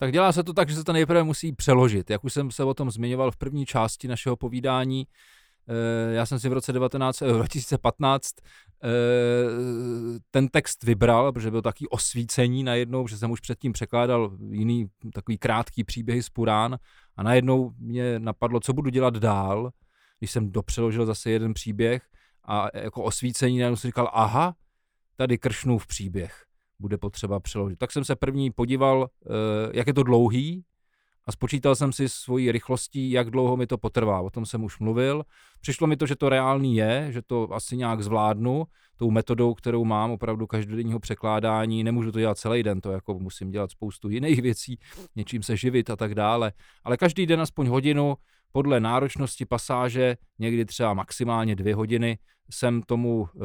[0.01, 2.11] Tak dělá se to tak, že se to nejprve musí přeložit.
[2.11, 5.07] Jak už jsem se o tom zmiňoval v první části našeho povídání,
[6.11, 11.89] já jsem si v roce 19, 2015 eh, eh, ten text vybral, protože byl takový
[11.89, 16.79] osvícení najednou, že jsem už předtím překládal jiný takový krátký příběhy z Purán
[17.17, 19.71] a najednou mě napadlo, co budu dělat dál,
[20.19, 22.03] když jsem dopřeložil zase jeden příběh
[22.45, 24.55] a jako osvícení najednou jsem říkal, aha,
[25.17, 26.45] tady Kršnův příběh
[26.79, 27.79] bude potřeba přeložit.
[27.79, 29.29] Tak jsem se první podíval, eh,
[29.73, 30.65] jak je to dlouhý
[31.31, 34.21] a spočítal jsem si svojí rychlostí, jak dlouho mi to potrvá.
[34.21, 35.23] O tom jsem už mluvil.
[35.61, 38.65] Přišlo mi to, že to reálný je, že to asi nějak zvládnu
[38.97, 41.85] tou metodou, kterou mám opravdu každodenního překládání.
[41.85, 44.79] Nemůžu to dělat celý den, to jako musím dělat spoustu jiných věcí,
[45.17, 46.53] něčím se živit a tak dále.
[46.85, 48.15] Ale každý den aspoň hodinu
[48.53, 52.19] podle náročnosti pasáže, někdy třeba maximálně dvě hodiny,
[52.51, 53.39] jsem tomu e,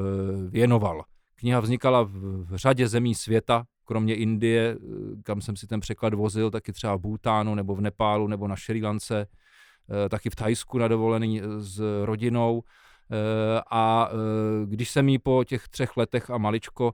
[0.49, 1.03] věnoval.
[1.35, 2.11] Kniha vznikala v,
[2.43, 6.95] v řadě zemí světa, kromě Indie, eh, kam jsem si ten překlad vozil, taky třeba
[6.95, 9.27] v Bhutánu nebo v Nepálu nebo na Šri Lance,
[10.05, 12.63] eh, taky v Thajsku na dovolený eh, s rodinou.
[13.71, 14.09] A
[14.65, 16.93] když jsem ji po těch třech letech a maličko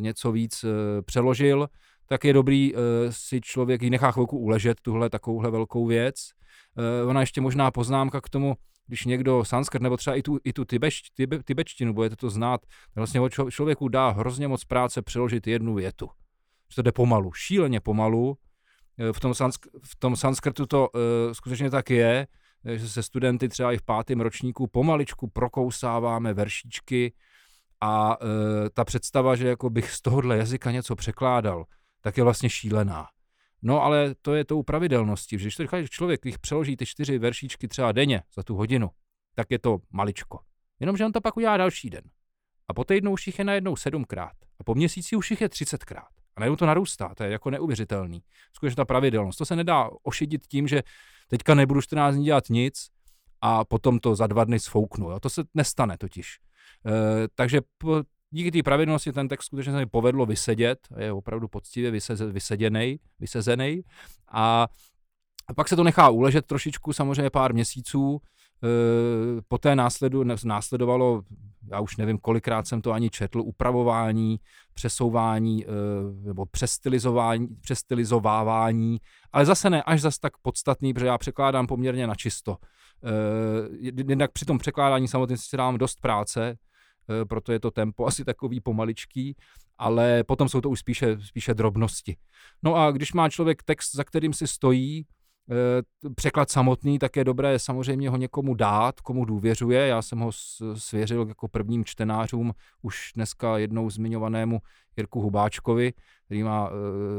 [0.00, 0.64] něco víc
[1.04, 1.68] přeložil,
[2.06, 2.72] tak je dobrý
[3.10, 6.16] si člověk ji nechá chvilku uležet, tuhle takovouhle velkou věc.
[7.06, 10.64] Ona ještě možná poznámka k tomu, když někdo sanskrt nebo třeba i tu, i tu
[10.64, 12.60] tibeš, tibe, tibečtinu, budete to znát,
[12.94, 13.20] vlastně
[13.50, 16.10] člověku dá hrozně moc práce přeložit jednu větu.
[16.70, 18.38] Že to jde pomalu, šíleně pomalu.
[18.98, 22.26] Eh, v tom, sansk, v tom sanskrtu to uh, skutečně tak je,
[22.64, 27.12] eh, že se studenty třeba i v pátém ročníku pomaličku prokousáváme veršíčky
[27.80, 28.28] a uh,
[28.74, 31.64] ta představa, že jako bych z tohohle jazyka něco překládal,
[32.00, 33.06] tak je vlastně šílená.
[33.66, 37.92] No ale to je tou pravidelností, že když člověk, když přeloží ty čtyři veršíčky třeba
[37.92, 38.90] denně za tu hodinu,
[39.34, 40.38] tak je to maličko.
[40.80, 42.04] Jenomže on to pak udělá další den.
[42.68, 44.32] A po týdnu už jich je najednou sedmkrát.
[44.60, 46.08] A po měsíci už jich je třicetkrát.
[46.36, 48.22] A najednou to narůstá, to je jako neuvěřitelný.
[48.52, 49.38] Skutečně ta pravidelnost.
[49.38, 50.82] To se nedá ošidit tím, že
[51.28, 52.88] teďka nebudu 14 dní dělat nic
[53.40, 55.10] a potom to za dva dny sfouknu.
[55.10, 55.20] Jo?
[55.20, 56.38] To se nestane totiž.
[56.86, 57.60] E, takže
[58.34, 61.90] díky té pravidelnosti ten text skutečně se mi povedlo vysedět, je opravdu poctivě
[62.30, 63.82] vyseděný, vysezený
[64.32, 64.68] a
[65.56, 71.22] pak se to nechá uležet trošičku, samozřejmě pár měsíců, e, poté následu, následovalo,
[71.70, 74.40] já už nevím, kolikrát jsem to ani četl, upravování,
[74.74, 75.68] přesouvání e,
[76.26, 78.98] nebo přestylizování, přestylizovávání,
[79.32, 82.56] ale zase ne až zas tak podstatný, protože já překládám poměrně na čisto.
[83.04, 83.10] E,
[84.08, 86.56] jednak při tom překládání samozřejmě si dám dost práce,
[87.28, 89.36] proto je to tempo asi takový pomaličký,
[89.78, 92.16] ale potom jsou to už spíše, spíše drobnosti.
[92.62, 95.06] No a když má člověk text, za kterým si stojí,
[95.50, 99.86] eh, překlad samotný, tak je dobré samozřejmě ho někomu dát, komu důvěřuje.
[99.86, 100.30] Já jsem ho
[100.74, 102.52] svěřil jako prvním čtenářům
[102.82, 104.60] už dneska jednou zmiňovanému
[104.96, 105.92] Jirku Hubáčkovi,
[106.24, 106.76] který má, uh,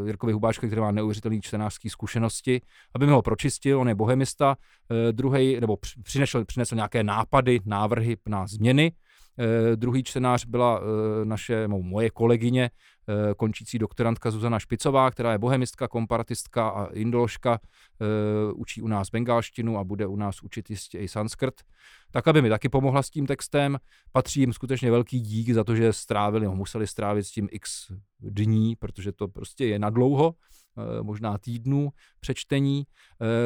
[0.08, 2.62] Jirkovi Hubáčkovi, který má neuvěřitelné čtenářské zkušenosti,
[2.96, 8.18] aby mi ho pročistil, on je bohemista, uh, druhý, nebo přinesl, přinesl nějaké nápady, návrhy
[8.26, 8.92] na změny,
[9.40, 12.72] Eh, druhý čtenář byla eh, naše, moje kolegyně,
[13.10, 17.60] eh, končící doktorantka Zuzana Špicová, která je bohemistka, komparatistka a indoložka,
[18.56, 21.54] učí u nás bengalštinu a bude u nás učit jistě i sanskrt.
[22.12, 23.80] Tak, aby mi taky pomohla s tím textem.
[24.12, 27.92] Patří jim skutečně velký dík za to, že strávili, no, museli strávit s tím x
[28.20, 30.36] dní, protože to prostě je nadlouho
[31.02, 31.90] možná týdnů
[32.20, 32.84] přečtení.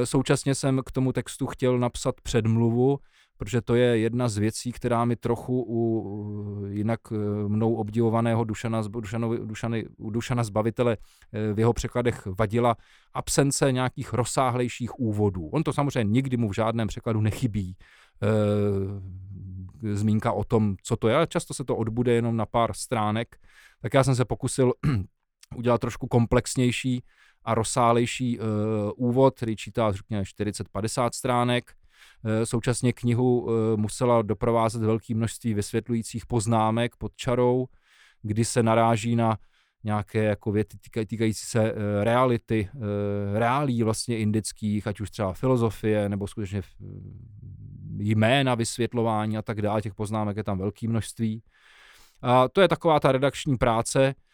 [0.04, 3.00] Současně jsem k tomu textu chtěl napsat předmluvu,
[3.40, 7.16] protože to je jedna z věcí, která mi trochu u jinak eh,
[7.48, 10.98] mnou obdivovaného Dušana, Dušanovi, Dušany, Dušana Zbavitele
[11.34, 12.76] eh, v jeho překladech vadila
[13.14, 15.48] absence nějakých rozsáhlejších úvodů.
[15.48, 17.76] On to samozřejmě nikdy mu v žádném překladu nechybí.
[18.22, 22.74] E, zmínka o tom, co to je, ale často se to odbude jenom na pár
[22.74, 23.36] stránek,
[23.82, 24.74] tak já jsem se pokusil
[25.56, 27.04] udělat trošku komplexnější
[27.44, 28.42] a rozsálejší e,
[28.96, 31.72] úvod, který čítá řekněme 40-50 stránek,
[32.44, 37.66] Současně knihu musela doprovázet velké množství vysvětlujících poznámek pod čarou,
[38.22, 39.38] kdy se naráží na
[39.84, 40.78] nějaké jako věty
[41.08, 41.74] týkající se
[42.04, 42.70] reality,
[43.34, 46.62] reálí vlastně indických, ať už třeba filozofie, nebo skutečně
[48.00, 51.44] jména, vysvětlování a tak dále, těch poznámek je tam velké množství.
[52.22, 54.29] A to je taková ta redakční práce, eh,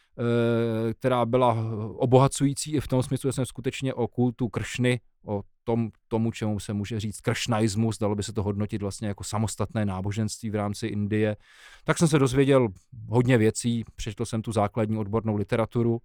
[0.92, 1.56] která byla
[1.96, 6.60] obohacující i v tom smyslu, že jsem skutečně o kultu Kršny, o tom, tomu, čemu
[6.60, 10.86] se může říct kršnaismus, dalo by se to hodnotit vlastně jako samostatné náboženství v rámci
[10.86, 11.36] Indie,
[11.84, 12.68] tak jsem se dozvěděl
[13.08, 16.00] hodně věcí, přečetl jsem tu základní odbornou literaturu,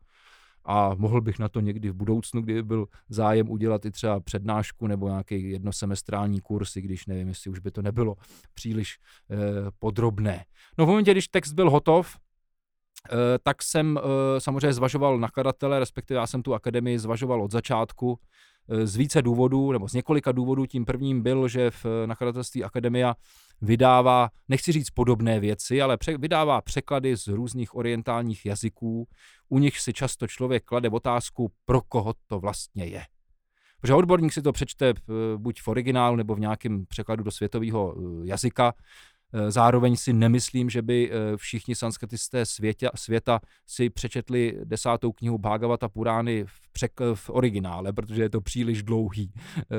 [0.65, 4.87] a mohl bych na to někdy v budoucnu, kdyby byl zájem udělat i třeba přednášku
[4.87, 8.15] nebo nějaký jednosemestrální kurz, i když nevím, jestli už by to nebylo
[8.53, 8.97] příliš
[9.31, 9.35] eh,
[9.79, 10.45] podrobné.
[10.77, 12.30] No v momentě, když text byl hotov, eh,
[13.43, 18.19] tak jsem eh, samozřejmě zvažoval nakladatele, respektive já jsem tu akademii zvažoval od začátku,
[18.69, 20.65] eh, z více důvodů, nebo z několika důvodů.
[20.65, 23.15] Tím prvním byl, že v nakladatelství Akademia
[23.61, 29.07] vydává, nechci říct podobné věci, ale pře- vydává překlady z různých orientálních jazyků,
[29.49, 33.05] u nich si často člověk klade otázku, pro koho to vlastně je.
[33.81, 34.93] Protože odborník si to přečte eh,
[35.37, 38.77] buď v originálu nebo v nějakém překladu do světového eh, jazyka Eh,
[39.49, 45.89] zároveň si nemyslím, že by eh, všichni sanskritisté světě, světa si přečetli desátou knihu Bhagavata
[45.89, 49.31] Purány v, přek, v originále, protože je to příliš dlouhý.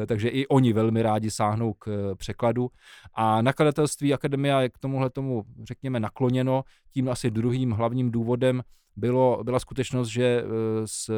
[0.02, 2.70] Eh, takže i oni velmi rádi sáhnou k překladu.
[3.14, 6.64] A nakladatelství Akademia je k tomuhle tomu, řekněme, nakloněno.
[6.90, 8.62] Tím asi druhým hlavním důvodem
[8.96, 10.44] bylo, byla skutečnost, že
[10.84, 11.10] z,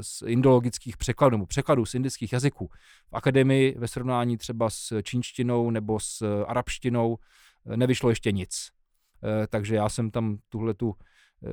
[0.00, 2.70] z indologických překladů, nebo překladů z indických jazyků
[3.10, 7.18] v akademii ve srovnání třeba s čínštinou nebo s arabštinou
[7.76, 8.70] nevyšlo ještě nic.
[9.24, 10.94] Eh, takže já jsem tam tuhle tu
[11.44, 11.48] eh,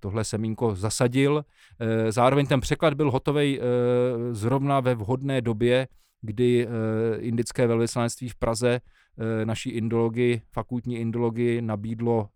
[0.00, 1.44] tohle semínko zasadil.
[1.80, 3.60] Eh, zároveň ten překlad byl hotový
[4.30, 5.88] zrovna ve vhodné době,
[6.22, 6.68] kdy
[7.18, 8.80] indické velvyslanectví v Praze
[9.44, 12.28] naší indologii, fakultní indologii nabídlo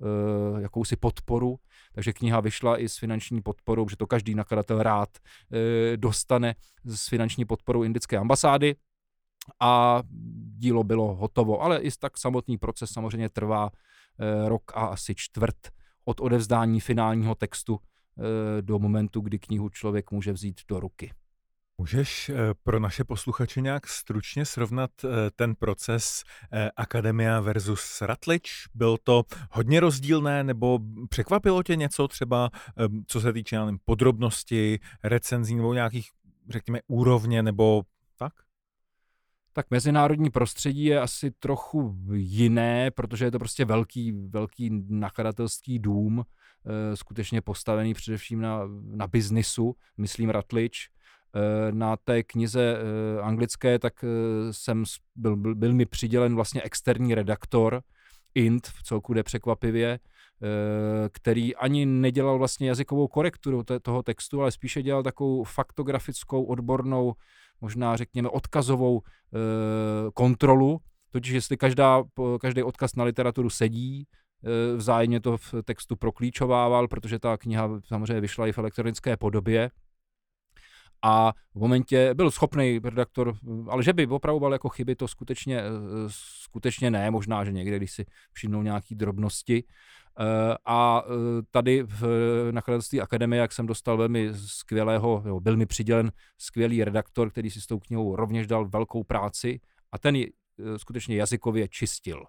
[0.59, 1.59] jakousi podporu.
[1.93, 6.55] Takže kniha vyšla i s finanční podporou, že to každý nakladatel rád e, dostane
[6.85, 8.77] s finanční podporou indické ambasády.
[9.61, 10.02] A
[10.56, 13.70] dílo bylo hotovo, ale i tak samotný proces samozřejmě trvá
[14.47, 15.56] rok a asi čtvrt
[16.05, 17.81] od odevzdání finálního textu
[18.61, 21.12] do momentu, kdy knihu člověk může vzít do ruky.
[21.78, 26.22] Můžeš eh, pro naše posluchače nějak stručně srovnat eh, ten proces
[26.52, 28.51] eh, Akademia versus Ratlič?
[28.74, 30.78] Byl to hodně rozdílné nebo
[31.09, 32.51] překvapilo tě něco třeba,
[33.06, 36.09] co se týče nevím, podrobnosti, recenzí nebo nějakých,
[36.48, 37.82] řekněme, úrovně nebo
[38.18, 38.32] tak?
[39.52, 46.24] Tak mezinárodní prostředí je asi trochu jiné, protože je to prostě velký, velký nakladatelský dům,
[46.94, 50.88] skutečně postavený především na, na biznisu, myslím Ratlič
[51.70, 54.85] na té knize eh, anglické, tak eh, jsem
[55.16, 57.82] byl, byl, byl mi přidělen vlastně externí redaktor,
[58.35, 59.98] Int, v celku jde překvapivě,
[61.12, 67.15] který ani nedělal vlastně jazykovou korekturu toho textu, ale spíše dělal takovou faktografickou, odbornou,
[67.61, 69.02] možná řekněme odkazovou
[70.15, 70.81] kontrolu,
[71.11, 72.02] totiž jestli každá,
[72.40, 74.06] každý odkaz na literaturu sedí,
[74.77, 79.70] vzájemně to v textu proklíčovával, protože ta kniha samozřejmě vyšla i v elektronické podobě,
[81.05, 83.36] a v momentě byl schopný redaktor,
[83.68, 85.64] ale že by opravoval jako chyby, to skutečně, eh,
[86.09, 89.64] skutečně ne, možná, že někde, když si všimnou nějaký drobnosti.
[90.20, 91.10] Eh, a eh,
[91.51, 92.02] tady v
[92.51, 97.60] nakladatelství Akademie, jak jsem dostal velmi skvělého, jo, byl mi přidělen skvělý redaktor, který si
[97.60, 99.60] s tou knihou rovněž dal velkou práci
[99.93, 100.32] a ten ji
[100.76, 102.24] skutečně jazykově čistil.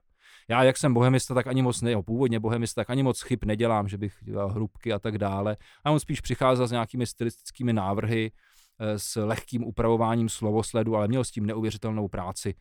[0.48, 3.88] Já, jak jsem bohemista, tak ani moc ne, původně bohemista, tak ani moc chyb nedělám,
[3.88, 5.58] že bych dělal hrubky a tak dále.
[5.84, 8.32] A on spíš přicházel s nějakými stylistickými návrhy,
[8.80, 12.56] s lehkým upravováním slovosledu, ale měl s tím neuvěřitelnou práci.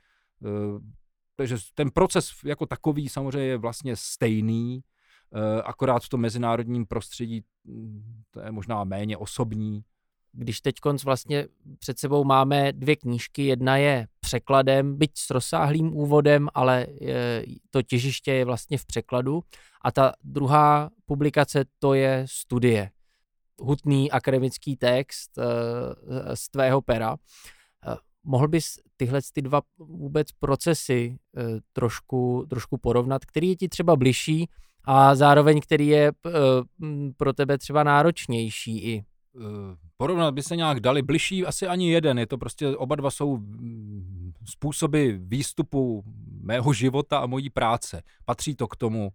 [0.45, 0.49] Eh,
[1.37, 4.81] takže ten proces jako takový samozřejmě je vlastně stejný,
[5.35, 9.85] eh, akorát v tom mezinárodním prostředí hm, to je možná méně osobní.
[10.37, 10.75] Když teď
[11.05, 11.47] vlastně
[11.79, 16.87] před sebou máme dvě knížky, jedna je překladem, byť s rozsáhlým úvodem, ale
[17.71, 19.45] to těžiště je vlastně v překladu
[19.83, 22.91] a ta druhá publikace to je studie
[23.61, 25.45] hutný akademický text uh,
[26.35, 27.11] z tvého pera.
[27.13, 27.95] Uh,
[28.25, 33.97] mohl bys tyhle ty dva vůbec procesy uh, trošku, trošku porovnat, který je ti třeba
[33.97, 34.49] bližší
[34.85, 36.13] a zároveň který je
[37.17, 39.05] pro tebe třeba náročnější i?
[39.97, 43.39] Porovnat by se nějak dali bližší asi ani jeden, je to prostě oba dva jsou
[44.49, 46.03] způsoby výstupu
[46.41, 48.03] mého života a mojí práce.
[48.25, 49.11] Patří to k tomu,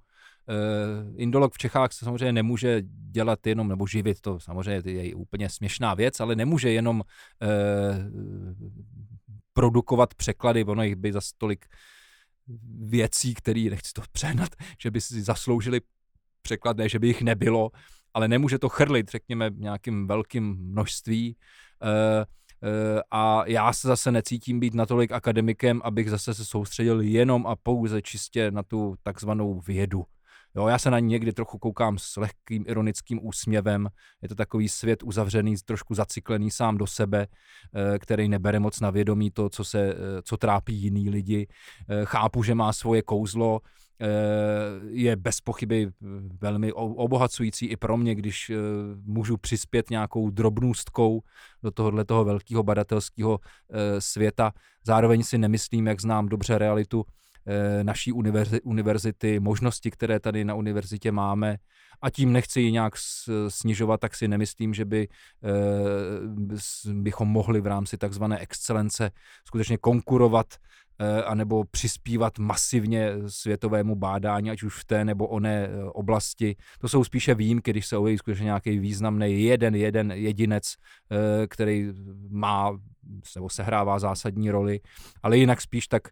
[1.15, 2.81] indolog v Čechách se samozřejmě nemůže
[3.11, 7.05] dělat jenom, nebo živit, to samozřejmě je úplně směšná věc, ale nemůže jenom uh,
[9.53, 11.65] produkovat překlady, ono jich by za tolik
[12.79, 14.49] věcí, které, nechci to přehnat,
[14.81, 15.81] že by si zasloužili
[16.41, 17.71] překlad, ne, že by jich nebylo,
[18.13, 21.35] ale nemůže to chrlit, řekněme, nějakým velkým množství.
[21.83, 22.25] E,
[23.11, 28.01] a já se zase necítím být natolik akademikem, abych zase se soustředil jenom a pouze
[28.01, 30.05] čistě na tu takzvanou vědu.
[30.59, 33.89] Jo, já se na ní někdy trochu koukám s lehkým ironickým úsměvem.
[34.21, 37.27] Je to takový svět uzavřený, trošku zacyklený sám do sebe,
[37.73, 41.47] eh, který nebere moc na vědomí to, co, se, eh, co trápí jiný lidi.
[41.89, 43.59] Eh, chápu, že má svoje kouzlo,
[44.89, 45.91] je bez pochyby
[46.41, 48.51] velmi obohacující i pro mě, když
[49.03, 51.21] můžu přispět nějakou drobnůstkou
[51.63, 53.39] do tohohle toho velkého badatelského
[53.99, 54.51] světa.
[54.83, 57.05] Zároveň si nemyslím, jak znám dobře realitu,
[57.83, 58.11] naší
[58.63, 61.57] univerzity, možnosti, které tady na univerzitě máme
[62.01, 62.93] a tím nechci ji nějak
[63.47, 69.11] snižovat, tak si nemyslím, že by eh, bychom mohli v rámci takzvané excelence
[69.47, 70.47] skutečně konkurovat
[70.99, 76.55] eh, anebo přispívat masivně světovému bádání, ať už v té nebo oné oblasti.
[76.79, 80.75] To jsou spíše výjimky, když se objeví skutečně nějaký významný jeden, jeden jedinec,
[81.47, 81.87] který
[82.29, 82.77] má
[83.35, 84.79] nebo sehrává zásadní roli,
[85.23, 86.07] ale jinak spíš tak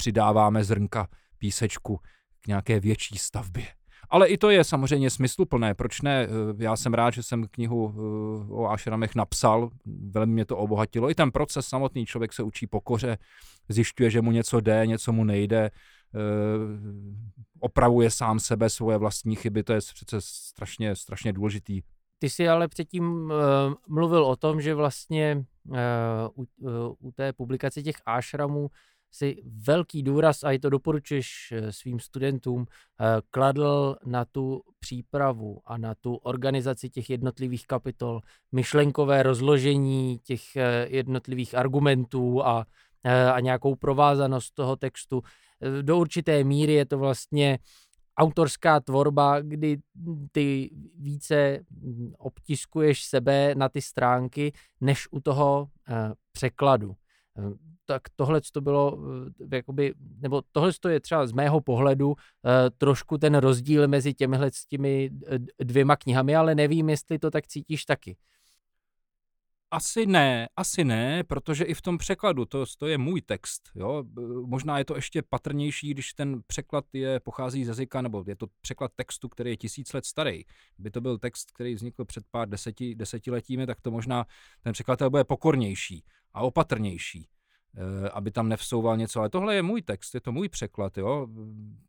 [0.00, 1.08] přidáváme zrnka
[1.38, 2.00] písečku
[2.40, 3.66] k nějaké větší stavbě.
[4.10, 5.74] Ale i to je samozřejmě smysluplné.
[5.74, 6.24] Proč ne?
[6.24, 9.70] Eh, já jsem rád, že jsem knihu eh, o Ašramech napsal,
[10.10, 11.10] velmi mě to obohatilo.
[11.10, 13.18] I ten proces samotný, člověk se učí pokoře,
[13.68, 15.70] zjišťuje, že mu něco jde, něco mu nejde, eh,
[17.60, 21.80] opravuje sám sebe, svoje vlastní chyby, to je přece strašně, strašně důležitý.
[22.18, 23.32] Ty jsi ale předtím
[23.88, 25.44] mluvil o tom, že vlastně
[26.36, 26.46] u,
[26.98, 28.70] u té publikace těch ášramů
[29.10, 35.60] si velký důraz, a i to doporučuješ eh, svým studentům, eh, kladl na tu přípravu
[35.64, 38.20] a na tu organizaci těch jednotlivých kapitol,
[38.52, 42.66] myšlenkové rozložení těch eh, jednotlivých argumentů a,
[43.32, 45.22] a nějakou provázanost toho textu.
[45.82, 47.58] Do určité míry je to vlastně
[48.16, 49.78] autorská tvorba, kdy
[50.32, 55.68] ty více hm, obtiskuješ sebe na ty stránky, než u toho
[56.32, 56.96] překladu
[57.90, 58.98] tak tohle to bylo,
[59.52, 64.14] eh, jakoby, nebo tohle to je třeba z mého pohledu eh, trošku ten rozdíl mezi
[64.14, 65.10] těmihle těmi
[65.58, 68.16] dvěma knihami, ale nevím, jestli to tak cítíš taky.
[69.72, 74.04] Asi ne, asi ne, protože i v tom překladu, to, to je můj text, jo,
[74.46, 78.46] možná je to ještě patrnější, když ten překlad je, pochází z jazyka, nebo je to
[78.60, 80.42] překlad textu, který je tisíc let starý.
[80.76, 84.26] Kdyby to byl text, který vznikl před pár deseti, desetiletími, tak to možná
[84.62, 87.28] ten překladatel bude pokornější a opatrnější.
[87.76, 91.28] Eh, aby tam nevsouval něco, ale tohle je můj text, je to můj překlad, jo,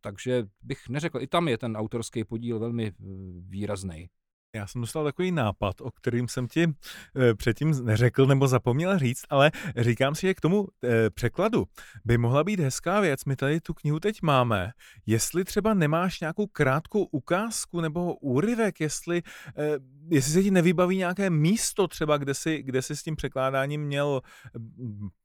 [0.01, 2.93] takže bych neřekl, i tam je ten autorský podíl velmi eh,
[3.39, 4.09] výrazný.
[4.55, 9.25] Já jsem dostal takový nápad, o kterým jsem ti e, předtím neřekl nebo zapomněl říct,
[9.29, 11.65] ale říkám si, že k tomu e, překladu
[12.05, 13.25] by mohla být hezká věc.
[13.25, 14.71] My tady tu knihu teď máme.
[15.05, 19.17] Jestli třeba nemáš nějakou krátkou ukázku nebo úryvek, jestli,
[19.57, 19.77] e,
[20.09, 24.21] jestli se ti nevybaví nějaké místo třeba, kde jsi, kde jsi s tím překládáním měl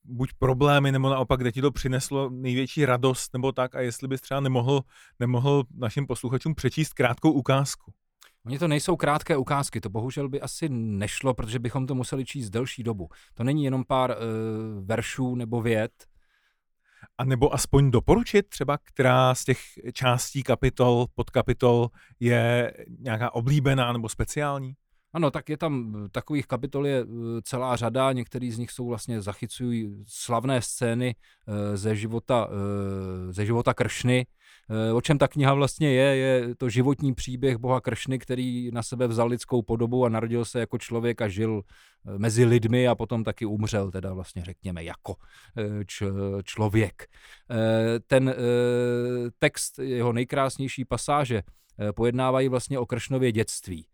[0.04, 4.20] buď problémy, nebo naopak, kde ti to přineslo největší radost, nebo tak, a jestli bys
[4.20, 4.80] třeba nemohl,
[5.20, 7.92] nemohl našim posluchačům přečíst krátkou ukázku.
[8.46, 12.50] Oni to nejsou krátké ukázky, to bohužel by asi nešlo, protože bychom to museli číst
[12.50, 13.08] delší dobu.
[13.34, 14.16] To není jenom pár uh,
[14.86, 15.92] veršů nebo vět.
[17.18, 19.58] A nebo aspoň doporučit třeba, která z těch
[19.92, 21.88] částí kapitol, podkapitol
[22.20, 24.74] je nějaká oblíbená nebo speciální?
[25.16, 27.06] Ano, tak je tam takových kapitol je
[27.42, 31.14] celá řada, některý z nich jsou vlastně zachycují slavné scény
[31.74, 32.48] ze života,
[33.30, 34.26] ze života Kršny,
[34.70, 38.82] Eh, o čem ta kniha vlastně je, je to životní příběh boha Kršny, který na
[38.82, 42.94] sebe vzal lidskou podobu a narodil se jako člověk a žil eh, mezi lidmi a
[42.94, 45.14] potom taky umřel, teda vlastně řekněme jako
[45.56, 46.06] eh, č,
[46.44, 47.06] člověk.
[48.06, 48.34] Ten
[49.38, 51.42] text, jeho nejkrásnější pasáže,
[51.94, 53.86] pojednávají vlastně o Kršnově dětství.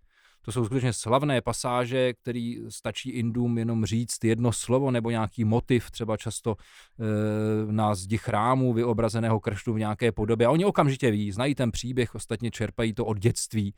[0.45, 5.91] To jsou skutečně slavné pasáže, který stačí Indům jenom říct jedno slovo nebo nějaký motiv,
[5.91, 10.47] třeba často e, na zdi chrámu vyobrazeného kršnu v nějaké podobě.
[10.47, 13.75] A oni okamžitě ví, znají ten příběh, ostatně čerpají to od dětství.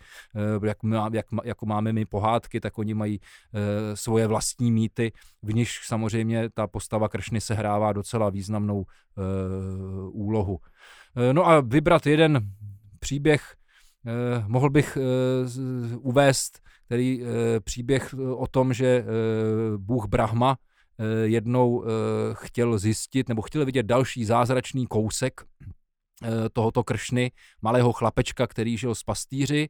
[0.64, 5.12] E, jak, má, jak, jako máme my pohádky, tak oni mají e, svoje vlastní mýty,
[5.42, 9.22] v níž samozřejmě ta postava kršny sehrává docela významnou e,
[10.10, 10.58] úlohu.
[11.16, 12.40] E, no a vybrat jeden
[12.98, 13.56] příběh,
[14.06, 19.04] Eh, mohl bych eh, uvést který eh, příběh o tom, že
[19.76, 20.56] Bůh Brahma
[21.24, 21.84] jednou
[22.32, 25.44] chtěl zjistit nebo chtěl vidět další zázračný kousek
[26.52, 27.32] tohoto kršny,
[27.62, 29.68] malého chlapečka, který žil s pastýři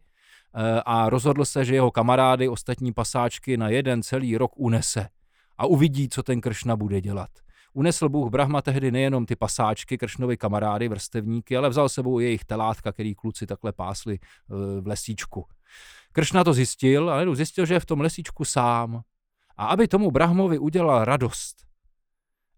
[0.87, 5.09] a rozhodl se, že jeho kamarády, ostatní pasáčky na jeden celý rok unese
[5.59, 7.31] a uvidí, co ten kršna bude dělat.
[7.75, 12.93] Unesl Bůh Brahma tehdy nejenom ty pasáčky, Kršnovi kamarády, vrstevníky, ale vzal sebou jejich telátka,
[12.93, 15.47] který kluci takhle pásli eh, v lesíčku.
[16.13, 19.03] Kršna to zjistil, ale zjistil, že je v tom lesíčku sám.
[19.57, 21.57] A aby tomu Brahmovi udělal radost,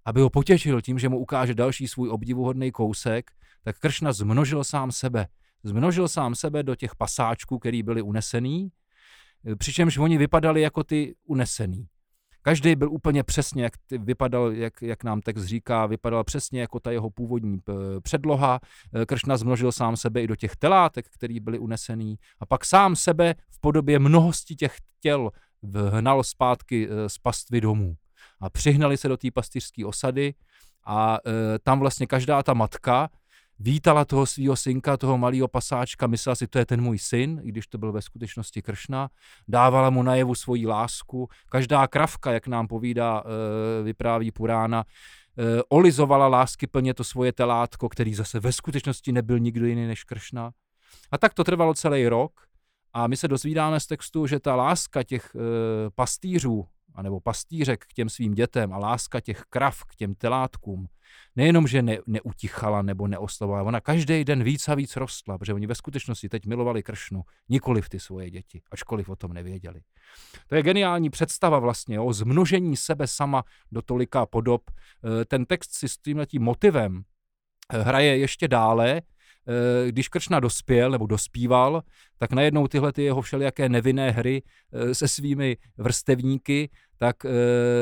[0.05, 3.31] aby ho potěšil tím, že mu ukáže další svůj obdivuhodný kousek,
[3.65, 5.27] tak Kršna zmnožil sám sebe.
[5.63, 8.73] Zmnožil sám sebe do těch pasáčků, který byly unesený,
[9.59, 11.89] přičemž oni vypadali jako ty unesený.
[12.47, 16.91] Každý byl úplně přesně, jak vypadal, jak, jak nám text říká, vypadal přesně jako ta
[16.91, 17.59] jeho původní
[18.03, 18.61] předloha.
[19.03, 22.19] E, Kršna zmnožil sám sebe i do těch telátek, které byly unesený.
[22.41, 25.31] A pak sám sebe v podobě mnohosti těch těl
[25.63, 27.95] vhnal zpátky e, z pastvy domů.
[28.41, 30.35] A přihnali se do té pastýřské osady
[30.87, 33.09] a e, tam vlastně každá ta matka
[33.59, 37.49] vítala toho svého synka, toho malého pasáčka, myslela si, to je ten můj syn, i
[37.49, 39.09] když to byl ve skutečnosti Kršna,
[39.49, 41.29] dávala mu najevu svoji lásku.
[41.49, 43.23] Každá kravka, jak nám povídá,
[43.81, 49.39] e, vypráví Purána, e, olizovala lásky plně to svoje telátko, který zase ve skutečnosti nebyl
[49.39, 50.51] nikdo jiný než Kršna.
[51.11, 52.33] A tak to trvalo celý rok
[52.93, 55.39] a my se dozvídáme z textu, že ta láska těch e,
[55.95, 56.67] pastýřů,
[56.97, 60.87] anebo pastýřek k těm svým dětem a láska těch krav k těm telátkům,
[61.37, 65.67] nejenom, že ne, neutichala nebo neoslavovala, ona každý den víc a víc rostla, protože oni
[65.67, 69.81] ve skutečnosti teď milovali Kršnu, nikoli v ty svoje děti, ačkoliv o tom nevěděli.
[70.47, 74.63] To je geniální představa vlastně o zmnožení sebe sama do tolika podob.
[74.71, 77.03] Eh, ten text si s tímhletím motivem
[77.73, 79.03] eh, hraje ještě dále,
[79.89, 81.83] když Kršna dospěl nebo dospíval,
[82.19, 84.43] tak najednou tyhle ty jeho všelijaké nevinné hry
[84.73, 87.31] eh, se svými vrstevníky tak eh,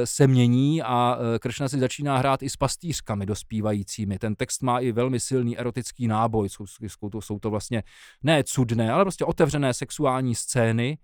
[0.06, 4.18] se mění a Kršna si začíná hrát i s pastýřkami dospívajícími.
[4.18, 7.82] Ten text má i velmi silný erotický náboj, jsou, to, jsou to vlastně
[8.22, 10.98] ne cudné, ale prostě otevřené sexuální scény.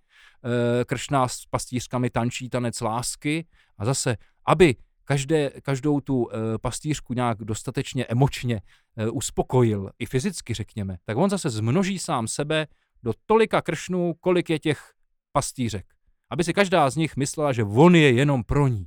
[0.86, 3.46] Kršna s pastýřkami tančí tanec lásky
[3.78, 4.16] a zase,
[4.46, 4.76] aby
[5.10, 6.30] každé, každou tu uh,
[6.62, 12.66] pastýřku nějak dostatečně emočně uh, uspokojil, i fyzicky řekněme, tak on zase zmnoží sám sebe
[13.02, 14.92] do tolika kršnů, kolik je těch
[15.32, 15.86] pastýřek.
[16.30, 18.86] Aby si každá z nich myslela, že on je jenom pro ní.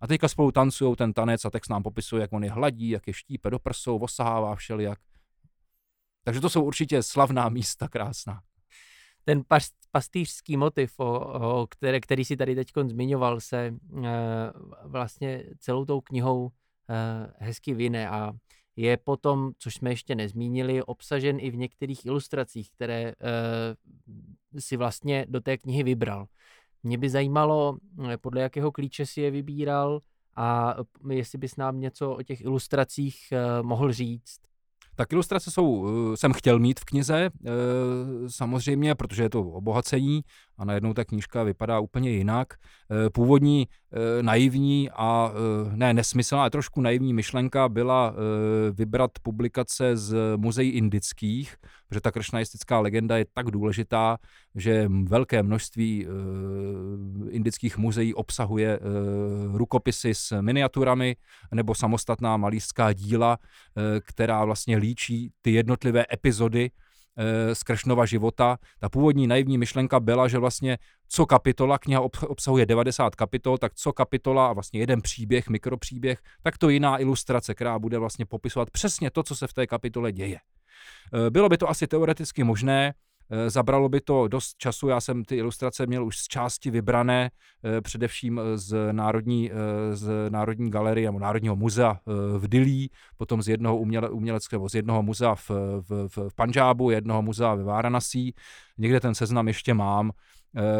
[0.00, 3.06] A teďka spolu tancují ten tanec a text nám popisuje, jak on je hladí, jak
[3.06, 4.98] je štípe do prsou, osahává všelijak.
[6.24, 8.40] Takže to jsou určitě slavná místa krásná
[9.24, 9.42] ten
[9.90, 11.20] pastýřský motiv, o,
[11.60, 13.74] o které, který si tady teď zmiňoval, se e,
[14.84, 18.32] vlastně celou tou knihou e, hezky vyne a
[18.76, 23.14] je potom, což jsme ještě nezmínili, obsažen i v některých ilustracích, které e,
[24.60, 26.26] si vlastně do té knihy vybral.
[26.82, 27.78] Mě by zajímalo,
[28.20, 30.00] podle jakého klíče si je vybíral
[30.36, 30.76] a
[31.10, 33.32] jestli bys nám něco o těch ilustracích
[33.62, 34.40] mohl říct.
[34.96, 37.50] Tak ilustrace jsou, eh, jsem chtěl mít v knize, eh,
[38.28, 40.22] samozřejmě, protože je to obohacení
[40.58, 42.54] a najednou ta knížka vypadá úplně jinak.
[42.54, 43.68] Eh, původní
[44.20, 45.32] naivní a
[45.74, 48.14] ne nesmyslná, ale trošku naivní myšlenka byla
[48.72, 51.56] vybrat publikace z muzeí indických,
[51.88, 54.18] protože ta kršnaistická legenda je tak důležitá,
[54.54, 56.06] že velké množství
[57.30, 58.80] indických muzeí obsahuje
[59.52, 61.16] rukopisy s miniaturami
[61.54, 63.38] nebo samostatná malířská díla,
[64.00, 66.70] která vlastně líčí ty jednotlivé epizody
[67.52, 68.58] z Kršnova života.
[68.78, 70.78] Ta původní naivní myšlenka byla, že vlastně
[71.08, 76.58] co kapitola, kniha obsahuje 90 kapitol, tak co kapitola a vlastně jeden příběh, mikropříběh, tak
[76.58, 80.38] to jiná ilustrace, která bude vlastně popisovat přesně to, co se v té kapitole děje.
[81.26, 83.13] E, bylo by to asi teoreticky možné, Eh,
[83.46, 87.30] zabralo by to dost času, já jsem ty ilustrace měl už z části vybrané,
[87.64, 89.50] eh, především eh, z Národní,
[89.92, 92.00] z Národní galerie nebo Národního muzea
[92.38, 96.90] v Dillí, potom z jednoho uměle, uměleckého, z jednoho muzea v, v, v, v Panžábu,
[96.90, 98.34] jednoho muzea ve Váranasí.
[98.78, 100.10] Někde ten seznam ještě mám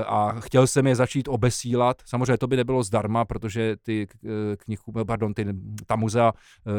[0.06, 2.02] a chtěl jsem je začít obesílat.
[2.06, 4.06] Samozřejmě to by nebylo zdarma, protože ty
[4.56, 5.46] knihu, pardon, ty,
[5.86, 6.32] ta muzea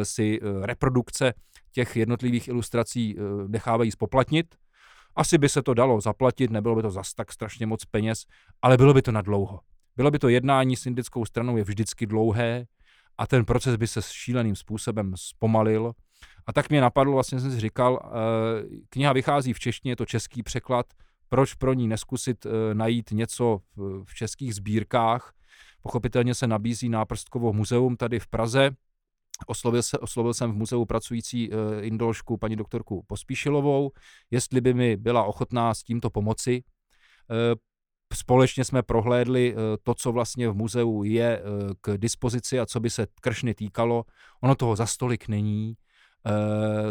[0.04, 1.34] si reprodukce
[1.72, 3.18] těch jednotlivých ilustrací
[3.48, 4.56] nechávají spoplatnit,
[5.16, 8.26] asi by se to dalo zaplatit, nebylo by to zas tak strašně moc peněz,
[8.62, 9.60] ale bylo by to na dlouho.
[9.96, 12.66] Bylo by to jednání s indickou stranou je vždycky dlouhé
[13.18, 15.94] a ten proces by se šíleným způsobem zpomalil.
[16.48, 18.10] A tak mě napadlo, vlastně jsem si říkal, eh,
[18.90, 20.86] kniha vychází v češtině, je to český překlad,
[21.30, 23.60] proč pro ní neskusit eh, najít něco
[24.04, 25.34] v českých sbírkách.
[25.82, 28.72] Pochopitelně se nabízí náprstkovo muzeum tady v Praze,
[29.48, 33.92] Oslovil, se, oslovil jsem v muzeu pracující uh, indolšku paní doktorku Pospíšilovou,
[34.32, 36.64] jestli by mi byla ochotná s tímto pomoci.
[36.64, 37.38] Uh,
[38.14, 41.42] společně jsme prohlédli uh, to, co vlastně v muzeu je
[41.82, 44.04] k dispozici a co by se kršny týkalo.
[44.42, 45.74] Ono toho za stolik není.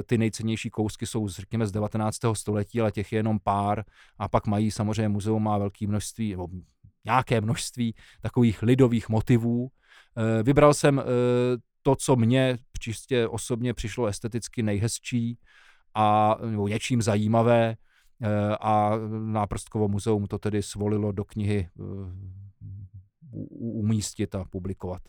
[0.07, 2.19] Ty nejcennější kousky jsou, řekněme, z 19.
[2.33, 3.85] století, ale těch je jenom pár.
[4.19, 6.49] A pak mají samozřejmě muzeum má velké množství, nebo
[7.05, 9.69] nějaké množství takových lidových motivů.
[10.43, 11.03] Vybral jsem
[11.87, 15.39] to, co mně čistě osobně přišlo esteticky nejhezčí
[15.95, 17.77] a nebo něčím zajímavé
[18.61, 18.91] a
[19.25, 21.69] Náprstkovo muzeum to tedy svolilo do knihy
[23.51, 25.03] umístit a publikovat.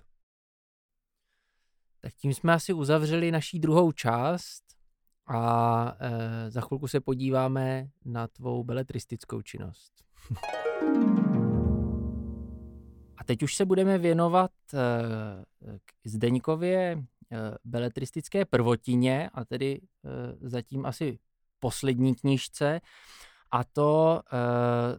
[2.01, 4.63] Tak tím jsme asi uzavřeli naší druhou část
[5.27, 9.93] a e, za chvilku se podíváme na tvou beletristickou činnost.
[11.21, 11.21] A
[13.25, 14.77] teď už se budeme věnovat e,
[15.85, 17.01] k Zdeňkově e,
[17.63, 21.19] beletristické prvotině a tedy e, zatím asi
[21.59, 22.81] poslední knížce
[23.51, 24.21] a to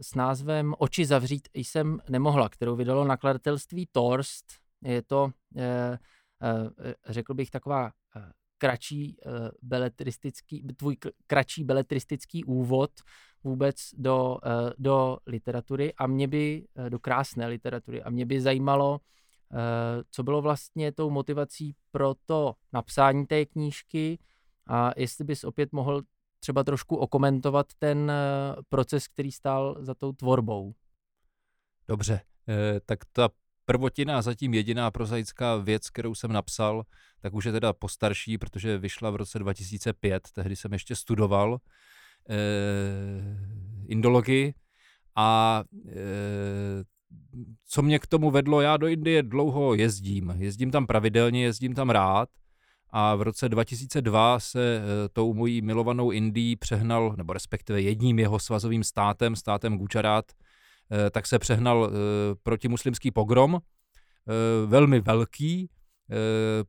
[0.01, 4.45] s názvem Oči zavřít jsem nemohla, kterou vydalo nakladatelství Torst.
[4.83, 5.31] Je to,
[7.05, 7.91] řekl bych, taková
[8.57, 9.17] kratší
[9.61, 10.97] beletristický, tvůj
[11.27, 12.91] kratší beletristický úvod
[13.43, 14.37] vůbec do,
[14.77, 18.99] do literatury a mě by, do krásné literatury a mě by zajímalo,
[20.11, 24.19] co bylo vlastně tou motivací pro to napsání té knížky
[24.67, 26.01] a jestli bys opět mohl
[26.39, 30.73] třeba trošku okomentovat ten eh, proces, který stál za tou tvorbou.
[31.87, 33.29] Dobře, eh, tak ta
[33.65, 36.83] prvotina a zatím jediná prozaická věc, kterou jsem napsal,
[37.19, 41.59] tak už je teda postarší, protože vyšla v roce 2005, tehdy jsem ještě studoval eh,
[43.87, 44.53] indologii.
[45.15, 46.83] A eh,
[47.67, 51.89] co mě k tomu vedlo, já do Indie dlouho jezdím, jezdím tam pravidelně, jezdím tam
[51.89, 52.29] rád.
[52.89, 58.39] A v roce 2002 se eh, tou mojí milovanou Indií přehnal, nebo respektive jedním jeho
[58.39, 60.25] svazovým státem, státem Gujarat,
[60.91, 63.59] eh, tak se přehnal eh, protimuslimský pogrom,
[64.65, 65.69] velmi velký,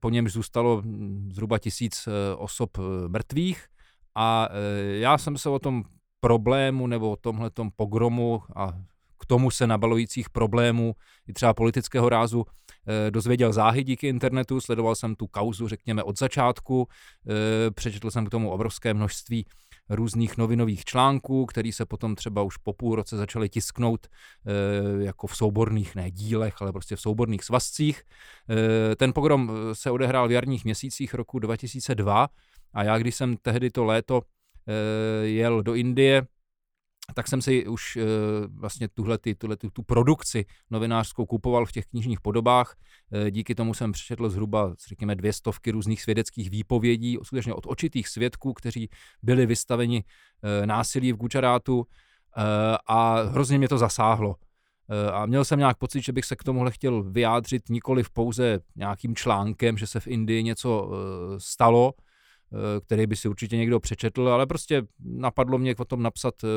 [0.01, 2.78] po něm zůstalo hm, zhruba tisíc osob
[3.09, 3.66] mrtvých
[4.18, 4.48] a
[4.92, 5.82] já jsem se o tom
[6.20, 8.72] problému nebo o tomhletom pogromu a
[9.18, 10.94] k tomu se nabalujících problémů
[11.28, 12.44] i třeba politického rázu
[12.88, 16.88] Eh, dozvěděl záhy díky internetu, sledoval jsem tu kauzu, řekněme, od začátku,
[17.28, 19.46] eh, přečetl jsem k tomu obrovské množství
[19.90, 25.26] různých novinových článků, který se potom třeba už po půl roce začaly tisknout e, jako
[25.26, 28.02] v souborných, ne dílech, ale prostě v souborných svazcích.
[28.92, 32.28] E, ten pogrom se odehrál v jarních měsících roku 2002
[32.72, 34.22] a já, když jsem tehdy to léto
[34.66, 36.26] e, jel do Indie,
[37.14, 38.02] tak jsem si už e,
[38.48, 42.76] vlastně tuhle, tuhle tu produkci novinářskou kupoval v těch knižních podobách.
[43.12, 48.08] E, díky tomu jsem přečetl zhruba, řekněme, dvě stovky různých svědeckých výpovědí, skutečně od očitých
[48.08, 48.88] svědků, kteří
[49.22, 50.04] byli vystaveni
[50.64, 54.36] násilí v Gujarátu e, a hrozně mě to zasáhlo.
[55.12, 59.16] A měl jsem nějak pocit, že bych se k tomuhle chtěl vyjádřit nikoli pouze nějakým
[59.16, 60.90] článkem, že se v Indii něco
[61.38, 62.07] stalo, Eh,
[62.80, 66.48] který by si určitě někdo přečetl, ale prostě napadlo mě o tom napsat eh,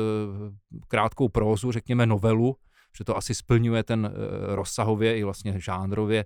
[0.88, 2.56] krátkou prózu, řekněme novelu,
[2.98, 6.24] že to asi splňuje ten eh, rozsahově i vlastně žánrově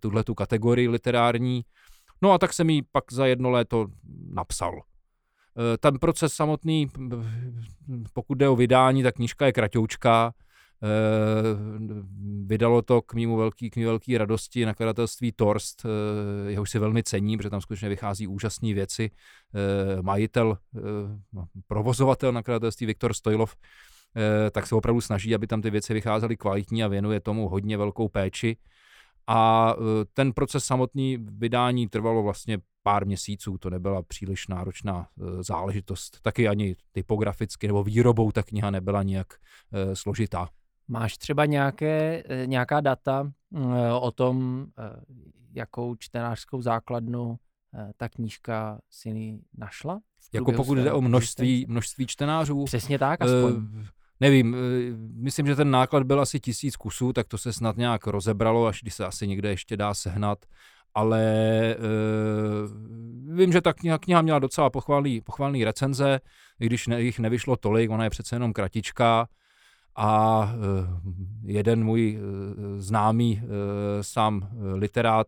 [0.00, 1.62] tuhle tu kategorii literární.
[2.22, 3.86] No a tak jsem ji pak za jedno léto
[4.34, 4.80] napsal.
[5.80, 6.88] Ten proces samotný,
[8.12, 10.47] pokud jde o vydání, tak knížka je kratoučká, Eh,
[12.46, 17.02] vydalo to k mému velký, k mý velký radosti nakladatelství Torst, eh, jehož si velmi
[17.02, 19.10] cením, protože tam skutečně vychází úžasné věci.
[19.10, 20.58] Eh, majitel,
[21.32, 23.56] no, provozovatel nakladatelství Viktor Stojlov,
[24.50, 28.08] tak se opravdu snaží, aby tam ty věci vycházely kvalitní a věnuje tomu hodně velkou
[28.08, 28.56] péči.
[29.26, 29.74] A
[30.14, 35.08] ten proces samotný vydání trvalo vlastně pár měsíců, to nebyla příliš náročná
[35.40, 36.18] záležitost.
[36.22, 39.26] Taky ani typograficky nebo výrobou ta kniha nebyla nějak
[39.94, 40.48] složitá.
[40.88, 45.00] Máš třeba nějaké, eh, nějaká data eh, o tom, eh,
[45.52, 47.38] jakou čtenářskou základnu
[47.96, 50.00] ta knížka si našla?
[50.32, 52.64] Jako pokud jde o množství, množství čtenářů?
[52.64, 53.52] Přesně tak, aspoň.
[53.52, 53.62] Uh,
[54.20, 54.56] nevím,
[55.14, 58.82] myslím, že ten náklad byl asi tisíc kusů, tak to se snad nějak rozebralo, až
[58.82, 60.46] když se asi někde ještě dá sehnat.
[60.94, 66.20] Ale uh, vím, že ta kniha, kniha měla docela pochválný, pochválný recenze,
[66.60, 69.28] i když ne, jich nevyšlo tolik, ona je přece jenom kratička
[69.98, 70.58] a eh,
[71.42, 73.48] jeden můj eh, známý eh,
[74.02, 75.26] sám literát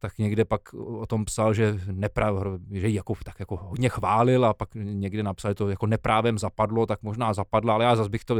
[0.00, 2.36] tak někde pak o tom psal, že, nepráv,
[2.70, 6.86] že jako, tak jako hodně chválil a pak někde napsal, že to jako neprávem zapadlo,
[6.86, 8.36] tak možná zapadlo, ale já zase bych to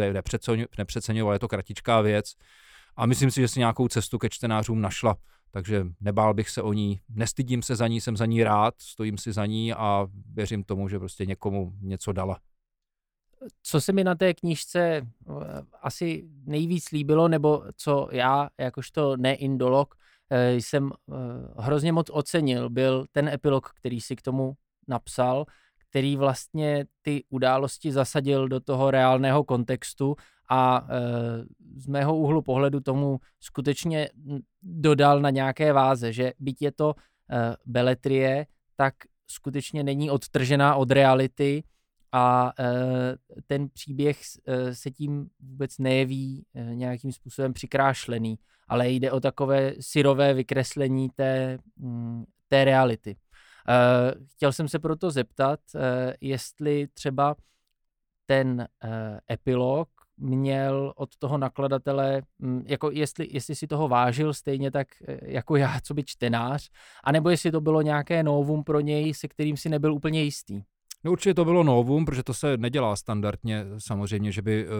[0.78, 2.34] nepřeceňoval, je to kratičká věc.
[2.96, 5.16] A myslím si, že si nějakou cestu ke čtenářům našla,
[5.50, 9.18] takže nebál bych se o ní, nestydím se za ní, jsem za ní rád, stojím
[9.18, 12.38] si za ní a věřím tomu, že prostě někomu něco dala
[13.62, 15.04] co se mi na té knížce eh,
[15.82, 19.94] asi nejvíc líbilo, nebo co já, jakožto neindolog,
[20.30, 21.14] eh, jsem eh,
[21.58, 24.52] hrozně moc ocenil, byl ten epilog, který si k tomu
[24.88, 25.44] napsal,
[25.88, 30.16] který vlastně ty události zasadil do toho reálného kontextu
[30.50, 30.88] a
[31.76, 34.10] z mého úhlu pohledu tomu skutečně
[34.62, 36.94] dodal na nějaké váze, že byť je to
[37.66, 38.46] beletrie,
[38.76, 38.94] tak
[39.26, 41.62] skutečně není odtržená od reality
[42.12, 42.52] a
[43.46, 44.18] ten příběh
[44.72, 52.24] se tím vůbec nejeví nějakým způsobem přikrášlený, ale jde o takové syrové vykreslení té, mm,
[52.48, 53.16] té reality.
[54.26, 55.60] Chtěl jsem se proto zeptat,
[56.20, 57.36] jestli třeba
[58.26, 58.68] ten
[59.30, 64.88] epilog měl od toho nakladatele, mm, jako jestli, jestli si toho vážil stejně tak
[65.22, 66.70] jako já, co by čtenář,
[67.04, 70.62] anebo jestli to bylo nějaké novum pro něj, se kterým si nebyl úplně jistý.
[71.04, 74.72] No určitě to bylo novum, protože to se nedělá standardně samozřejmě, že by uh,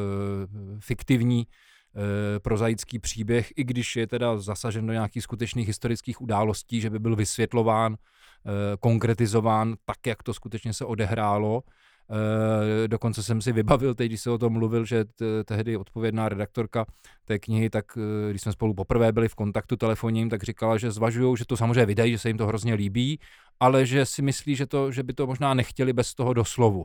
[0.79, 2.03] fiktivní uh,
[2.39, 7.17] prozaický příběh, i když je teda zasažen do nějakých skutečných historických událostí, že by byl
[7.17, 8.51] vysvětlován, uh,
[8.81, 11.63] konkretizován tak, jak to skutečně se odehrálo,
[12.11, 16.29] Eh, dokonce jsem si vybavil, teď, když se o tom mluvil, že t- tehdy odpovědná
[16.29, 16.87] redaktorka
[17.25, 20.91] té knihy, tak eh, když jsme spolu poprvé byli v kontaktu telefonním, tak říkala, že
[20.91, 23.21] zvažují, že to samozřejmě vydají, že se jim to hrozně líbí,
[23.61, 26.85] ale že si myslí, že, to, že by to možná nechtěli bez toho doslovu.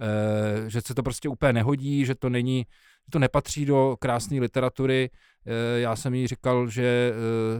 [0.00, 2.66] E, že se to prostě úplně nehodí, že to není,
[3.06, 5.10] že to nepatří do krásné literatury.
[5.46, 7.12] E, já jsem jí říkal, že e,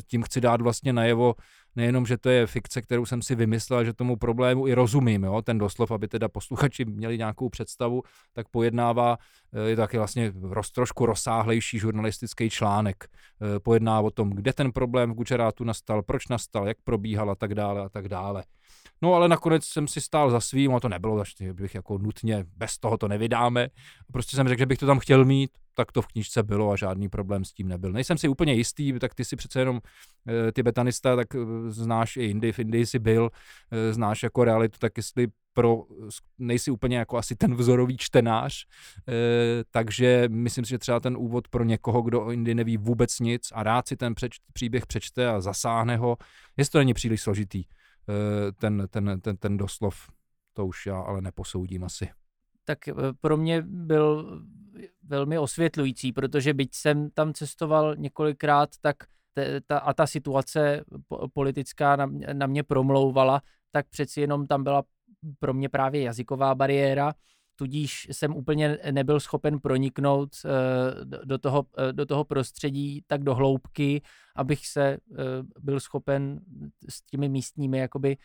[0.06, 1.34] tím chci dát vlastně najevo,
[1.78, 5.42] nejenom, že to je fikce, kterou jsem si vymyslel, že tomu problému i rozumím, jo?
[5.42, 8.02] ten doslov, aby teda posluchači měli nějakou představu,
[8.32, 9.16] tak pojednává,
[9.52, 14.72] eh, je taky vlastně roz, trošku rozsáhlejší žurnalistický článek, eh, pojedná o tom, kde ten
[14.72, 18.44] problém v Gučerátu nastal, proč nastal, jak probíhal a tak dále a tak dále.
[19.02, 22.44] No ale nakonec jsem si stál za svým, a to nebylo, že bych jako nutně
[22.56, 23.68] bez toho to nevydáme.
[24.12, 26.76] Prostě jsem řekl, že bych to tam chtěl mít, tak to v knižce bylo a
[26.76, 27.92] žádný problém s tím nebyl.
[27.92, 29.80] Nejsem si úplně jistý, tak ty si přece jenom
[30.28, 31.38] e, tibetanista, tak e,
[31.68, 33.30] znáš i Indii, v Indii si byl,
[33.70, 35.84] e, znáš jako realitu, tak jestli pro,
[36.38, 38.66] nejsi úplně jako asi ten vzorový čtenář,
[39.08, 39.12] e,
[39.70, 43.48] takže myslím si, že třeba ten úvod pro někoho, kdo o Indii neví vůbec nic
[43.54, 46.16] a rád si ten přeč, příběh přečte a zasáhne ho,
[46.56, 47.64] jestli to není příliš složitý.
[48.08, 50.10] Eh, ten, ten, ten, ten doslov,
[50.52, 52.10] to už já ale neposoudím asi.
[52.64, 54.40] Tak eh, pro mě byl
[55.08, 58.96] velmi osvětlující, protože byť jsem tam cestoval několikrát, tak
[59.34, 60.84] te, ta, a ta situace
[61.32, 64.82] politická na, na mě promlouvala, tak přeci jenom tam byla
[65.38, 67.14] pro mě právě jazyková bariéra,
[67.58, 73.34] tudíž jsem úplně nebyl schopen proniknout eh, do toho, eh, do toho prostředí tak do
[73.34, 74.02] hloubky,
[74.36, 74.98] abych se eh,
[75.60, 76.40] byl schopen
[76.88, 78.16] s těmi místními jakoby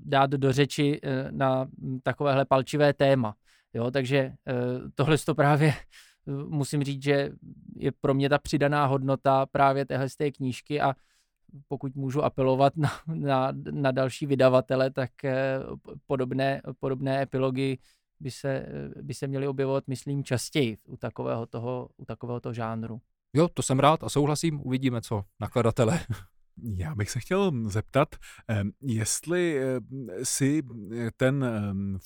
[0.00, 1.00] dát do řeči
[1.30, 1.66] na
[2.02, 3.34] takovéhle palčivé téma.
[3.76, 4.32] Jo, takže
[4.94, 5.74] tohle to právě
[6.48, 7.30] musím říct, že
[7.76, 10.94] je pro mě ta přidaná hodnota právě téhle z té knížky a
[11.68, 15.10] pokud můžu apelovat na, na, na další vydavatele, tak
[16.06, 17.78] podobné, podobné epilogy
[18.20, 18.66] by se,
[19.02, 23.00] by se měly objevovat, myslím, častěji u takového toho, u takového toho žánru.
[23.34, 26.00] Jo, to jsem rád a souhlasím, uvidíme, co nakladatele
[26.76, 28.16] já bych se chtěl zeptat,
[28.82, 29.60] jestli
[30.22, 30.62] si
[31.16, 31.44] ten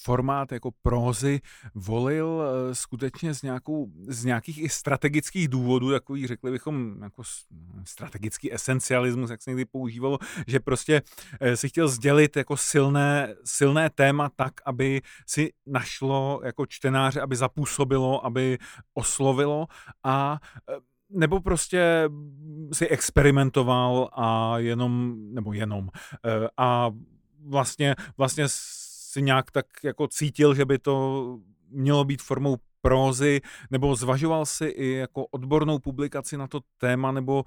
[0.02, 1.40] formát jako prózy
[1.74, 7.22] volil eh, skutečně z, nějakou, z nějakých i strategických důvodů, takový řekli bychom jako
[7.84, 11.02] strategický esencialismus, jak se někdy používalo, že prostě
[11.40, 17.36] eh, si chtěl sdělit jako silné, silné téma tak, aby si našlo jako čtenáře, aby
[17.36, 18.58] zapůsobilo, aby
[18.94, 19.66] oslovilo
[20.04, 20.38] a
[21.10, 22.08] nebo prostě
[22.72, 25.88] si experimentoval a jenom, nebo jenom,
[26.24, 26.90] eh, a
[27.46, 31.38] vlastně, vlastně si nějak tak jako cítil, že by to
[31.70, 37.44] mělo být formou prózy, nebo zvažoval si i jako odbornou publikaci na to téma, nebo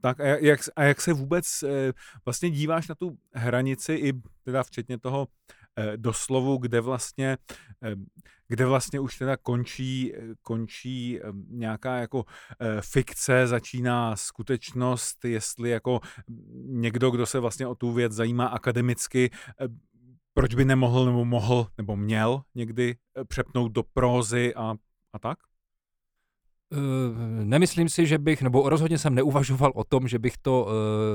[0.00, 1.92] tak a jak, a jak se vůbec eh,
[2.24, 5.28] vlastně díváš na tu hranici i teda včetně toho
[5.76, 7.38] Eh, doslovu, kde vlastně,
[7.84, 7.94] eh,
[8.48, 10.12] kde vlastně už teda končí,
[10.42, 12.24] končí eh, nějaká jako
[12.80, 16.00] fikce, začíná skutečnost, jestli jako
[16.64, 19.30] někdo, kdo se vlastně o tu věc zajímá akademicky,
[20.34, 22.96] proč by nemohl nebo mohl nebo měl někdy
[23.28, 24.74] přepnout do prózy a,
[25.12, 25.38] a tak?
[26.72, 30.70] Eh, nemyslím si, že bych, nebo rozhodně jsem neuvažoval o tom, že bych to uh,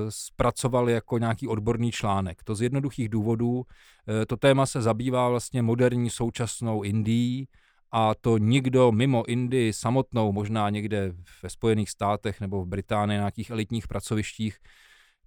[0.10, 2.44] zpracoval jako nějaký odborný článek.
[2.44, 3.54] To z jednoduchých důvodů.
[3.56, 3.64] Uh,
[4.28, 7.48] to téma se zabývá vlastně moderní současnou Indií
[7.92, 11.14] a to nikdo mimo Indii samotnou, možná někde
[11.44, 14.58] ve Spojených státech nebo v Británii na nějakých elitních pracovištích,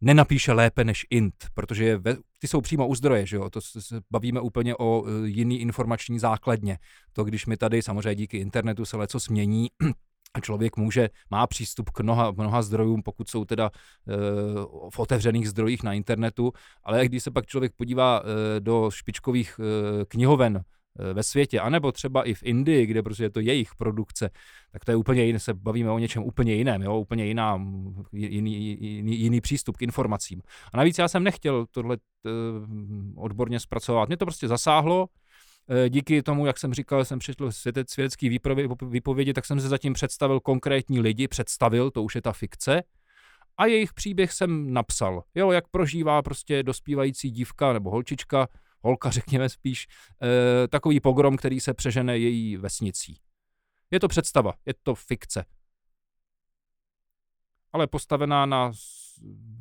[0.01, 3.51] nenapíše lépe než Int, protože je ve, ty jsou přímo u zdroje, že jo?
[3.51, 6.79] to se bavíme úplně o jiný informační základně.
[7.13, 9.69] To, když mi tady samozřejmě díky internetu se leco změní,
[10.35, 13.71] a člověk může, má přístup k mnoha, mnoha zdrojům, pokud jsou teda
[14.09, 14.13] e,
[14.91, 16.53] v otevřených zdrojích na internetu,
[16.85, 20.63] ale když se pak člověk podívá e, do špičkových e, knihoven
[21.13, 24.31] ve světě, anebo třeba i v Indii, kde prostě je to jejich produkce,
[24.73, 26.99] tak to je úplně jiné, se bavíme o něčem úplně jiném, jo?
[26.99, 27.63] úplně jiná,
[28.13, 30.43] jiný, jiný, jiný přístup k informacím.
[30.73, 31.97] A navíc já jsem nechtěl tohle
[33.17, 34.09] odborně zpracovat.
[34.09, 35.09] Mě to prostě zasáhlo,
[35.89, 37.51] díky tomu, jak jsem říkal, jsem přečetl
[37.87, 38.39] svědecký
[38.83, 42.83] výpovědi, tak jsem se zatím představil konkrétní lidi, představil, to už je ta fikce,
[43.61, 45.25] a jejich příběh jsem napsal.
[45.35, 48.49] Jo, jak prožívá prostě dospívající dívka nebo holčička,
[48.83, 49.87] holka řekněme spíš,
[50.65, 53.21] e, takový pogrom, který se přežene její vesnicí.
[53.91, 55.45] Je to představa, je to fikce.
[57.73, 58.73] Ale postavená na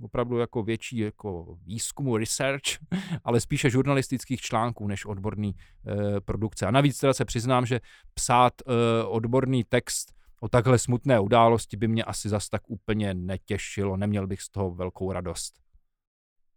[0.02, 2.64] opravdu jako větší jako výzkumu, research,
[3.24, 6.66] ale spíše žurnalistických článků než odborný e, produkce.
[6.66, 7.80] A navíc teda se přiznám, že
[8.14, 13.98] psát e, odborný text o takhle smutné události by mě asi zas tak úplně netěšilo,
[13.98, 15.60] neměl bych z toho velkou radost.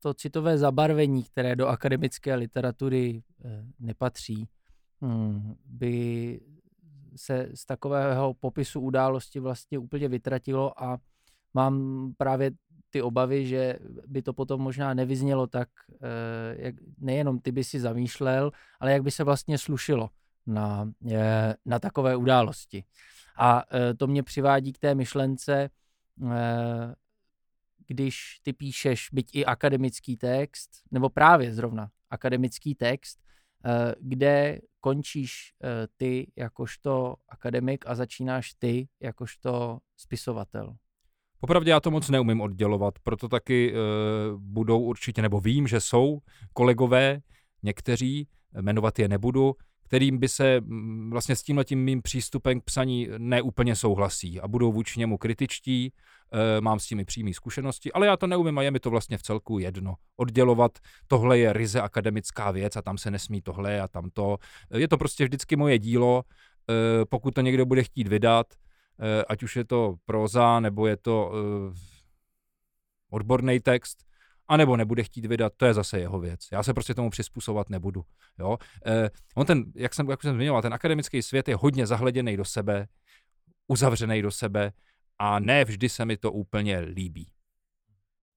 [0.03, 4.49] To citové zabarvení, které do akademické literatury eh, nepatří,
[5.01, 6.41] hmm, by
[7.17, 10.99] se z takového popisu události vlastně úplně vytratilo a
[11.55, 12.51] mám právě
[12.93, 15.97] ty obavy, že by to potom možná nevyznělo tak, eh,
[16.57, 20.11] jak nejenom ty by si zamýšlel, ale jak by se vlastně slušilo
[20.47, 22.85] na, eh, na takové události.
[23.37, 25.71] A e, to mě přivádí k té myšlence,
[27.87, 33.19] když ty píšeš byť i akademický text, nebo právě zrovna akademický text,
[34.01, 35.55] kde končíš
[35.97, 40.77] ty jakožto akademik a začínáš ty jakožto spisovatel.
[41.43, 43.77] Popravdě já to moc neumím oddělovat, proto taky e,
[44.37, 46.19] budou určitě, nebo vím, že jsou
[46.53, 47.21] kolegové,
[47.63, 48.29] někteří,
[48.61, 49.55] jmenovat je nebudu,
[49.85, 54.73] kterým by se mm, vlastně s tímhletím mým přístupem k psaní neúplně souhlasí a budou
[54.73, 55.93] vůči němu kritičtí,
[56.33, 59.19] e, mám s tím přímé zkušenosti, ale já to neumím a je mi to vlastně
[59.19, 59.95] v celku jedno.
[60.17, 64.39] Oddělovat, tohle je ryze akademická věc a tam se nesmí tohle a tamto.
[64.75, 68.47] Je to prostě vždycky moje dílo, e, pokud to někdo bude chtít vydat,
[69.29, 71.33] ať už je to proza nebo je to
[73.11, 74.05] odborný text,
[74.49, 76.41] anebo nebude chtít vydat, to je zase jeho věc.
[76.53, 78.05] Já se prostě tomu přizpůsobovat nebudu.
[78.39, 78.59] Jo?
[78.87, 82.45] Eh, on ten, jak jsem, jak jsem zmiňoval, ten akademický svět je hodně zahleděný do
[82.45, 82.89] sebe,
[83.69, 84.73] uzavřený do sebe
[85.19, 87.33] a ne vždy se mi to úplně líbí.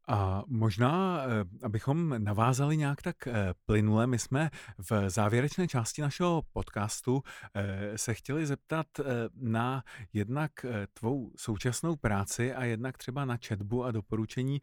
[0.08, 1.28] A možná, eh,
[1.64, 7.24] abychom navázali nějak tak eh, plynule, my jsme v závěrečné části našeho podcastu
[7.54, 8.88] eh, se chtěli zeptat
[9.36, 9.84] na
[10.14, 10.52] jednak
[10.94, 14.62] tvou současnou práci a jednak třeba na četbu a doporučení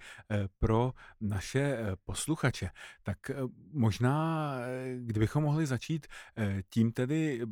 [0.59, 2.71] pro naše posluchače.
[3.03, 3.19] Tak
[3.73, 4.55] možná,
[4.99, 6.07] kdybychom mohli začít
[6.71, 7.47] tím tedy,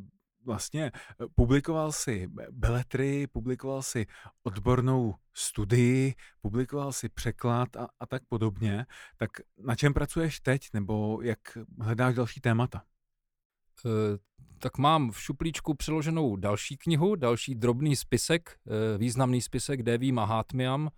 [0.45, 4.05] vlastně eh, publikoval si beletry, publikoval si
[4.43, 8.85] odbornou studii, publikoval si překlad a, a tak podobně.
[9.17, 11.39] Tak na čem pracuješ teď, nebo jak
[11.79, 12.83] hledáš další témata?
[13.85, 14.17] Eh,
[14.59, 20.89] tak mám v šuplíčku přeloženou další knihu, další drobný spisek, eh, významný spisek Deví Mahatmiam,
[20.89, 20.91] Eh,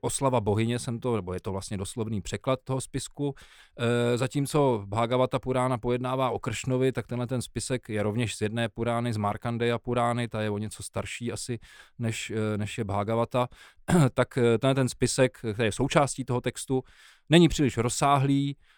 [0.00, 3.34] oslava bohyně jsem to, nebo je to vlastně doslovný překlad toho spisku.
[3.78, 8.68] Eh, zatímco Bhagavata Purána pojednává o Kršnovi, tak tenhle ten spisek je rovněž z jedné
[8.68, 11.58] Purány, z Markandeya Purány, ta je o něco starší asi,
[11.98, 13.48] než, eh, než je Bhagavata.
[14.14, 16.82] tak tenhle ten spisek, který je součástí toho textu,
[17.30, 18.75] není příliš rozsáhlý, Eh,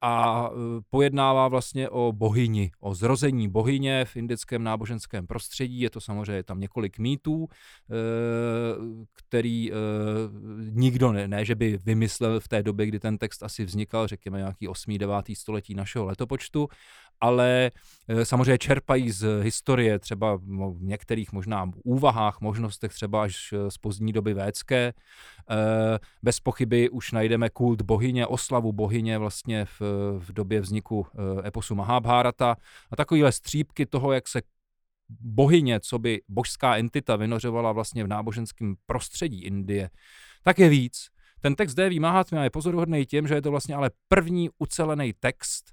[0.00, 5.80] a eh, pojednává vlastně o bohyni, o zrození bohyně v indickém náboženském prostředí.
[5.80, 7.94] Je to samozřejmě tam několik mýtů, eh,
[9.12, 9.72] který
[10.58, 14.38] nikdo ne, ne, že by vymyslel v té době, kdy ten text asi vznikal, řekněme
[14.38, 14.98] nějaký 8.
[14.98, 15.36] 9.
[15.36, 16.68] století našeho letopočtu,
[17.22, 17.70] ale
[18.22, 24.34] samozřejmě čerpají z historie, třeba v některých možná úvahách, možnostech třeba až z pozdní doby
[24.34, 24.92] védské.
[26.22, 29.80] Bez pochyby už najdeme kult bohyně, oslavu bohyně vlastně v,
[30.18, 32.56] v době vzniku eh, eposu Mahabharata
[32.90, 34.42] a takovýhle střípky toho, jak se
[35.20, 39.90] bohyně, co by božská entita vynořovala vlastně v náboženském prostředí Indie,
[40.42, 41.08] tak je víc.
[41.40, 45.72] Ten text Devi Mahatmya je pozoruhodný tím, že je to vlastně ale první ucelený text,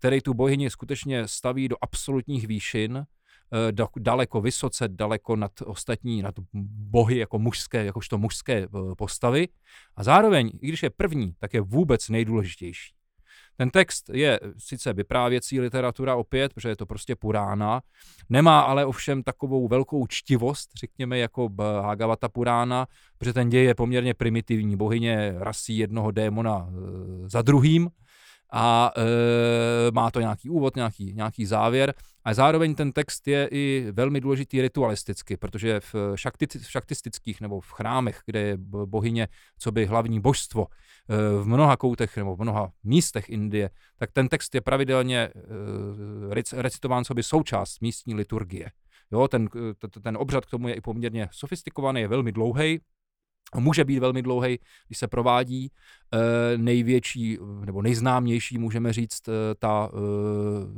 [0.00, 6.34] který tu bohyni skutečně staví do absolutních výšin, eh, daleko vysoce, daleko nad ostatní, nad
[6.90, 8.68] bohy jako mužské, jakožto mužské eh,
[8.98, 9.48] postavy.
[9.96, 12.94] A zároveň, i když je první, tak je vůbec nejdůležitější.
[13.56, 17.80] Ten text je sice vyprávěcí literatura opět, protože je to prostě Purána,
[18.28, 22.86] nemá ale ovšem takovou velkou čtivost, řekněme, jako Bhagavata Purána,
[23.18, 24.76] protože ten děj je poměrně primitivní.
[24.76, 27.90] Bohyně rasí jednoho démona e, za druhým
[28.52, 31.94] a e, má to nějaký úvod, nějaký, nějaký závěr
[32.24, 37.60] a zároveň ten text je i velmi důležitý ritualisticky, protože v, šakti, v šaktistických nebo
[37.60, 39.28] v chrámech, kde je bohyně
[39.58, 44.28] co by hlavní božstvo, e, v mnoha koutech nebo v mnoha místech Indie, tak ten
[44.28, 48.70] text je pravidelně e, recitován co by součást místní liturgie.
[49.12, 49.48] Jo, ten,
[50.02, 52.80] ten obřad k tomu je i poměrně sofistikovaný, je velmi dlouhý,
[53.56, 54.58] může být velmi dlouhý,
[54.88, 55.70] když se provádí.
[56.14, 59.90] E, největší nebo nejznámější, můžeme říct, eh, ta,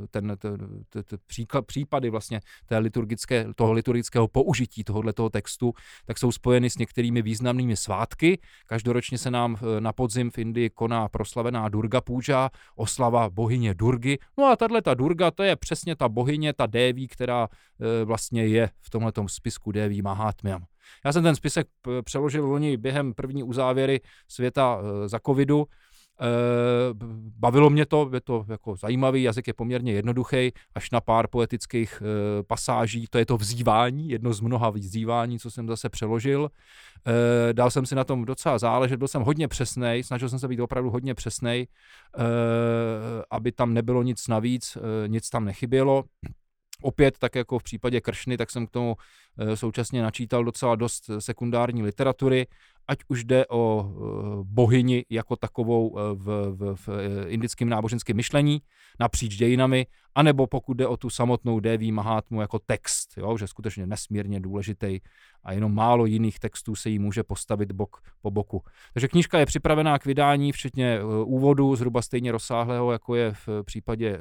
[0.03, 0.57] e, ten, t,
[0.89, 5.73] t, t, příklad, případy vlastně té liturgické, toho liturgického použití tohoto textu,
[6.05, 8.39] tak jsou spojeny s některými významnými svátky.
[8.65, 14.17] Každoročně se nám na podzim v Indii koná proslavená Durga Puja, oslava bohyně Durgy.
[14.37, 17.47] No a tahle ta Durga, to je přesně ta bohyně, ta déví, která
[18.05, 20.65] vlastně je v tomhle spisku déví Mahatmyam.
[21.05, 21.67] Já jsem ten spisek
[22.03, 25.65] přeložil loni během první uzávěry světa e, za covidu.
[26.21, 26.27] E,
[27.39, 32.01] bavilo mě to, je to jako zajímavý, jazyk je poměrně jednoduchý, až na pár poetických
[32.01, 36.49] e, pasáží, to je to vzývání, jedno z mnoha vzývání, co jsem zase přeložil.
[37.53, 40.59] Dal jsem si na tom docela záležet, byl jsem hodně přesný, snažil jsem se být
[40.59, 41.67] opravdu hodně přesný,
[43.31, 44.77] aby tam nebylo nic navíc,
[45.07, 46.03] nic tam nechybělo.
[46.83, 48.95] Opět, tak jako v případě Kršny, tak jsem k tomu
[49.37, 52.47] eh, současně načítal docela dost sekundární literatury,
[52.87, 56.89] ať už jde o eh, bohyni jako takovou eh, v, v, v
[57.27, 58.61] indickém náboženském myšlení
[58.99, 63.87] napříč dějinami, anebo pokud jde o tu samotnou Deví Mahátmu jako text, jo, že skutečně
[63.87, 64.99] nesmírně důležitý
[65.43, 68.63] a jenom málo jiných textů se jí může postavit bok po boku.
[68.93, 74.19] Takže knížka je připravená k vydání, včetně úvodu, zhruba stejně rozsáhlého, jako je v případě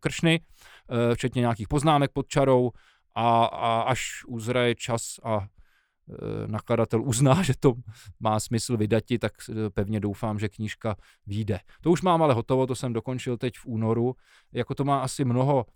[0.00, 0.40] Kršny,
[1.14, 2.70] včetně nějakých poznámek pod čarou
[3.14, 5.46] a, a až uzraje čas a
[6.46, 7.74] nakladatel uzná, že to
[8.20, 10.96] má smysl vydati, tak e, pevně doufám, že knížka
[11.26, 11.60] vyjde.
[11.80, 14.14] To už mám ale hotovo, to jsem dokončil teď v únoru.
[14.52, 15.66] Jako to má asi mnoho,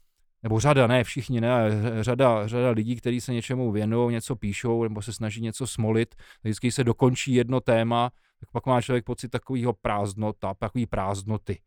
[0.43, 1.71] nebo řada, ne všichni, ne,
[2.01, 6.73] řada, řada lidí, kteří se něčemu věnují, něco píšou nebo se snaží něco smolit, vždycky
[6.73, 11.59] se dokončí jedno téma, tak pak má člověk pocit takového prázdnota, takový prázdnoty.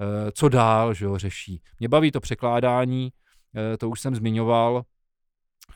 [0.00, 1.62] E, co dál, že jo, řeší.
[1.78, 3.12] Mě baví to překládání,
[3.56, 4.82] Eh, to už jsem zmiňoval.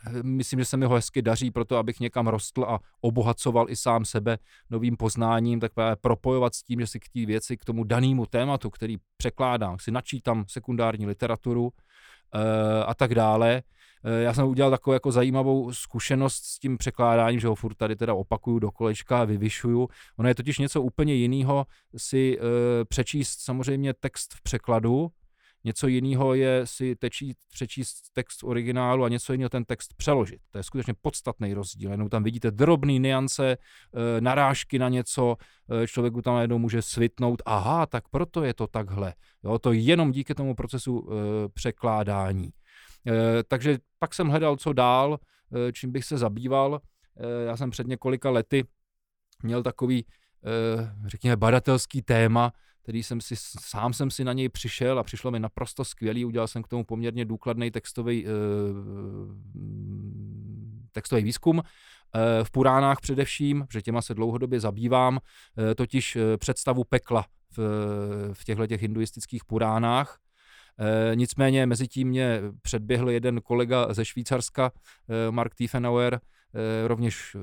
[0.07, 3.77] Eh, myslím, že se mi ho hezky daří proto, abych někam rostl a obohacoval i
[3.77, 4.39] sám sebe
[4.71, 8.27] novým poznáním, tak právě propojovat s tím, že si k té věci, k tomu danému
[8.27, 11.71] tématu, který překládám, si načítám sekundární literaturu
[12.35, 13.62] e, a tak dále.
[14.05, 17.97] E, já jsem udělal takovou jako zajímavou zkušenost s tím překládáním, že ho furt tady
[17.97, 19.89] teda opakuju do kolečka a vyvyšuju.
[20.19, 21.66] Ono je totiž něco úplně jiného
[21.97, 22.41] si e,
[22.85, 25.11] přečíst samozřejmě text v překladu,
[25.65, 30.41] Něco jiného je si tečí, přečíst text originálu a něco jiného ten text přeložit.
[30.51, 31.91] To je skutečně podstatný rozdíl.
[31.91, 35.36] Jenom tam vidíte drobné niance, eh, narážky na něco,
[35.82, 39.15] eh, člověku tam najednou může svitnout, aha, tak proto je to takhle.
[39.45, 42.51] Jo, to jenom díky tomu procesu eh, překládání.
[43.49, 45.19] Takže pak jsem hledal, co dál,
[45.73, 46.81] čím bych se zabýval.
[47.47, 48.65] Já jsem před několika lety
[49.43, 50.07] měl takový,
[51.07, 52.53] řekněme, badatelský téma,
[52.85, 56.48] který jsem si, sám jsem si na něj přišel a přišlo mi naprosto skvělý, udělal
[56.48, 58.32] jsem k tomu poměrně důkladný textový, uh,
[60.93, 61.65] textový výzkum, uh,
[62.43, 67.24] v Puránách především, že těma se dlouhodobě zabývám, uh, totiž představu pekla
[67.56, 67.59] v,
[68.32, 70.19] v těchto těch hinduistických Puránách,
[70.78, 74.70] E, nicméně mezi tím mě předběhl jeden kolega ze Švýcarska,
[75.09, 76.20] e, Mark Tiefenauer,
[76.86, 77.36] rovněž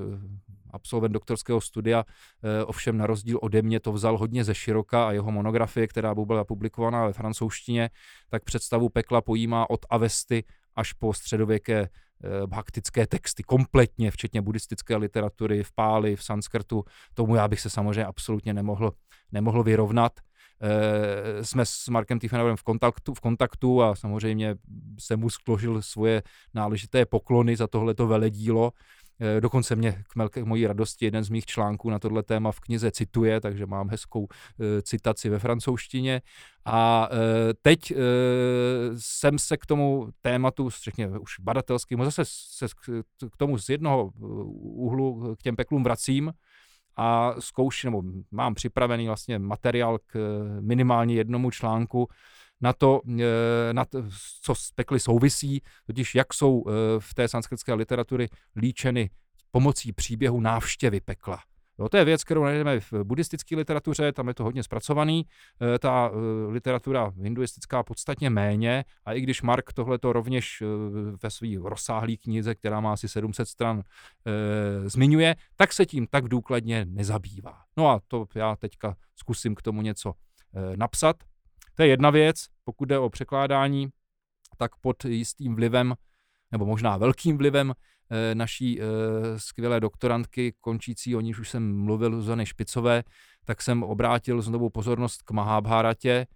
[0.73, 2.05] absolvent doktorského studia,
[2.43, 6.15] eh, ovšem na rozdíl ode mě to vzal hodně ze široka a jeho monografie, která
[6.15, 7.89] byla publikovaná ve francouzštině,
[8.29, 10.43] tak představu pekla pojímá od Avesty
[10.75, 16.83] až po středověké eh, bhaktické texty kompletně, včetně buddhistické literatury v Páli, v Sanskrtu.
[17.13, 18.91] Tomu já bych se samozřejmě absolutně nemohl,
[19.31, 20.19] nemohl vyrovnat.
[20.63, 24.55] E, jsme s Markem Tiefenauerem v kontaktu, v kontaktu a samozřejmě
[24.99, 26.23] se mu skložil svoje
[26.53, 28.71] náležité poklony za tohleto veledílo.
[28.73, 29.01] Eh,
[29.39, 32.91] dokonce mě k, k mojí radosti jeden z mých článků na tohle téma v knize
[32.91, 34.27] cituje, takže mám hezkou
[34.60, 36.22] e, citaci ve francouzštině.
[36.65, 37.93] A e, teď
[38.98, 42.68] jsem se k tomu tématu, řekněme už badatelským, zase se
[43.31, 44.11] k tomu z jednoho
[44.61, 46.31] úhlu k těm peklům vracím
[46.98, 50.19] a zkouším, nebo mám připravený vlastně materiál k
[50.61, 52.07] minimálně jednomu článku,
[52.61, 54.03] na to, eh, na to,
[54.41, 59.09] co s pekly souvisí, totiž jak jsou eh, v té sanskritské literatury líčeny
[59.51, 61.39] pomocí příběhu návštěvy pekla.
[61.79, 65.25] Jo, to je věc, kterou najdeme v buddhistické literatuře, tam je to hodně zpracovaný,
[65.75, 66.11] e, ta
[66.47, 70.63] literatura hinduistická podstatně méně a i když Mark tohle to rovněž
[71.23, 73.83] ve své rozsáhlé knize, která má asi 700 stran,
[74.85, 77.57] zmiňuje, tak se tím tak důkladně nezabývá.
[77.77, 80.13] No a to já teďka zkusím k tomu něco
[80.75, 81.15] napsat.
[81.81, 83.87] To je jedna věc, pokud jde o překládání,
[84.57, 85.93] tak pod jistým vlivem,
[86.51, 88.85] nebo možná velkým vlivem eh, naší eh,
[89.37, 93.03] skvělé doktorantky, končící, o níž už jsem mluvil, Zuzany Špicové,
[93.45, 96.27] tak jsem obrátil znovu pozornost k Mahábháratě,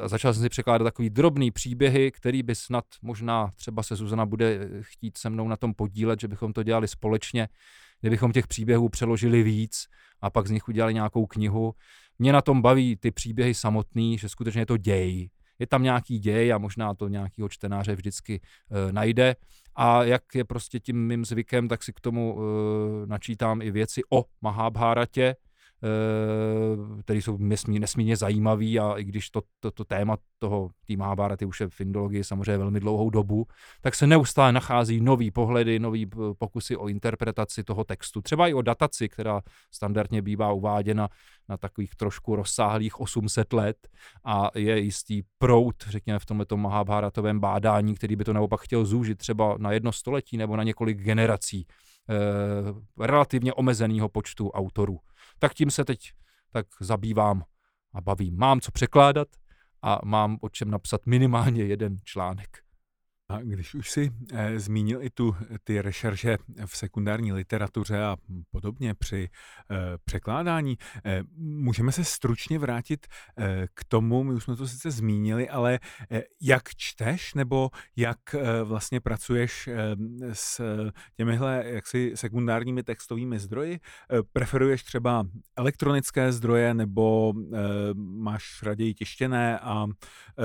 [0.00, 4.26] a začal jsem si překládat takový drobný příběhy, který by snad možná třeba se Zuzana
[4.26, 7.48] bude chtít se mnou na tom podílet, že bychom to dělali společně,
[8.00, 9.84] kdybychom těch příběhů přeložili víc
[10.20, 11.74] a pak z nich udělali nějakou knihu.
[12.18, 15.30] Mě na tom baví ty příběhy samotný, že skutečně je to děj.
[15.58, 18.40] Je tam nějaký děj a možná to nějakýho čtenáře vždycky
[18.88, 19.36] e, najde.
[19.74, 24.02] A jak je prostě tím mým zvykem, tak si k tomu e, načítám i věci
[24.10, 25.36] o Mahabharatě,
[27.00, 31.44] které jsou nesmí, nesmírně zajímavý a i když to, to, to téma toho tý Mahabharaty
[31.44, 33.46] už je v indologii samozřejmě velmi dlouhou dobu,
[33.80, 36.06] tak se neustále nachází nový pohledy, nový
[36.38, 39.40] pokusy o interpretaci toho textu, třeba i o dataci, která
[39.70, 41.08] standardně bývá uváděna
[41.48, 43.88] na takových trošku rozsáhlých 800 let
[44.24, 49.18] a je jistý prout, řekněme, v tomto Mahabharatovém bádání, který by to naopak chtěl zúžit
[49.18, 51.66] třeba na jedno století nebo na několik generací
[52.10, 54.98] eh, relativně omezeného počtu autorů
[55.42, 56.12] tak tím se teď
[56.52, 57.44] tak zabývám
[57.94, 58.36] a bavím.
[58.36, 59.28] Mám co překládat
[59.82, 62.61] a mám o čem napsat minimálně jeden článek.
[63.32, 68.16] A když už si eh, zmínil i tu ty rešerše v sekundární literatuře a
[68.50, 69.28] podobně při
[69.70, 73.06] eh, překládání, eh, můžeme se stručně vrátit
[73.38, 75.78] eh, k tomu, my už jsme to sice zmínili, ale
[76.10, 79.96] eh, jak čteš nebo jak eh, vlastně pracuješ eh,
[80.32, 80.60] s
[81.16, 83.74] těmihle jaksi sekundárními textovými zdroji?
[83.74, 85.24] Eh, preferuješ třeba
[85.56, 87.58] elektronické zdroje nebo eh,
[87.94, 90.42] máš raději tištěné a eh,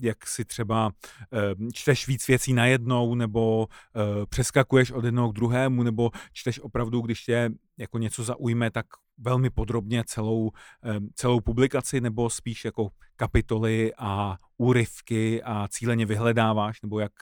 [0.00, 0.90] jak si třeba
[1.32, 7.00] eh, čteš víc věcí najednou, nebo uh, přeskakuješ od jednoho k druhému, nebo čteš opravdu,
[7.00, 8.86] když tě jako něco zaujme, tak
[9.18, 10.50] velmi podrobně celou,
[10.98, 17.12] um, celou publikaci, nebo spíš jako kapitoly a úryvky a cíleně vyhledáváš, nebo jak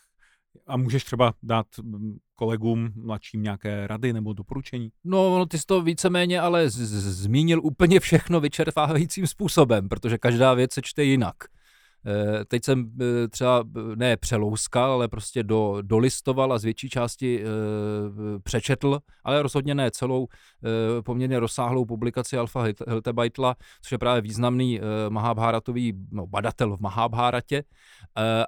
[0.67, 4.91] a můžeš třeba dát mm, kolegům mladším nějaké rady nebo doporučení?
[5.05, 10.19] No, no ty jsi to víceméně ale z- z- zmínil úplně všechno vyčerpávajícím způsobem, protože
[10.19, 11.37] každá věc se čte jinak.
[12.07, 13.65] Eh, teď jsem eh, třeba
[13.95, 17.45] ne přelouskal, ale prostě do, dolistoval a z větší části
[18.43, 20.27] přečetl, ale rozhodně ne celou
[21.05, 27.57] poměrně rozsáhlou publikaci Alfa Hiltebaitla, což je právě významný Mahabharatový no, badatel v Mahabharatě.
[27.57, 27.65] E,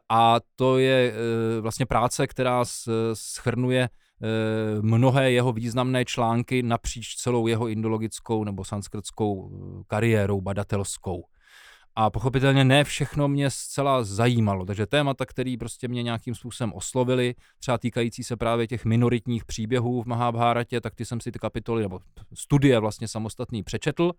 [0.08, 1.14] a to je
[1.60, 2.64] vlastně práce, která
[3.12, 3.88] schrnuje
[4.80, 9.50] mnohé jeho významné články napříč celou jeho indologickou nebo sanskrtskou
[9.86, 11.24] kariérou badatelskou.
[11.96, 17.34] A pochopitelně ne všechno mě zcela zajímalo, takže témata, které prostě mě nějakým způsobem oslovili,
[17.58, 21.82] třeba týkající se právě těch minoritních příběhů v Mahabharatě, tak ty jsem si ty kapitoly
[21.82, 22.00] nebo
[22.34, 24.12] studie vlastně samostatný přečetl.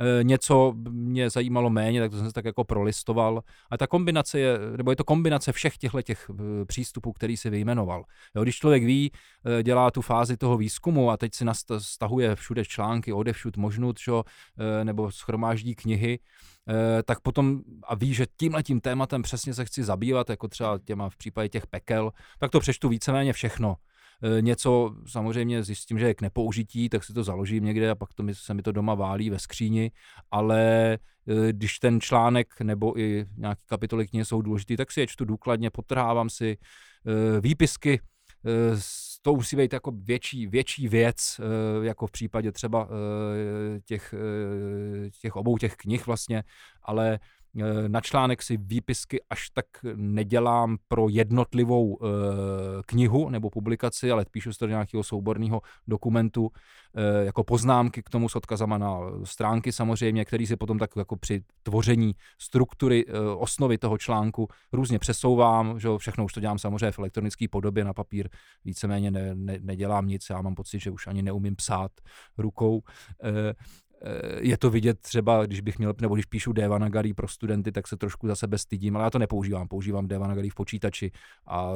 [0.00, 3.42] E, něco mě zajímalo méně, tak to jsem se tak jako prolistoval.
[3.70, 7.50] A ta kombinace je, nebo je to kombinace všech těchto těch e, přístupů, který si
[7.50, 8.04] vyjmenoval.
[8.34, 9.12] Jo, když člověk ví,
[9.58, 11.44] e, dělá tu fázi toho výzkumu a teď si
[11.78, 14.24] stahuje všude články, odevšud možnut, čo,
[14.84, 16.18] nebo schromáždí knihy,
[16.68, 20.78] Eh, tak potom a ví, že tímhle tím tématem přesně se chci zabývat, jako třeba
[20.78, 23.76] těma v případě těch pekel, tak to přečtu víceméně všechno.
[24.22, 28.14] Eh, něco samozřejmě zjistím, že je k nepoužití, tak si to založím někde a pak
[28.14, 29.90] to mi, se mi to doma válí ve skříni,
[30.30, 35.06] ale eh, když ten článek nebo i nějaké kapitoly knihy jsou důležité, tak si je
[35.06, 36.56] čtu důkladně, potrhávám si
[37.40, 38.00] výpisky
[39.22, 41.40] to musí být jako větší, větší věc,
[41.82, 42.88] jako v případě třeba
[43.84, 44.14] těch,
[45.20, 46.44] těch obou těch knih vlastně,
[46.82, 47.18] ale
[47.88, 52.06] na článek si výpisky až tak nedělám pro jednotlivou e,
[52.86, 56.50] knihu nebo publikaci, ale píšu si to do nějakého souborného dokumentu
[56.94, 61.16] e, jako poznámky k tomu s odkazama na stránky samozřejmě, který si potom tak jako
[61.16, 63.04] při tvoření struktury
[63.36, 67.92] osnovy toho článku různě přesouvám, že všechno už to dělám samozřejmě v elektronické podobě, na
[67.92, 68.28] papír
[68.64, 71.92] víceméně ne, ne, nedělám nic, já mám pocit, že už ani neumím psát
[72.38, 72.82] rukou.
[74.06, 77.88] Eh, je to vidět třeba, když bych měl, nebo když píšu Devanagari pro studenty, tak
[77.88, 81.12] se trošku za sebe stydím, ale já to nepoužívám, používám Devanagari v počítači
[81.46, 81.70] a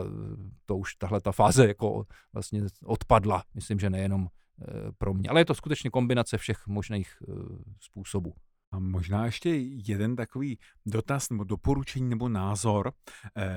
[0.66, 4.64] to už tahle ta fáze jako vlastně odpadla, myslím, že nejenom eh,
[4.98, 7.32] pro mě, ale je to skutečně kombinace všech možných eh,
[7.80, 8.34] způsobů.
[8.72, 9.50] A možná ještě
[9.88, 12.92] jeden takový dotaz nebo doporučení nebo názor.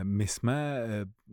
[0.03, 0.83] My jsme,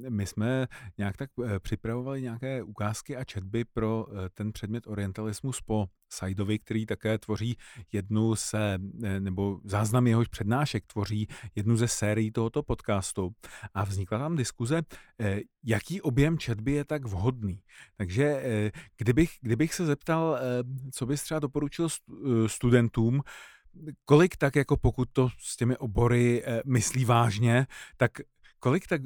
[0.09, 0.67] my jsme
[0.99, 7.19] nějak tak připravovali nějaké ukázky a četby pro ten předmět orientalismus po Saidovi, který také
[7.19, 7.57] tvoří
[7.93, 8.79] jednu se,
[9.19, 13.31] nebo záznam jehož přednášek tvoří jednu ze sérií tohoto podcastu.
[13.75, 14.83] A vznikla tam diskuze,
[15.65, 17.61] jaký objem četby je tak vhodný.
[17.97, 18.43] Takže
[18.97, 20.39] kdybych, kdybych se zeptal,
[20.93, 21.89] co bys třeba doporučil
[22.47, 23.23] studentům,
[24.05, 27.67] kolik tak jako pokud to s těmi obory myslí vážně,
[27.97, 28.11] tak
[28.59, 29.03] kolik tak,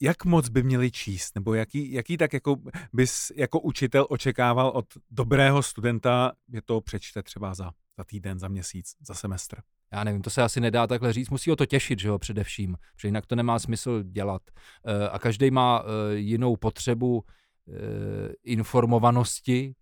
[0.00, 2.56] jak moc by měli číst, nebo jaký, jaký tak jako
[2.92, 8.48] bys jako učitel očekával od dobrého studenta, že to přečte třeba za, za týden, za
[8.48, 9.56] měsíc, za semestr?
[9.92, 12.76] Já nevím, to se asi nedá takhle říct, musí o to těšit, že jo, především,
[12.94, 14.42] protože jinak to nemá smysl dělat.
[14.84, 19.74] E, a každý má e, jinou potřebu e, informovanosti,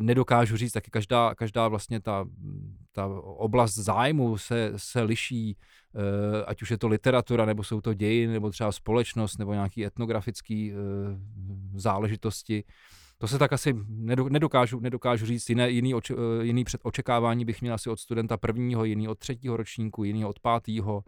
[0.00, 2.24] nedokážu říct, taky každá, každá vlastně ta,
[2.92, 5.56] ta oblast zájmu se, se liší
[6.46, 10.70] ať už je to literatura, nebo jsou to dějiny, nebo třeba společnost, nebo nějaké etnografické
[10.72, 10.76] eh,
[11.74, 12.64] záležitosti.
[13.18, 13.74] To se tak asi
[14.28, 15.48] nedokážu, nedokážu říct.
[15.48, 19.56] Jiné, jiný, oč, eh, jiný předočekávání bych měl asi od studenta prvního, jiný od třetího
[19.56, 21.04] ročníku, jiný od pátého.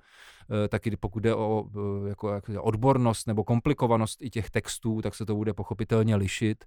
[0.69, 1.65] Taky pokud jde o
[2.09, 6.65] jako, jak, odbornost nebo komplikovanost i těch textů, tak se to bude pochopitelně lišit.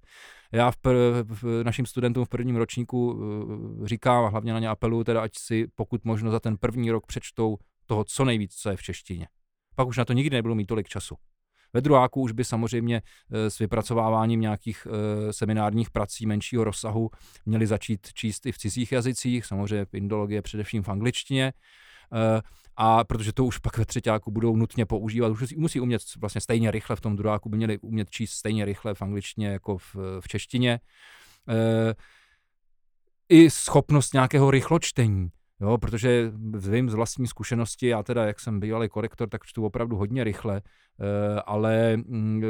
[0.52, 3.22] Já v, pr- v našim studentům v prvním ročníku
[3.84, 7.58] říkám, hlavně na ně apeluju, teda ať si pokud možno za ten první rok přečtou
[7.86, 9.28] toho co nejvíc, co je v češtině.
[9.76, 11.16] Pak už na to nikdy nebudu mít tolik času.
[11.74, 13.02] Ve druháku už by samozřejmě
[13.32, 17.10] eh, s vypracováváním nějakých eh, seminárních prací menšího rozsahu
[17.46, 21.54] měli začít číst i v cizích jazycích, samozřejmě indologie především v angličtině,
[22.14, 22.42] eh,
[22.78, 26.72] a protože to už pak ve třetíku budou nutně používat, už musí umět vlastně stejně
[26.72, 30.28] rychle v tom druháku, by měli umět číst stejně rychle v angličtině jako v, v
[30.28, 30.80] češtině.
[33.30, 35.30] I schopnost nějakého rychločtení
[35.62, 39.98] Jo, protože vím z vlastní zkušenosti, já teda, jak jsem bývalý korektor, tak čtu opravdu
[39.98, 42.48] hodně rychle, eh, ale mm, eh,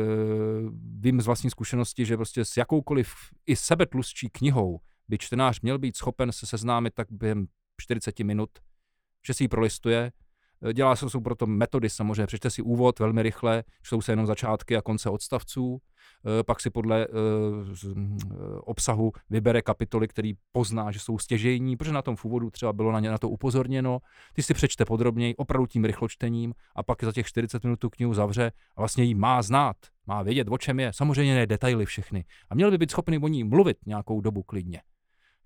[1.00, 3.14] vím z vlastní zkušenosti, že prostě s jakoukoliv
[3.46, 7.48] i sebetlustší knihou by čtenář měl být schopen se seznámit tak během
[7.82, 8.50] 40 minut,
[9.28, 10.12] že si ji prolistuje,
[10.74, 12.28] Dělá se jsou proto metody samozřejmě.
[12.28, 15.82] Přečte si úvod velmi rychle, čtou se jenom začátky a konce odstavců,
[16.26, 17.08] Eh, pak si podle eh,
[17.86, 17.96] eh,
[18.62, 22.92] obsahu vybere kapitoly, který pozná, že jsou stěžejní, protože na tom v úvodu třeba bylo
[22.92, 24.00] na, ně, na to upozorněno.
[24.34, 28.14] Ty si přečte podrobněji, opravdu tím rychločtením a pak za těch 40 minut tu knihu
[28.14, 29.78] zavře a vlastně ji má znát,
[30.08, 30.94] má vědět, o čem je.
[30.94, 32.26] Samozřejmě ne detaily všechny.
[32.50, 34.82] A měl by být schopný o ní mluvit nějakou dobu klidně.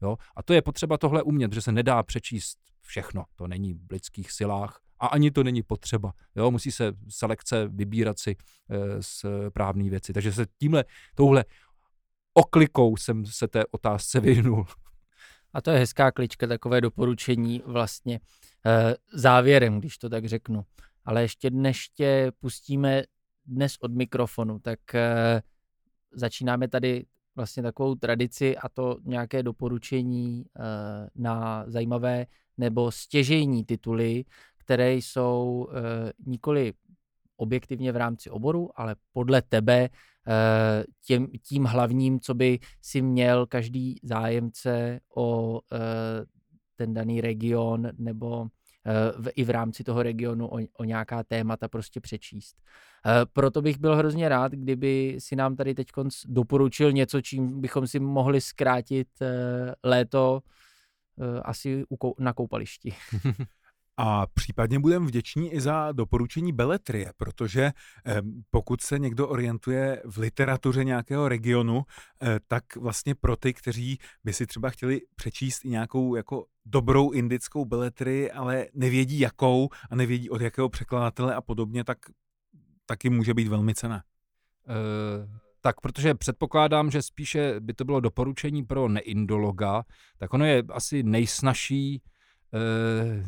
[0.02, 0.18] Jo?
[0.36, 3.24] A to je potřeba tohle umět, že se nedá přečíst všechno.
[3.36, 6.14] To není v lidských silách a ani to není potřeba.
[6.36, 8.32] Jo, musí se selekce vybírat si
[8.70, 10.14] e, z právní věci.
[10.14, 11.46] Takže se tímhle, touhle
[12.34, 14.66] oklikou jsem se té otázce vyhnul.
[15.54, 18.20] A to je hezká klička, takové doporučení vlastně
[18.66, 20.66] e, závěrem, když to tak řeknu.
[21.06, 23.04] Ale ještě než tě pustíme
[23.46, 25.42] dnes od mikrofonu, tak e,
[26.12, 27.06] začínáme tady
[27.36, 30.62] vlastně takovou tradici a to nějaké doporučení e,
[31.16, 32.26] na zajímavé
[32.58, 34.24] nebo stěžejní tituly,
[34.66, 35.76] které jsou uh,
[36.26, 36.74] nikoli
[37.38, 43.46] objektivně v rámci oboru, ale podle tebe uh, tím, tím hlavním, co by si měl
[43.46, 45.60] každý zájemce o uh,
[46.76, 48.48] ten daný region nebo
[49.18, 52.56] v, i v rámci toho regionu o, o nějaká témata prostě přečíst.
[53.34, 55.88] Proto bych byl hrozně rád, kdyby si nám tady teď
[56.26, 59.08] doporučil něco, čím bychom si mohli zkrátit
[59.84, 60.42] léto
[61.44, 61.84] asi
[62.20, 62.94] na koupališti.
[63.98, 67.72] A případně budeme vděční i za doporučení beletrie, protože
[68.06, 71.84] eh, pokud se někdo orientuje v literatuře nějakého regionu,
[72.22, 77.12] eh, tak vlastně pro ty, kteří by si třeba chtěli přečíst i nějakou jako dobrou
[77.12, 81.98] indickou beletrii, ale nevědí jakou a nevědí od jakého překladatele a podobně, tak
[82.86, 84.04] taky může být velmi cená.
[84.68, 85.36] Uh...
[85.62, 89.84] Tak, protože předpokládám, že spíše by to bylo doporučení pro neindologa,
[90.18, 92.15] tak ono je asi nejsnažší Eh,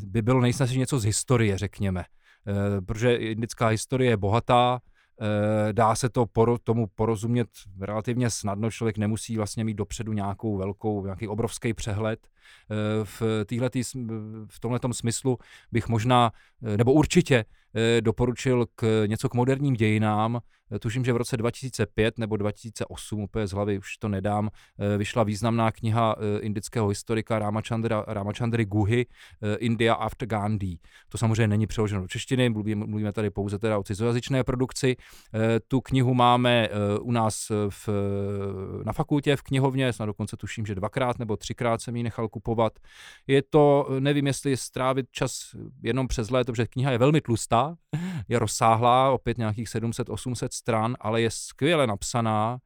[0.04, 2.04] by bylo nejsnažší něco z historie, řekněme.
[2.48, 4.80] Eh, protože indická historie je bohatá,
[5.20, 7.48] eh, dá se to poro, tomu porozumět
[7.80, 12.28] relativně snadno, člověk nemusí vlastně mít dopředu nějakou velkou, nějaký obrovský přehled.
[13.04, 13.82] V, týhletý,
[14.48, 15.38] v tomhle smyslu
[15.72, 16.32] bych možná,
[16.76, 17.44] nebo určitě
[18.00, 20.40] doporučil k něco k moderním dějinám,
[20.80, 24.48] tuším, že v roce 2005 nebo 2008, úplně z hlavy už to nedám,
[24.78, 30.78] eh, vyšla významná kniha eh, indického historika Ramachandra, Ramachandry Guhy eh, India after Gandhi.
[31.08, 34.96] To samozřejmě není přeloženo do češtiny, mluvíme, mluvíme tady pouze teda o cizojazyčné produkci.
[35.68, 36.68] Tu knihu máme
[37.00, 37.88] u nás v,
[38.84, 42.78] na fakultě v knihovně, snad dokonce tuším, že dvakrát nebo třikrát jsem ji nechal kupovat.
[43.26, 47.74] Je to, nevím, jestli strávit čas jenom přes léto, protože kniha je velmi tlustá,
[48.28, 52.58] je rozsáhlá, opět nějakých 700-800 stran, ale je skvěle napsaná.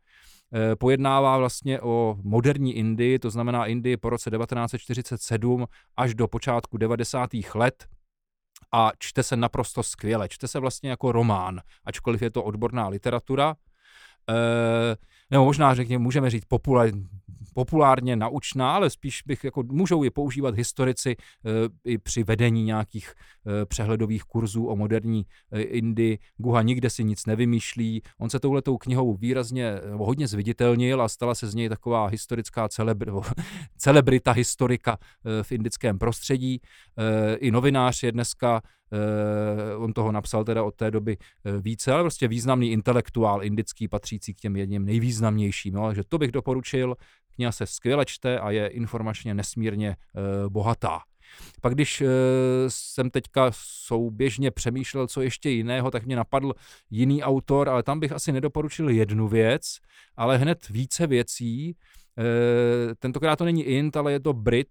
[0.79, 5.67] pojednává vlastně o moderní Indii, to znamená Indii po roce 1947
[5.97, 7.31] až do počátku 90.
[7.55, 7.87] let,
[8.73, 10.29] a čte se naprosto skvěle.
[10.29, 13.57] Čte se vlastně jako román, ačkoliv je to odborná literatura.
[14.29, 14.97] E,
[15.31, 16.89] nebo možná řekněme, můžeme říct populár,
[17.55, 21.17] populárně naučná, ale spíš bych jako můžou je používat historici e,
[21.85, 26.19] i při vedení nějakých e, přehledových kurzů o moderní e, Indii.
[26.37, 28.03] Guha nikde si nic nevymýšlí.
[28.19, 33.13] On se touhletou knihou výrazně hodně zviditelnil a stala se z něj taková historická celebr,
[33.77, 34.99] celebrita historika
[35.43, 36.61] v indickém prostředí.
[37.39, 38.63] I novinář je dneska
[39.79, 41.17] on toho napsal teda od té doby
[41.61, 45.75] více, ale prostě významný intelektuál indický, patřící k těm jedním nejvýznamnějším.
[45.75, 46.97] No, že to bych doporučil.
[47.35, 51.01] Kniha se skvěle čte a je informačně nesmírně uh, bohatá.
[51.61, 52.09] Pak když uh,
[52.69, 53.51] jsem teďka
[53.87, 56.53] souběžně přemýšlel, co ještě jiného, tak mě napadl
[56.91, 59.79] jiný autor, ale tam bych asi nedoporučil jednu věc,
[60.17, 61.77] ale hned více věcí.
[62.19, 62.25] Uh,
[62.99, 64.69] tentokrát to není Int, ale je to Brit,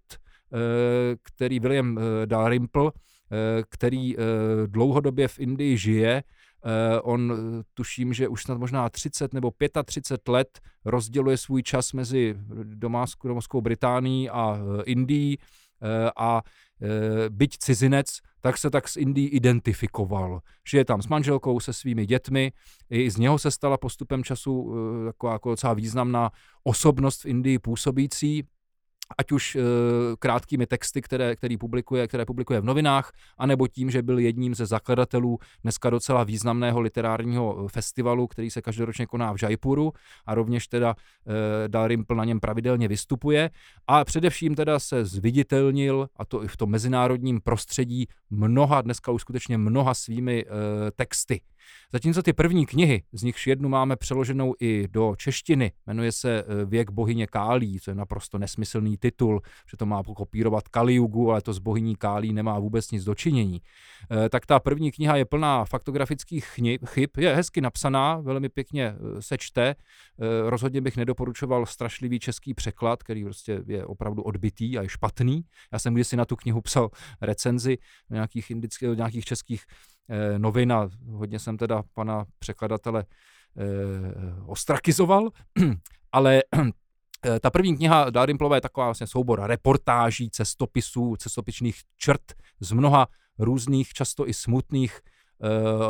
[1.22, 2.92] který William Dalrymple,
[3.32, 4.20] Eh, který eh,
[4.66, 6.22] dlouhodobě v Indii žije.
[6.64, 7.32] Eh, on
[7.74, 9.52] tuším, že už snad možná 30 nebo
[9.84, 12.34] 35 let rozděluje svůj čas mezi
[12.64, 15.38] domáckou, domovskou Británií a Indií.
[16.16, 16.42] A
[17.28, 20.40] byť cizinec, tak se tak s Indií identifikoval.
[20.68, 22.52] Žije tam s manželkou, se svými dětmi,
[22.90, 24.74] i z něho se stala postupem času
[25.06, 26.30] taková jako docela významná
[26.64, 28.42] osobnost v Indii působící
[29.18, 29.60] ať už e,
[30.18, 34.66] krátkými texty, které, který publikuje, které publikuje v novinách, anebo tím, že byl jedním ze
[34.66, 39.92] zakladatelů dneska docela významného literárního eh, festivalu, který se každoročně koná v Jaipuru
[40.26, 43.50] a rovněž teda e, Dalrymple na něm pravidelně vystupuje
[43.86, 49.20] a především teda se zviditelnil, a to i v tom mezinárodním prostředí, mnoha, dneska už
[49.20, 50.44] skutečně mnoha svými
[50.96, 51.40] texty.
[51.92, 56.64] Zatímco ty první knihy, z nichž jednu máme přeloženou i do češtiny, jmenuje se eh,
[56.64, 59.40] Věk bohyně Kálí, co je naprosto nesmyslný titul,
[59.70, 63.60] že to má kopírovat Kaliugu, ale to s bohyní Kálí nemá vůbec nic dočinění.
[64.10, 66.44] Eh, tak ta první kniha je plná faktografických
[66.86, 69.74] chyb, je hezky napsaná, velmi pěkně eh, se čte.
[70.46, 75.44] Rozhodně bych nedoporučoval strašlivý český překlad, který prostě je opravdu odbitý a je špatný.
[75.72, 76.90] Já jsem kdysi na tu knihu psal
[77.20, 77.78] recenzi
[78.10, 79.64] nějakých, indických, nějakých českých
[80.08, 83.64] Eh, novin a hodně jsem teda pana překladatele eh,
[84.46, 85.30] ostrakizoval,
[86.12, 86.42] ale
[87.26, 93.08] eh, ta první kniha Dalrymplova je taková vlastně soubor reportáží, cestopisů, cestopičných črt z mnoha
[93.38, 95.00] různých, často i smutných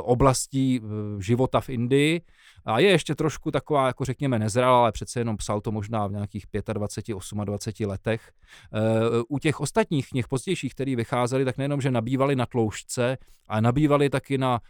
[0.02, 0.80] oblastí
[1.18, 2.20] života v Indii
[2.64, 6.12] a je ještě trošku taková, jako řekněme, nezralá, ale přece jenom psal to možná v
[6.12, 8.30] nějakých 25, 28 letech.
[8.72, 8.80] E,
[9.28, 13.18] u těch ostatních knih pozdějších, které vycházely, tak nejenom, že nabývali na tloušťce,
[13.48, 14.60] ale nabývali taky na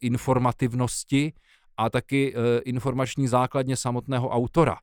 [0.00, 1.32] informativnosti
[1.76, 2.34] a taky
[2.64, 4.76] informační základně samotného autora.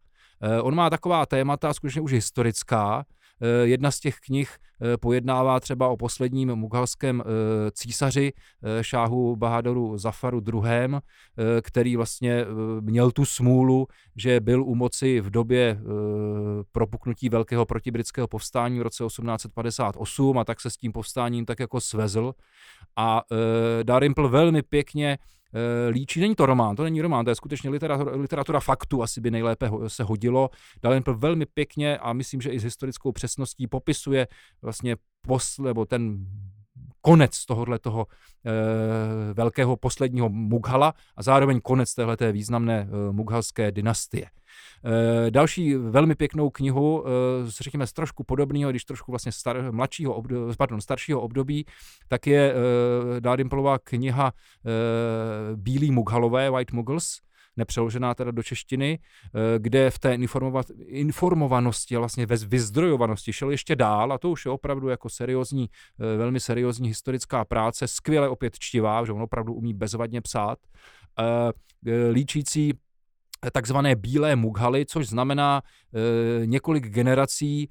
[0.62, 3.15] On má taková témata, skutečně už historická, Eh,
[3.64, 8.34] jedna z těch knih eh, pojednává třeba o posledním mughalském eh, císaři
[8.82, 11.00] šáhu Bahadoru Zafaru II.,
[11.62, 12.46] který vlastně
[12.82, 15.80] měl tu smůlu, že byl u moci v době
[16.72, 21.82] propuknutí velkého protibritského povstání v roce 1858 a tak se s tím povstáním tak jako
[21.82, 22.34] svezl.
[22.96, 23.24] A
[23.84, 25.35] Dalrymple velmi pěkně Eh,
[25.90, 26.20] líčí.
[26.20, 29.70] Není to román, to není román, to je skutečně literatura, literatura faktu, asi by nejlépe
[29.88, 30.50] se hodilo.
[30.84, 34.28] Dalen velmi pěkně a myslím, že i s historickou přesností popisuje
[34.62, 36.26] vlastně posl, nebo ten
[37.02, 38.08] konec tohohle toho
[38.46, 44.26] e, velkého posledního Mughala a zároveň konec téhleté významné e, mughalské dynastie.
[45.28, 47.12] E, další velmi pěknou knihu, e,
[47.48, 51.66] řekněme z trošku podobného, když trošku vlastně star, mladšího období, pardon, staršího období,
[52.08, 54.34] tak je e, Dádimplová kniha
[55.56, 57.20] Bílí Mughalové, White Mughals,
[57.58, 59.30] nepřeložená teda do češtiny, eh,
[59.60, 60.18] kde v té
[60.88, 65.70] informovanosti a vlastně ve vyzdrojovanosti šel ještě dál a to už je opravdu jako seriózní,
[66.00, 70.60] eh, velmi seriózní historická práce, skvěle opět čtivá, že on opravdu umí bezvadně psát,
[71.20, 71.52] eh,
[72.12, 72.74] líčící
[73.52, 75.62] takzvané bílé mughaly, což znamená
[76.46, 77.70] několik generací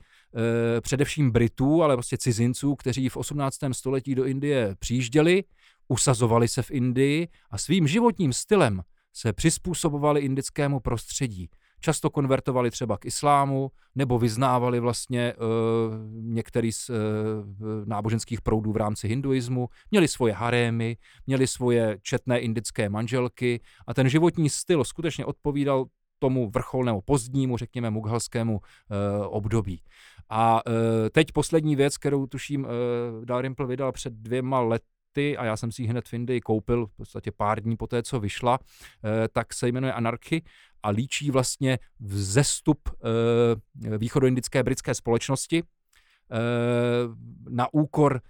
[0.81, 3.59] především Britů, ale prostě cizinců, kteří v 18.
[3.73, 5.45] století do Indie přijížděli,
[5.89, 8.83] usazovali se v Indii a svým životním stylem
[9.13, 11.49] se přizpůsobovali indickému prostředí.
[11.85, 15.44] Často konvertovali třeba k islámu, nebo vyznávali vlastně uh,
[16.35, 16.97] některý z uh,
[17.85, 20.97] náboženských proudů v rámci hinduismu, měli svoje harémy,
[21.27, 25.85] měli svoje četné indické manželky a ten životní styl skutečně odpovídal
[26.19, 28.61] tomu vrcholnému pozdnímu, řekněme, mughalskému uh,
[29.27, 29.82] období.
[30.28, 30.73] A uh,
[31.12, 32.70] teď poslední věc, kterou tuším uh,
[33.24, 36.86] Dalrymple vydal před dvěma lety, ty a já jsem si ji hned v Indii koupil
[36.86, 38.59] v podstatě pár dní po té, co vyšla,
[39.32, 40.43] tak se jmenuje Anarchy
[40.82, 42.89] a líčí vlastně vzestup
[43.99, 45.62] východoindické britské společnosti
[47.49, 48.20] na úkor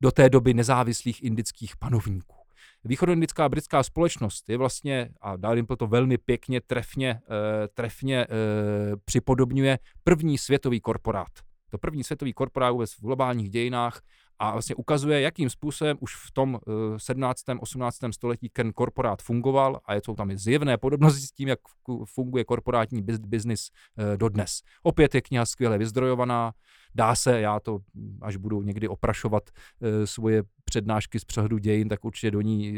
[0.00, 2.42] do té doby nezávislých indických panovníků.
[2.84, 8.26] Východoindická britská společnost je vlastně, a Dalrymple to velmi pěkně, trefně, eh, trefně eh,
[9.04, 11.32] připodobňuje, první světový korporát.
[11.70, 14.02] To první světový korporát vůbec v globálních dějinách
[14.38, 16.58] a vlastně ukazuje, jakým způsobem už v tom
[16.96, 17.48] 17.
[17.48, 18.12] Eh, 18.
[18.12, 21.58] století ten korporát fungoval a jsou tam i zjevné podobnosti s tím, jak
[22.04, 23.70] funguje korporátní biznis
[24.16, 24.60] dodnes.
[24.82, 26.52] Opět je kniha skvěle vyzdrojovaná,
[26.94, 27.78] dá se, já to,
[28.22, 29.50] až budu někdy oprašovat
[30.04, 32.74] svoje přednášky z přehledu dějin, tak určitě do ní,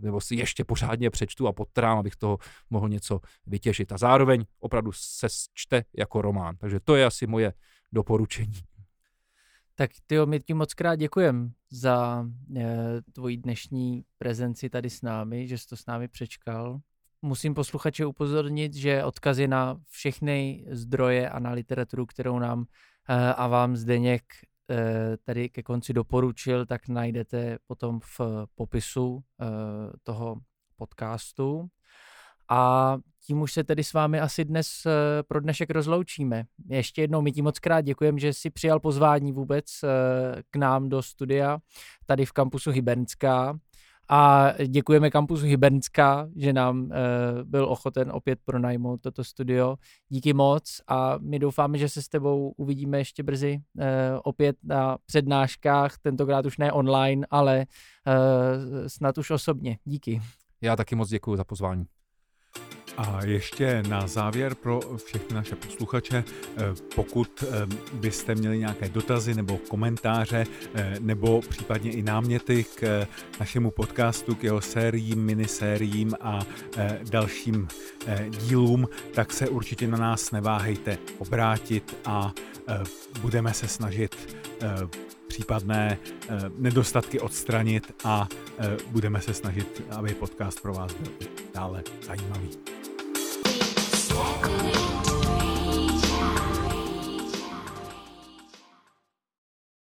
[0.00, 2.38] nebo si ještě pořádně přečtu a podtrám, abych toho
[2.70, 3.92] mohl něco vytěžit.
[3.92, 6.56] A zároveň opravdu se čte jako román.
[6.56, 7.52] Takže to je asi moje
[7.92, 8.69] doporučení.
[9.80, 12.26] Tak ty my ti moc krát děkujem za
[12.56, 16.80] e, tvoji dnešní prezenci tady s námi, že jsi to s námi přečkal.
[17.22, 22.64] Musím posluchače upozornit, že odkazy na všechny zdroje a na literaturu, kterou nám
[23.08, 24.24] e, a vám Zdeněk
[24.70, 28.20] e, tady ke konci doporučil, tak najdete potom v
[28.54, 29.46] popisu e,
[30.02, 30.36] toho
[30.76, 31.68] podcastu.
[32.50, 32.96] A
[33.26, 36.44] tím už se tedy s vámi asi dnes eh, pro dnešek rozloučíme.
[36.68, 39.88] Ještě jednou my ti moc krát děkujeme, že jsi přijal pozvání vůbec eh,
[40.50, 41.58] k nám do studia
[42.06, 43.58] tady v kampusu Hybernská.
[44.12, 46.96] A děkujeme kampusu Hybernská, že nám e,
[47.44, 49.76] byl ochoten opět pronajmout toto studio.
[50.08, 53.60] Díky moc a my doufáme, že se s tebou uvidíme ještě brzy
[54.22, 57.66] opět na přednáškách, tentokrát už ne online, ale
[58.86, 59.78] snad už osobně.
[59.84, 60.20] Díky.
[60.60, 61.86] Já taky moc děkuji za pozvání.
[63.00, 66.24] A ještě na závěr pro všechny naše posluchače,
[66.56, 66.62] eh,
[66.94, 73.06] pokud eh, byste měli nějaké dotazy nebo komentáře, eh, nebo případně i náměty k
[73.40, 76.40] našemu podcastu, k jeho sériím, minisériím a
[77.10, 77.68] dalším
[78.28, 82.32] dílům, tak se určitě na nás neváhejte obrátit a
[83.20, 84.36] budeme se snažit
[85.28, 85.98] případné
[86.58, 88.28] nedostatky odstranit a
[88.86, 91.12] budeme se snažit, aby podcast pro vás byl
[91.54, 92.50] dále zajímavý.
[94.20, 94.89] Happy New Year.